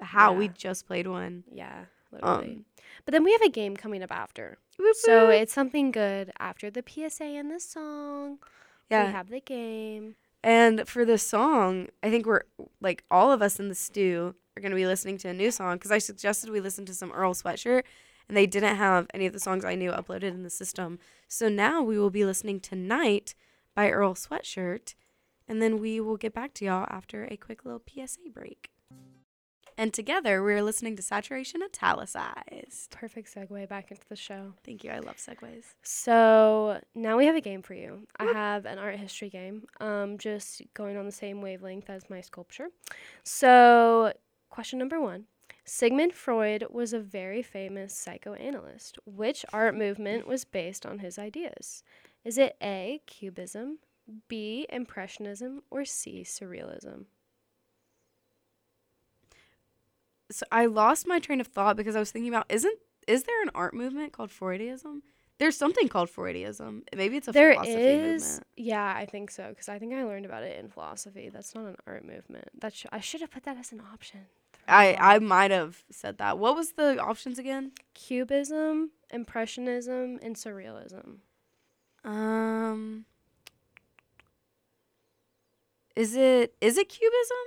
How? 0.00 0.32
We 0.32 0.48
just 0.48 0.86
played 0.86 1.06
one." 1.06 1.44
Yeah, 1.50 1.86
literally. 2.12 2.46
Um, 2.48 2.64
but 3.04 3.12
then 3.12 3.24
we 3.24 3.32
have 3.32 3.42
a 3.42 3.48
game 3.50 3.76
coming 3.76 4.02
up 4.02 4.12
after. 4.12 4.58
So 4.94 5.30
it's 5.30 5.52
something 5.52 5.90
good 5.90 6.30
after 6.38 6.70
the 6.70 6.84
PSA 6.86 7.24
and 7.24 7.50
the 7.50 7.60
song. 7.60 8.38
yeah. 8.90 9.06
We 9.06 9.12
have 9.12 9.28
the 9.30 9.40
game. 9.40 10.16
And 10.44 10.86
for 10.88 11.04
the 11.04 11.18
song, 11.18 11.88
I 12.02 12.10
think 12.10 12.26
we're 12.26 12.42
like 12.80 13.02
all 13.10 13.32
of 13.32 13.42
us 13.42 13.58
in 13.58 13.68
the 13.68 13.74
stew 13.74 14.34
are 14.56 14.60
going 14.60 14.70
to 14.70 14.76
be 14.76 14.86
listening 14.86 15.18
to 15.18 15.28
a 15.28 15.34
new 15.34 15.50
song 15.50 15.74
because 15.76 15.90
I 15.90 15.98
suggested 15.98 16.50
we 16.50 16.60
listen 16.60 16.86
to 16.86 16.94
some 16.94 17.10
Earl 17.10 17.34
Sweatshirt 17.34 17.82
and 18.28 18.36
they 18.36 18.46
didn't 18.46 18.76
have 18.76 19.06
any 19.14 19.26
of 19.26 19.32
the 19.32 19.40
songs 19.40 19.64
I 19.64 19.74
knew 19.74 19.92
uploaded 19.92 20.24
in 20.24 20.42
the 20.42 20.50
system. 20.50 20.98
So 21.28 21.48
now 21.48 21.82
we 21.82 21.98
will 21.98 22.10
be 22.10 22.24
listening 22.24 22.60
to 22.60 22.76
Night 22.76 23.34
by 23.74 23.90
Earl 23.90 24.14
Sweatshirt 24.14 24.94
and 25.48 25.62
then 25.62 25.78
we 25.78 26.00
will 26.00 26.16
get 26.16 26.34
back 26.34 26.54
to 26.54 26.64
y'all 26.64 26.86
after 26.90 27.24
a 27.30 27.36
quick 27.36 27.64
little 27.64 27.82
PSA 27.86 28.30
break. 28.32 28.70
And 29.78 29.92
together 29.92 30.42
we're 30.42 30.62
listening 30.62 30.96
to 30.96 31.02
Saturation 31.02 31.62
Italicized. 31.62 32.90
Perfect 32.90 33.34
segue 33.34 33.68
back 33.68 33.90
into 33.90 34.08
the 34.08 34.16
show. 34.16 34.54
Thank 34.64 34.82
you. 34.82 34.90
I 34.90 35.00
love 35.00 35.16
segues. 35.16 35.74
So 35.82 36.80
now 36.94 37.18
we 37.18 37.26
have 37.26 37.36
a 37.36 37.42
game 37.42 37.60
for 37.60 37.74
you. 37.74 38.06
I 38.18 38.24
have 38.24 38.64
an 38.64 38.78
art 38.78 38.96
history 38.96 39.28
game, 39.28 39.64
um, 39.80 40.16
just 40.16 40.62
going 40.72 40.96
on 40.96 41.04
the 41.04 41.12
same 41.12 41.42
wavelength 41.42 41.90
as 41.90 42.08
my 42.08 42.22
sculpture. 42.22 42.68
So, 43.22 44.14
question 44.48 44.78
number 44.78 44.98
one 44.98 45.26
Sigmund 45.68 46.14
Freud 46.14 46.64
was 46.70 46.92
a 46.92 47.00
very 47.00 47.42
famous 47.42 47.92
psychoanalyst. 47.92 48.98
Which 49.04 49.44
art 49.52 49.76
movement 49.76 50.26
was 50.26 50.44
based 50.44 50.86
on 50.86 51.00
his 51.00 51.18
ideas? 51.18 51.82
Is 52.24 52.38
it 52.38 52.56
A, 52.62 53.02
Cubism, 53.06 53.78
B, 54.28 54.66
Impressionism, 54.70 55.62
or 55.68 55.84
C, 55.84 56.22
Surrealism? 56.22 57.06
So 60.30 60.46
I 60.52 60.66
lost 60.66 61.06
my 61.06 61.18
train 61.18 61.40
of 61.40 61.48
thought 61.48 61.76
because 61.76 61.96
I 61.96 62.00
was 62.00 62.12
thinking 62.12 62.32
about 62.32 62.46
isn't 62.48 62.78
is 63.08 63.24
there 63.24 63.42
an 63.42 63.50
art 63.54 63.74
movement 63.74 64.12
called 64.12 64.30
Freudism? 64.30 65.02
There's 65.38 65.56
something 65.56 65.88
called 65.88 66.08
Freudism. 66.08 66.82
Maybe 66.96 67.16
it's 67.16 67.28
a 67.28 67.32
There 67.32 67.52
philosophy 67.52 67.76
is, 67.76 68.22
movement. 68.22 68.46
yeah, 68.56 68.94
I 68.96 69.04
think 69.04 69.30
so, 69.30 69.48
because 69.50 69.68
I 69.68 69.78
think 69.78 69.92
I 69.92 70.02
learned 70.02 70.24
about 70.24 70.42
it 70.42 70.58
in 70.58 70.68
philosophy. 70.68 71.28
That's 71.28 71.54
not 71.54 71.66
an 71.66 71.76
art 71.86 72.04
movement. 72.04 72.48
That 72.60 72.74
sh- 72.74 72.86
I 72.90 73.00
should 73.00 73.20
have 73.20 73.30
put 73.30 73.42
that 73.44 73.56
as 73.58 73.70
an 73.70 73.82
option. 73.92 74.22
I 74.68 74.96
I 74.98 75.18
might 75.18 75.50
have 75.50 75.82
said 75.90 76.18
that. 76.18 76.38
What 76.38 76.56
was 76.56 76.72
the 76.72 76.98
options 76.98 77.38
again? 77.38 77.72
Cubism, 77.94 78.90
Impressionism, 79.10 80.18
and 80.22 80.36
Surrealism. 80.36 81.18
Um 82.04 83.04
Is 85.94 86.14
it 86.14 86.54
is 86.60 86.76
it 86.78 86.88
cubism? 86.88 87.46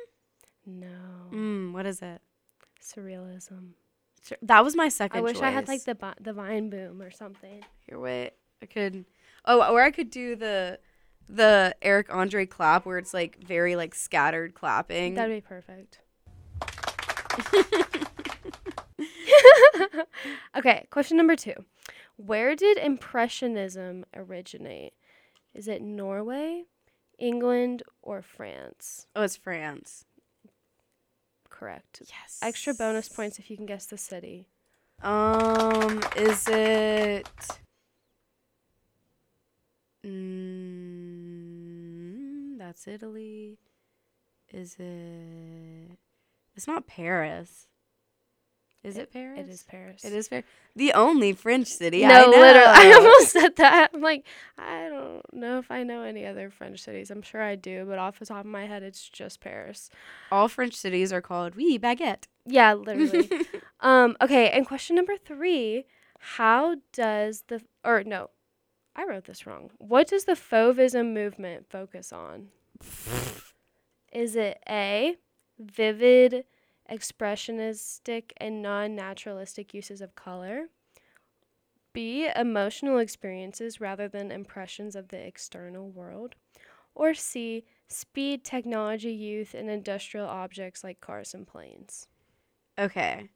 No. 0.66 0.88
Mm, 1.32 1.74
what 1.74 1.86
is 1.86 2.02
it? 2.02 2.22
Surrealism. 2.82 3.72
Sure, 4.24 4.38
That 4.42 4.64
was 4.64 4.76
my 4.76 4.90
second 4.90 5.20
I 5.20 5.22
wish 5.22 5.40
I 5.42 5.50
had 5.50 5.68
like 5.68 5.84
the 5.86 5.98
the 6.20 6.34
vine 6.34 6.70
boom 6.70 7.02
or 7.02 7.12
something. 7.12 7.64
Here, 7.88 8.00
wait. 8.00 8.32
I 8.62 8.66
could. 8.66 9.06
Oh, 9.46 9.72
or 9.74 9.82
I 9.82 9.92
could 9.92 10.10
do 10.10 10.36
the 10.36 10.80
the 11.30 11.76
Eric 11.82 12.14
Andre 12.14 12.46
clap 12.46 12.86
where 12.86 12.98
it's 12.98 13.14
like 13.14 13.38
very 13.44 13.76
like 13.76 13.94
scattered 13.96 14.54
clapping. 14.56 15.14
That'd 15.14 15.36
be 15.36 15.42
perfect. 15.42 16.00
okay, 20.58 20.88
question 20.90 21.18
number 21.18 21.36
two. 21.36 21.54
Where 22.18 22.56
did 22.56 22.78
Impressionism 22.78 24.06
originate? 24.16 24.94
Is 25.54 25.68
it 25.68 25.82
Norway, 25.82 26.64
England, 27.18 27.84
or 28.02 28.22
France? 28.22 29.08
oh, 29.16 29.24
it's 29.24 29.36
France. 29.36 30.06
Correct. 31.50 32.02
Yes. 32.02 32.40
Extra 32.42 32.74
bonus 32.74 33.10
points 33.10 33.40
if 33.40 33.50
you 33.50 33.58
can 33.58 33.66
guess 33.66 33.86
the 33.86 33.98
city. 33.98 34.48
Um, 35.02 36.02
is 36.16 36.48
it? 36.48 37.28
Mm, 40.06 41.28
that's 42.58 42.88
Italy. 42.88 43.58
Is 44.52 44.76
it? 44.80 45.98
It's 46.60 46.68
not 46.68 46.88
Paris. 46.88 47.68
Is 48.84 48.97
it, 48.97 49.14
Paris? 49.14 49.39
It 49.39 49.49
is 49.49 49.64
Paris. 49.64 50.03
It 50.03 50.12
is 50.12 50.28
Paris. 50.28 50.43
The 50.76 50.91
only 50.91 51.32
French 51.32 51.68
city. 51.68 52.01
no, 52.05 52.14
I 52.14 52.22
know. 52.24 52.30
literally. 52.32 52.68
I 52.68 52.91
almost 52.97 53.32
said 53.32 53.55
that. 53.55 53.91
I'm 53.93 54.01
like, 54.01 54.26
I 54.57 54.89
don't 54.89 55.22
know 55.32 55.60
if 55.60 55.72
I 55.72 55.84
know 55.84 56.01
any 56.01 56.26
other 56.26 56.49
French 56.49 56.82
cities. 56.82 57.12
I'm 57.12 57.22
sure 57.22 57.41
I 57.41 57.55
do, 57.55 57.86
but 57.88 57.97
off 57.97 58.20
the 58.20 58.26
top 58.26 58.41
of 58.41 58.45
my 58.47 58.66
head, 58.66 58.84
it's 58.84 59.07
just 59.07 59.39
Paris. 59.39 59.89
All 60.34 60.49
French 60.49 60.74
cities 60.74 61.14
are 61.14 61.22
called 61.22 61.55
Oui 61.55 61.80
Baguette. 61.80 62.26
Yeah, 62.45 62.74
literally. 62.74 63.30
um, 63.80 64.18
okay, 64.22 64.49
and 64.49 64.68
question 64.68 64.97
number 64.97 65.16
three 65.16 65.86
How 66.20 66.76
does 66.91 67.45
the, 67.47 67.62
or 67.86 68.03
no, 68.03 68.32
I 68.97 69.05
wrote 69.05 69.24
this 69.24 69.47
wrong. 69.47 69.72
What 69.78 70.10
does 70.10 70.26
the 70.26 70.34
Fauvism 70.34 71.14
movement 71.14 71.68
focus 71.70 72.12
on? 72.12 72.49
Is 74.12 74.36
it 74.36 74.60
A, 74.68 75.16
vivid, 75.60 76.45
expressionistic, 76.89 78.32
and 78.38 78.62
non 78.62 78.95
naturalistic 78.95 79.74
uses 79.74 80.01
of 80.01 80.16
color? 80.16 80.70
B, 81.93 82.28
emotional 82.36 82.97
experiences 82.97 83.80
rather 83.80 84.07
than 84.07 84.32
impressions 84.32 84.95
of 84.95 85.10
the 85.10 85.18
external 85.20 85.89
world? 85.91 86.36
Or 86.95 87.14
C, 87.14 87.66
speed, 87.88 88.43
technology, 88.43 89.14
youth, 89.14 89.53
and 89.53 89.70
industrial 89.70 90.28
objects 90.28 90.84
like 90.84 91.01
cars 91.01 91.34
and 91.36 91.47
planes? 91.47 92.07
Okay. 92.78 93.30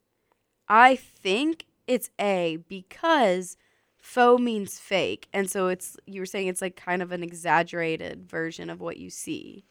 I 0.67 0.95
think 0.95 1.65
it's 1.87 2.09
A 2.19 2.57
because 2.69 3.57
faux 3.97 4.41
means 4.41 4.79
fake. 4.79 5.27
And 5.33 5.49
so 5.49 5.67
it's 5.67 5.97
you 6.05 6.21
were 6.21 6.25
saying 6.25 6.47
it's 6.47 6.61
like 6.61 6.75
kind 6.75 7.01
of 7.01 7.11
an 7.11 7.23
exaggerated 7.23 8.29
version 8.29 8.69
of 8.69 8.81
what 8.81 8.97
you 8.97 9.09
see. 9.09 9.65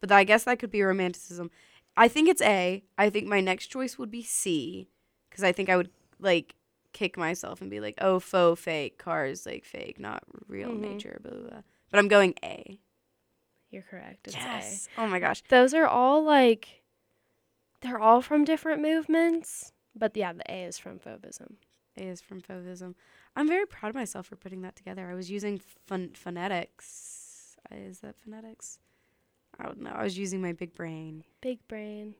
But 0.00 0.12
I 0.12 0.24
guess 0.24 0.44
that 0.44 0.58
could 0.58 0.70
be 0.70 0.82
romanticism. 0.82 1.50
I 1.96 2.08
think 2.08 2.28
it's 2.28 2.42
A. 2.42 2.82
I 2.96 3.10
think 3.10 3.26
my 3.26 3.40
next 3.40 3.66
choice 3.66 3.98
would 3.98 4.10
be 4.10 4.22
C 4.22 4.88
cuz 5.30 5.42
I 5.44 5.52
think 5.52 5.68
I 5.68 5.76
would 5.76 5.90
like 6.18 6.54
kick 6.92 7.16
myself 7.16 7.60
and 7.60 7.70
be 7.70 7.80
like, 7.80 7.94
"Oh, 8.00 8.18
faux 8.18 8.60
fake 8.60 8.98
cars 8.98 9.44
like 9.46 9.64
fake, 9.64 9.98
not 10.00 10.22
real 10.48 10.70
Mhm. 10.70 10.80
nature." 10.80 11.20
Blah, 11.22 11.32
blah, 11.32 11.48
blah. 11.50 11.62
But 11.90 11.98
I'm 11.98 12.08
going 12.08 12.34
A. 12.42 12.80
You're 13.70 13.82
correct. 13.82 14.26
It's 14.28 14.36
A. 14.36 15.00
Oh 15.00 15.06
my 15.06 15.20
gosh. 15.20 15.42
Those 15.48 15.74
are 15.74 15.86
all 15.86 16.22
like 16.24 16.82
they're 17.80 17.98
all 18.00 18.20
from 18.20 18.44
different 18.44 18.82
movements, 18.82 19.72
but 19.94 20.16
yeah, 20.16 20.32
the 20.32 20.44
A 20.50 20.64
is 20.64 20.78
from 20.78 20.98
Fauvism. 20.98 21.56
A 21.96 22.02
is 22.02 22.20
from 22.20 22.40
Fauvism. 22.42 22.94
I'm 23.36 23.48
very 23.48 23.66
proud 23.66 23.90
of 23.90 23.94
myself 23.94 24.26
for 24.26 24.36
putting 24.36 24.62
that 24.62 24.76
together. 24.76 25.08
I 25.10 25.14
was 25.14 25.30
using 25.30 25.58
phon- 25.58 26.12
phonetics. 26.14 27.56
Uh, 27.70 27.76
Is 27.76 28.00
that 28.00 28.16
phonetics? 28.16 28.78
I 29.60 29.64
don't 29.64 29.82
know. 29.82 29.92
I 29.94 30.04
was 30.04 30.16
using 30.16 30.40
my 30.40 30.52
big 30.52 30.74
brain. 30.74 31.24
Big 31.40 31.58
brain. 31.68 32.14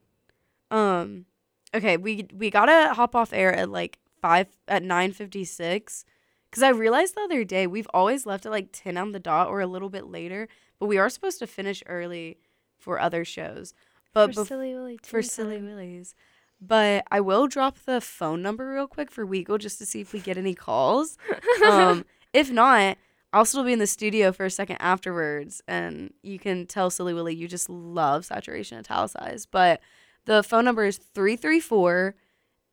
Um, 0.70 1.26
okay, 1.74 1.96
we 1.96 2.26
we 2.34 2.50
gotta 2.50 2.94
hop 2.94 3.16
off 3.16 3.32
air 3.32 3.54
at 3.54 3.70
like 3.70 3.98
five 4.20 4.48
at 4.68 4.82
nine 4.82 5.12
fifty 5.12 5.44
six, 5.44 6.04
because 6.50 6.62
I 6.62 6.68
realized 6.68 7.14
the 7.14 7.22
other 7.22 7.44
day 7.44 7.66
we've 7.66 7.88
always 7.94 8.26
left 8.26 8.46
at 8.46 8.52
like 8.52 8.68
ten 8.72 8.96
on 8.96 9.12
the 9.12 9.18
dot 9.18 9.48
or 9.48 9.60
a 9.60 9.66
little 9.66 9.88
bit 9.88 10.06
later, 10.06 10.48
but 10.78 10.86
we 10.86 10.98
are 10.98 11.08
supposed 11.08 11.38
to 11.38 11.46
finish 11.46 11.82
early 11.86 12.38
for 12.78 13.00
other 13.00 13.24
shows. 13.24 13.74
But 14.12 14.34
for 14.34 14.42
bef- 14.42 14.48
silly 14.48 14.74
Willy. 14.74 14.98
for 15.02 15.22
Teen 15.22 15.30
Silly 15.30 15.56
Time. 15.56 15.66
Willies. 15.66 16.14
But 16.60 17.04
I 17.10 17.20
will 17.20 17.46
drop 17.46 17.78
the 17.86 18.02
phone 18.02 18.42
number 18.42 18.70
real 18.70 18.86
quick 18.86 19.10
for 19.10 19.26
Weagle 19.26 19.58
just 19.58 19.78
to 19.78 19.86
see 19.86 20.02
if 20.02 20.12
we 20.12 20.20
get 20.20 20.36
any 20.36 20.54
calls. 20.54 21.16
um, 21.64 22.04
if 22.34 22.50
not, 22.50 22.98
I'll 23.32 23.44
still 23.44 23.62
be 23.64 23.72
in 23.72 23.78
the 23.78 23.86
studio 23.86 24.32
for 24.32 24.44
a 24.44 24.50
second 24.50 24.78
afterwards, 24.80 25.62
and 25.68 26.12
you 26.22 26.38
can 26.38 26.66
tell 26.66 26.90
Silly 26.90 27.14
Willy 27.14 27.34
you 27.34 27.46
just 27.46 27.70
love 27.70 28.24
saturation 28.24 28.78
italicized. 28.78 29.48
But 29.50 29.80
the 30.24 30.42
phone 30.42 30.64
number 30.64 30.84
is 30.84 30.98
334 30.98 32.14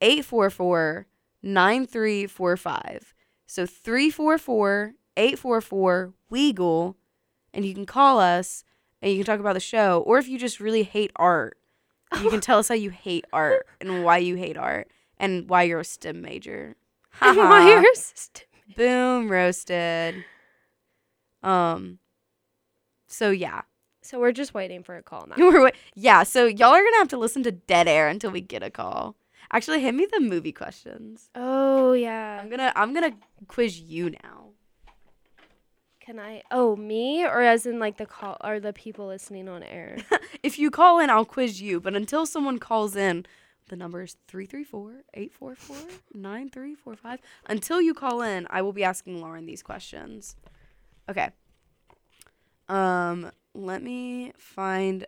844 0.02 1.08
9345. 1.44 3.14
So 3.46 3.66
344 3.66 4.94
844 5.16 6.14
Weagle, 6.32 6.96
and 7.54 7.66
you 7.66 7.74
can 7.74 7.86
call 7.86 8.20
us 8.20 8.64
and 9.02 9.12
you 9.12 9.18
can 9.20 9.26
talk 9.26 9.40
about 9.40 9.54
the 9.54 9.60
show. 9.60 10.04
Or 10.06 10.18
if 10.18 10.28
you 10.28 10.38
just 10.38 10.60
really 10.60 10.84
hate 10.84 11.12
art, 11.16 11.58
you 12.22 12.30
can 12.30 12.42
tell 12.42 12.60
us 12.60 12.68
how 12.68 12.76
you 12.76 12.90
hate 13.04 13.26
art 13.32 13.66
and 13.80 14.04
why 14.04 14.18
you 14.18 14.36
hate 14.36 14.58
art 14.58 14.90
and 15.18 15.50
why 15.50 15.64
you're 15.64 15.80
a 15.80 15.86
STEM 15.86 16.22
major. 16.22 16.76
Why 17.20 17.68
yours? 17.82 18.12
st- 18.14 18.46
Boom, 18.76 19.32
roasted. 19.32 20.24
Um. 21.44 22.00
So 23.08 23.30
yeah, 23.30 23.62
So 24.02 24.20
we're 24.20 24.32
just 24.34 24.54
waiting 24.54 24.84
for 24.84 24.98
a 24.98 25.04
call 25.04 25.28
now. 25.28 25.36
We're 25.40 25.72
yeah. 25.96 26.24
So 26.24 26.46
y'all 26.46 26.74
are 26.74 26.84
gonna 26.84 26.98
have 26.98 27.08
to 27.10 27.18
listen 27.18 27.44
to 27.44 27.52
dead 27.52 27.88
air 27.88 28.08
until 28.10 28.32
we 28.32 28.42
get 28.42 28.64
a 28.64 28.70
call. 28.70 29.16
Actually, 29.52 29.82
hit 29.82 29.96
me 29.96 30.06
the 30.12 30.20
movie 30.20 30.52
questions. 30.52 31.30
Oh 31.36 31.94
yeah. 31.94 32.40
I'm 32.42 32.50
gonna 32.50 32.74
I'm 32.76 32.94
gonna 32.94 33.14
quiz 33.48 33.80
you 33.80 34.10
now. 34.10 34.50
Can 36.02 36.20
I? 36.20 36.42
Oh, 36.52 36.76
me 36.78 37.24
or 37.26 37.42
as 37.42 37.66
in 37.66 37.80
like 37.80 37.98
the 37.98 38.06
call 38.06 38.38
or 38.44 38.60
the 38.60 38.74
people 38.74 39.08
listening 39.08 39.48
on 39.50 39.64
air? 39.64 39.98
If 40.44 40.60
you 40.60 40.70
call 40.70 41.00
in, 41.00 41.10
I'll 41.10 41.26
quiz 41.26 41.62
you. 41.62 41.80
But 41.82 41.96
until 41.96 42.26
someone 42.26 42.58
calls 42.60 42.96
in, 42.96 43.26
the 43.70 43.76
number 43.76 44.04
is 44.04 44.16
334-844-9345. 44.32 47.18
Until 47.48 47.82
you 47.82 47.94
call 47.94 48.22
in, 48.22 48.48
I 48.50 48.62
will 48.62 48.74
be 48.74 48.84
asking 48.84 49.22
Lauren 49.22 49.46
these 49.46 49.64
questions. 49.64 50.36
Okay. 51.10 51.30
Um, 52.70 53.32
let 53.54 53.82
me 53.82 54.34
find 54.38 55.06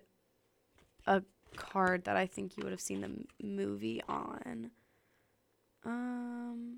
a 1.06 1.22
card 1.58 2.06
that 2.06 2.16
I 2.16 2.26
think 2.26 2.56
you 2.58 2.64
would 2.64 2.72
have 2.72 2.80
seen 2.82 3.02
the 3.02 3.08
m- 3.08 3.28
movie 3.42 4.02
on. 4.08 4.72
Um, 5.86 6.78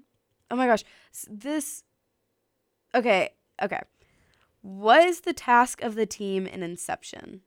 oh 0.50 0.56
my 0.56 0.66
gosh, 0.68 0.84
S- 1.14 1.28
this. 1.30 1.84
Okay, 2.96 3.30
okay. 3.62 3.82
What 4.62 5.04
is 5.08 5.22
the 5.22 5.34
task 5.34 5.82
of 5.82 5.96
the 5.96 6.06
team 6.06 6.46
in 6.48 6.62
Inception? 6.64 7.42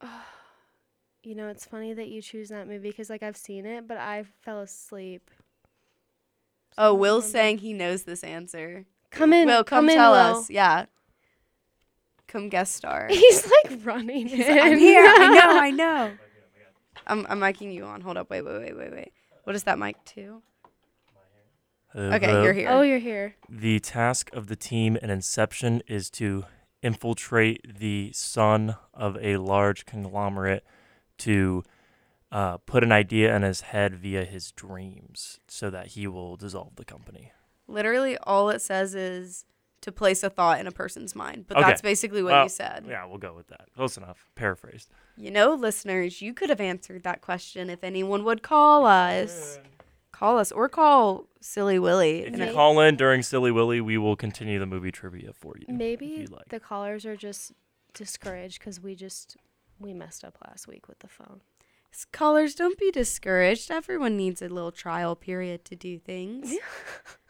you 1.22 1.34
know, 1.34 1.48
it's 1.48 1.64
funny 1.66 1.92
that 1.92 2.08
you 2.08 2.22
choose 2.22 2.48
that 2.50 2.68
movie 2.68 2.90
because 2.90 3.10
like 3.10 3.22
I've 3.22 3.36
seen 3.36 3.66
it, 3.66 3.86
but 3.88 3.96
I 3.96 4.24
fell 4.42 4.60
asleep. 4.60 5.30
So 6.72 6.82
Oh, 6.84 6.94
Will's 6.94 7.24
remember. 7.24 7.38
saying 7.38 7.58
he 7.58 7.72
knows 7.72 8.04
this 8.04 8.22
answer. 8.22 8.86
"Come 9.10 9.32
in, 9.32 9.46
Will, 9.46 9.64
come, 9.64 9.88
in, 9.88 9.96
tell 9.96 10.12
Will." 10.12 10.40
us. 10.40 10.50
Yeah. 10.50 10.86
Come 12.26 12.48
guest 12.48 12.74
star. 12.74 13.08
He's 13.10 13.46
like 13.64 13.84
running. 13.84 14.26
He's 14.28 14.46
in. 14.46 14.56
like, 14.56 14.64
I'm 14.66 14.78
here. 14.78 15.04
I 15.06 15.28
know. 15.28 15.60
I 15.60 15.70
know. 15.82 16.12
I'm 17.06 17.26
I'm 17.28 17.40
miking 17.40 17.72
you 17.72 17.84
on. 17.84 18.00
Hold 18.02 18.16
up. 18.16 18.28
Wait. 18.30 18.42
Wait. 18.42 18.58
Wait. 18.60 18.76
Wait. 18.76 18.92
Wait. 18.92 19.12
What 19.44 19.56
is 19.56 19.62
that 19.64 19.78
mic 19.78 20.02
to? 20.06 20.42
Okay, 21.96 22.26
Hello. 22.26 22.42
you're 22.42 22.52
here. 22.52 22.68
Oh, 22.70 22.82
you're 22.82 22.98
here. 22.98 23.34
The 23.48 23.80
task 23.80 24.30
of 24.34 24.48
the 24.48 24.56
team 24.56 24.96
in 24.96 25.08
Inception 25.08 25.82
is 25.88 26.10
to 26.10 26.44
infiltrate 26.82 27.78
the 27.78 28.10
son 28.12 28.76
of 28.92 29.16
a 29.22 29.38
large 29.38 29.86
conglomerate 29.86 30.64
to 31.18 31.64
uh, 32.30 32.58
put 32.58 32.84
an 32.84 32.92
idea 32.92 33.34
in 33.34 33.40
his 33.42 33.62
head 33.62 33.94
via 33.96 34.26
his 34.26 34.52
dreams 34.52 35.40
so 35.48 35.70
that 35.70 35.88
he 35.88 36.06
will 36.06 36.36
dissolve 36.36 36.76
the 36.76 36.84
company. 36.84 37.32
Literally, 37.68 38.16
all 38.18 38.50
it 38.50 38.60
says 38.62 38.94
is 38.94 39.44
to 39.82 39.92
place 39.92 40.22
a 40.24 40.30
thought 40.30 40.58
in 40.58 40.66
a 40.66 40.72
person's 40.72 41.14
mind. 41.14 41.44
But 41.46 41.58
Okay. 41.58 41.66
that's 41.68 41.82
basically 41.82 42.22
what 42.22 42.32
Well, 42.32 42.42
you 42.44 42.48
said. 42.48 42.84
Yeah, 42.88 43.04
we'll 43.04 43.18
go 43.18 43.32
with 43.34 43.46
that. 43.48 43.68
Close 43.76 43.96
enough. 43.96 44.26
Paraphrased. 44.34 44.90
You 45.16 45.30
know, 45.30 45.54
listeners, 45.54 46.20
you 46.20 46.34
could 46.34 46.48
have 46.50 46.60
answered 46.60 47.04
that 47.04 47.20
question 47.20 47.70
if 47.70 47.84
anyone 47.84 48.24
would 48.24 48.42
call 48.42 48.86
us. 48.86 49.60
Call 50.10 50.38
us 50.38 50.50
or 50.50 50.68
call 50.68 51.26
Silly 51.40 51.78
Willy. 51.78 52.20
If 52.24 52.36
you 52.36 52.42
it- 52.44 52.54
call 52.54 52.80
in 52.80 52.96
during 52.96 53.22
Silly 53.22 53.52
Willy, 53.52 53.80
we 53.80 53.98
will 53.98 54.16
continue 54.16 54.58
the 54.58 54.66
movie 54.66 54.90
trivia 54.90 55.32
for 55.32 55.54
you. 55.56 55.72
Maybe 55.72 56.06
you'd 56.06 56.32
like. 56.32 56.48
the 56.48 56.58
callers 56.58 57.06
are 57.06 57.16
just 57.16 57.52
discouraged 57.94 58.58
because 58.58 58.80
we 58.80 58.96
just 58.96 59.36
we 59.78 59.92
messed 59.94 60.24
up 60.24 60.36
last 60.48 60.66
week 60.66 60.88
with 60.88 60.98
the 61.00 61.08
phone. 61.08 61.40
Callers, 62.12 62.54
don't 62.56 62.78
be 62.78 62.90
discouraged. 62.90 63.70
Everyone 63.70 64.16
needs 64.16 64.42
a 64.42 64.48
little 64.48 64.72
trial 64.72 65.14
period 65.14 65.64
to 65.66 65.76
do 65.76 65.98
things. 66.00 66.52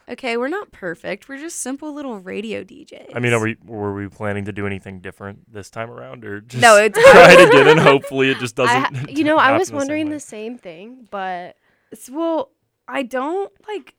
okay, 0.09 0.37
we're 0.37 0.49
not 0.49 0.73
perfect. 0.73 1.29
We're 1.29 1.39
just 1.39 1.61
simple 1.61 1.95
little 1.95 2.19
radio 2.19 2.65
DJs. 2.65 3.13
I 3.15 3.21
mean, 3.21 3.33
are 3.33 3.41
we 3.41 3.57
were 3.65 3.95
we 3.95 4.09
planning 4.09 4.45
to 4.47 4.53
do 4.53 4.67
anything 4.67 5.01
different 5.01 5.53
this 5.53 5.71
time 5.71 5.91
around, 5.91 6.25
or 6.25 6.41
just 6.41 6.61
No, 6.63 6.77
it's 6.77 6.99
try 7.11 7.33
it 7.33 7.49
again 7.49 7.69
and 7.69 7.81
hopefully 7.81 8.31
it 8.31 8.39
just 8.39 8.57
doesn't? 8.57 8.97
I, 8.97 9.11
you 9.11 9.25
know, 9.25 9.37
I 9.37 9.45
happen 9.53 9.59
was 9.59 9.69
the 9.69 9.73
same 9.73 9.77
wondering 9.77 10.07
way? 10.07 10.13
the 10.15 10.21
same 10.21 10.59
thing, 10.59 11.09
but 11.11 11.57
Well, 12.11 12.51
I 12.87 13.03
don't 13.03 13.53
like. 13.67 13.95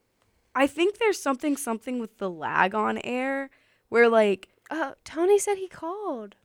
I 0.55 0.67
think 0.67 0.97
there's 0.97 1.21
something 1.21 1.55
something 1.57 1.99
with 1.99 2.17
the 2.17 2.29
lag 2.29 2.73
on 2.75 2.97
air 3.03 3.49
where 3.89 4.09
like 4.09 4.49
uh, 4.69 4.93
Tony 5.05 5.39
said 5.39 5.57
he 5.57 5.67
called. 5.67 6.35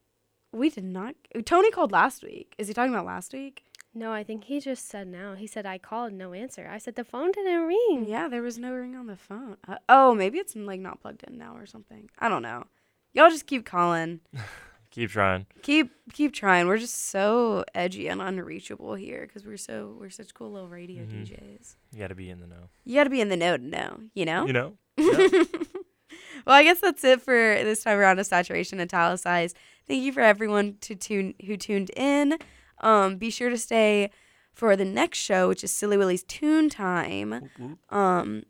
we 0.53 0.71
did 0.71 0.85
not. 0.85 1.15
Tony 1.45 1.71
called 1.71 1.91
last 1.93 2.23
week. 2.23 2.55
Is 2.59 2.69
he 2.69 2.75
talking 2.75 2.93
about 2.93 3.07
last 3.07 3.33
week? 3.33 3.65
No, 3.97 4.13
I 4.13 4.25
think 4.25 4.45
he 4.45 4.59
just 4.61 4.89
said 4.89 5.07
now. 5.07 5.35
He 5.35 5.47
said 5.47 5.67
I 5.67 5.79
called, 5.79 6.13
no 6.13 6.33
answer. 6.33 6.69
I 6.71 6.79
said 6.79 6.97
the 6.97 7.05
phone 7.05 7.31
didn't 7.33 7.63
ring. 7.63 8.07
Yeah, 8.09 8.29
there 8.29 8.43
was 8.43 8.59
no 8.59 8.73
ring 8.73 8.97
on 8.97 9.07
the 9.07 9.17
phone. 9.17 9.57
Uh, 9.69 9.77
oh, 9.89 10.15
maybe 10.15 10.39
it's 10.39 10.57
like 10.57 10.81
not 10.81 11.01
plugged 11.01 11.23
in 11.23 11.39
now 11.39 11.57
or 11.57 11.65
something. 11.67 12.11
I 12.19 12.29
don't 12.29 12.43
know. 12.43 12.65
Y'all 13.13 13.31
just 13.31 13.47
keep 13.47 13.65
calling. 13.65 14.21
Keep 14.91 15.11
trying. 15.11 15.47
Keep 15.63 15.91
keep 16.13 16.33
trying. 16.33 16.69
We're 16.69 16.79
just 16.79 17.09
so 17.09 17.65
edgy 17.75 18.07
and 18.07 18.23
unreachable 18.23 18.95
here 18.95 19.23
because 19.27 19.45
we're 19.45 19.57
so 19.57 19.97
we're 19.99 20.09
such 20.09 20.33
cool 20.35 20.53
little 20.53 20.69
radio 20.69 21.03
Mhm. 21.03 21.27
DJs. 21.27 21.75
You 21.93 21.99
got 21.99 22.09
to 22.09 22.15
be 22.15 22.31
in 22.31 22.39
the 22.39 22.47
know. 22.47 22.69
You 22.85 22.95
got 22.95 23.03
to 23.03 23.11
be 23.11 23.21
in 23.21 23.29
the 23.29 23.37
know 23.37 23.57
to 23.57 23.65
know. 23.65 23.99
You 24.15 24.25
know. 24.25 24.47
You 24.47 24.53
know. 24.53 24.77
well, 26.47 26.55
I 26.55 26.63
guess 26.63 26.79
that's 26.79 27.03
it 27.03 27.21
for 27.23 27.33
this 27.35 27.83
time 27.83 27.99
around 27.99 28.21
of 28.21 28.27
Saturation 28.27 28.79
Italicized. 28.79 29.57
Thank 29.89 30.05
you 30.05 30.13
for 30.13 30.21
everyone 30.21 30.77
to 30.83 30.95
tune 30.95 31.35
who 31.45 31.57
tuned 31.57 31.91
in. 31.97 32.39
Um, 32.85 33.17
be 33.17 33.31
sure 33.31 33.51
to 33.51 33.57
stay 33.59 34.11
for 34.53 34.77
the 34.77 34.85
next 34.85 35.19
show, 35.19 35.49
which 35.49 35.65
is 35.65 35.71
Silly 35.73 35.97
Willy's 35.97 36.23
Tune 36.23 36.69
Time. 36.69 37.31
Whoop, 37.31 37.51
whoop. 37.59 37.79
Um, 37.93 38.43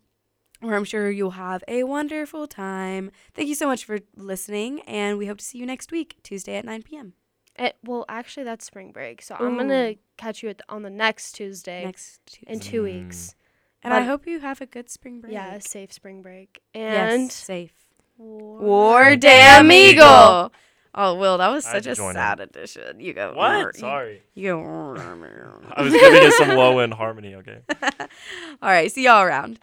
where 0.61 0.77
I'm 0.77 0.85
sure 0.85 1.11
you'll 1.11 1.33
have 1.33 1.63
a 1.69 1.85
wonderful 1.85 2.47
time. 2.47 3.11
Thank 3.35 3.49
you 3.49 3.55
so 3.55 3.67
much 3.67 3.85
for 3.85 3.99
listening, 4.17 4.81
and 4.83 5.19
we 5.19 5.27
hope 5.27 5.39
to 5.39 5.45
see 5.45 5.59
you 5.59 5.67
next 5.67 5.93
week, 5.93 6.17
Tuesday 6.23 6.57
at 6.57 6.65
9 6.65 6.83
p.m. 6.83 7.13
It, 7.59 7.77
well, 7.85 8.05
actually, 8.09 8.45
that's 8.45 8.65
spring 8.65 8.91
break, 8.91 9.23
so 9.23 9.37
I'm 9.39 9.57
gonna 9.57 9.95
catch 10.17 10.43
you 10.43 10.49
at 10.49 10.59
the, 10.59 10.65
on 10.69 10.83
the 10.83 10.91
next 10.91 11.33
Tuesday 11.33 11.85
Next 11.85 12.21
Tuesday. 12.27 12.53
in 12.53 12.61
two 12.61 12.81
Mm. 12.83 12.85
weeks. 13.05 13.35
and 13.83 13.93
I 13.95 14.01
hope 14.03 14.27
you 14.27 14.41
have 14.41 14.61
a 14.63 14.67
good 14.67 14.89
spring 14.91 15.21
break. 15.21 15.33
Yeah, 15.35 15.55
a 15.55 15.61
safe 15.61 15.93
spring 15.93 16.23
break. 16.23 16.63
Yes, 16.75 17.13
And 17.13 17.31
safe. 17.31 17.75
War, 18.17 18.61
War 18.61 19.17
Damn 19.17 19.71
Eagle. 19.71 20.51
Oh, 20.97 21.17
Will, 21.17 21.39
that 21.39 21.49
was 21.49 21.65
such 21.65 21.87
a 21.87 21.95
join 21.95 22.11
in. 22.11 22.15
sad 22.15 22.39
addition. 22.41 23.01
You 23.01 23.13
go. 23.15 23.33
What? 23.35 23.75
You, 23.75 23.81
Sorry. 23.81 24.23
You 24.35 24.53
go. 24.53 24.95
I 25.73 25.83
was 25.83 25.93
giving 25.93 26.23
it 26.23 26.33
some 26.35 26.51
low 26.51 26.79
end 26.79 26.95
harmony. 26.95 27.35
Okay. 27.35 27.59
All 27.83 28.07
right. 28.63 28.91
See 28.93 29.05
y'all 29.05 29.23
around. 29.23 29.59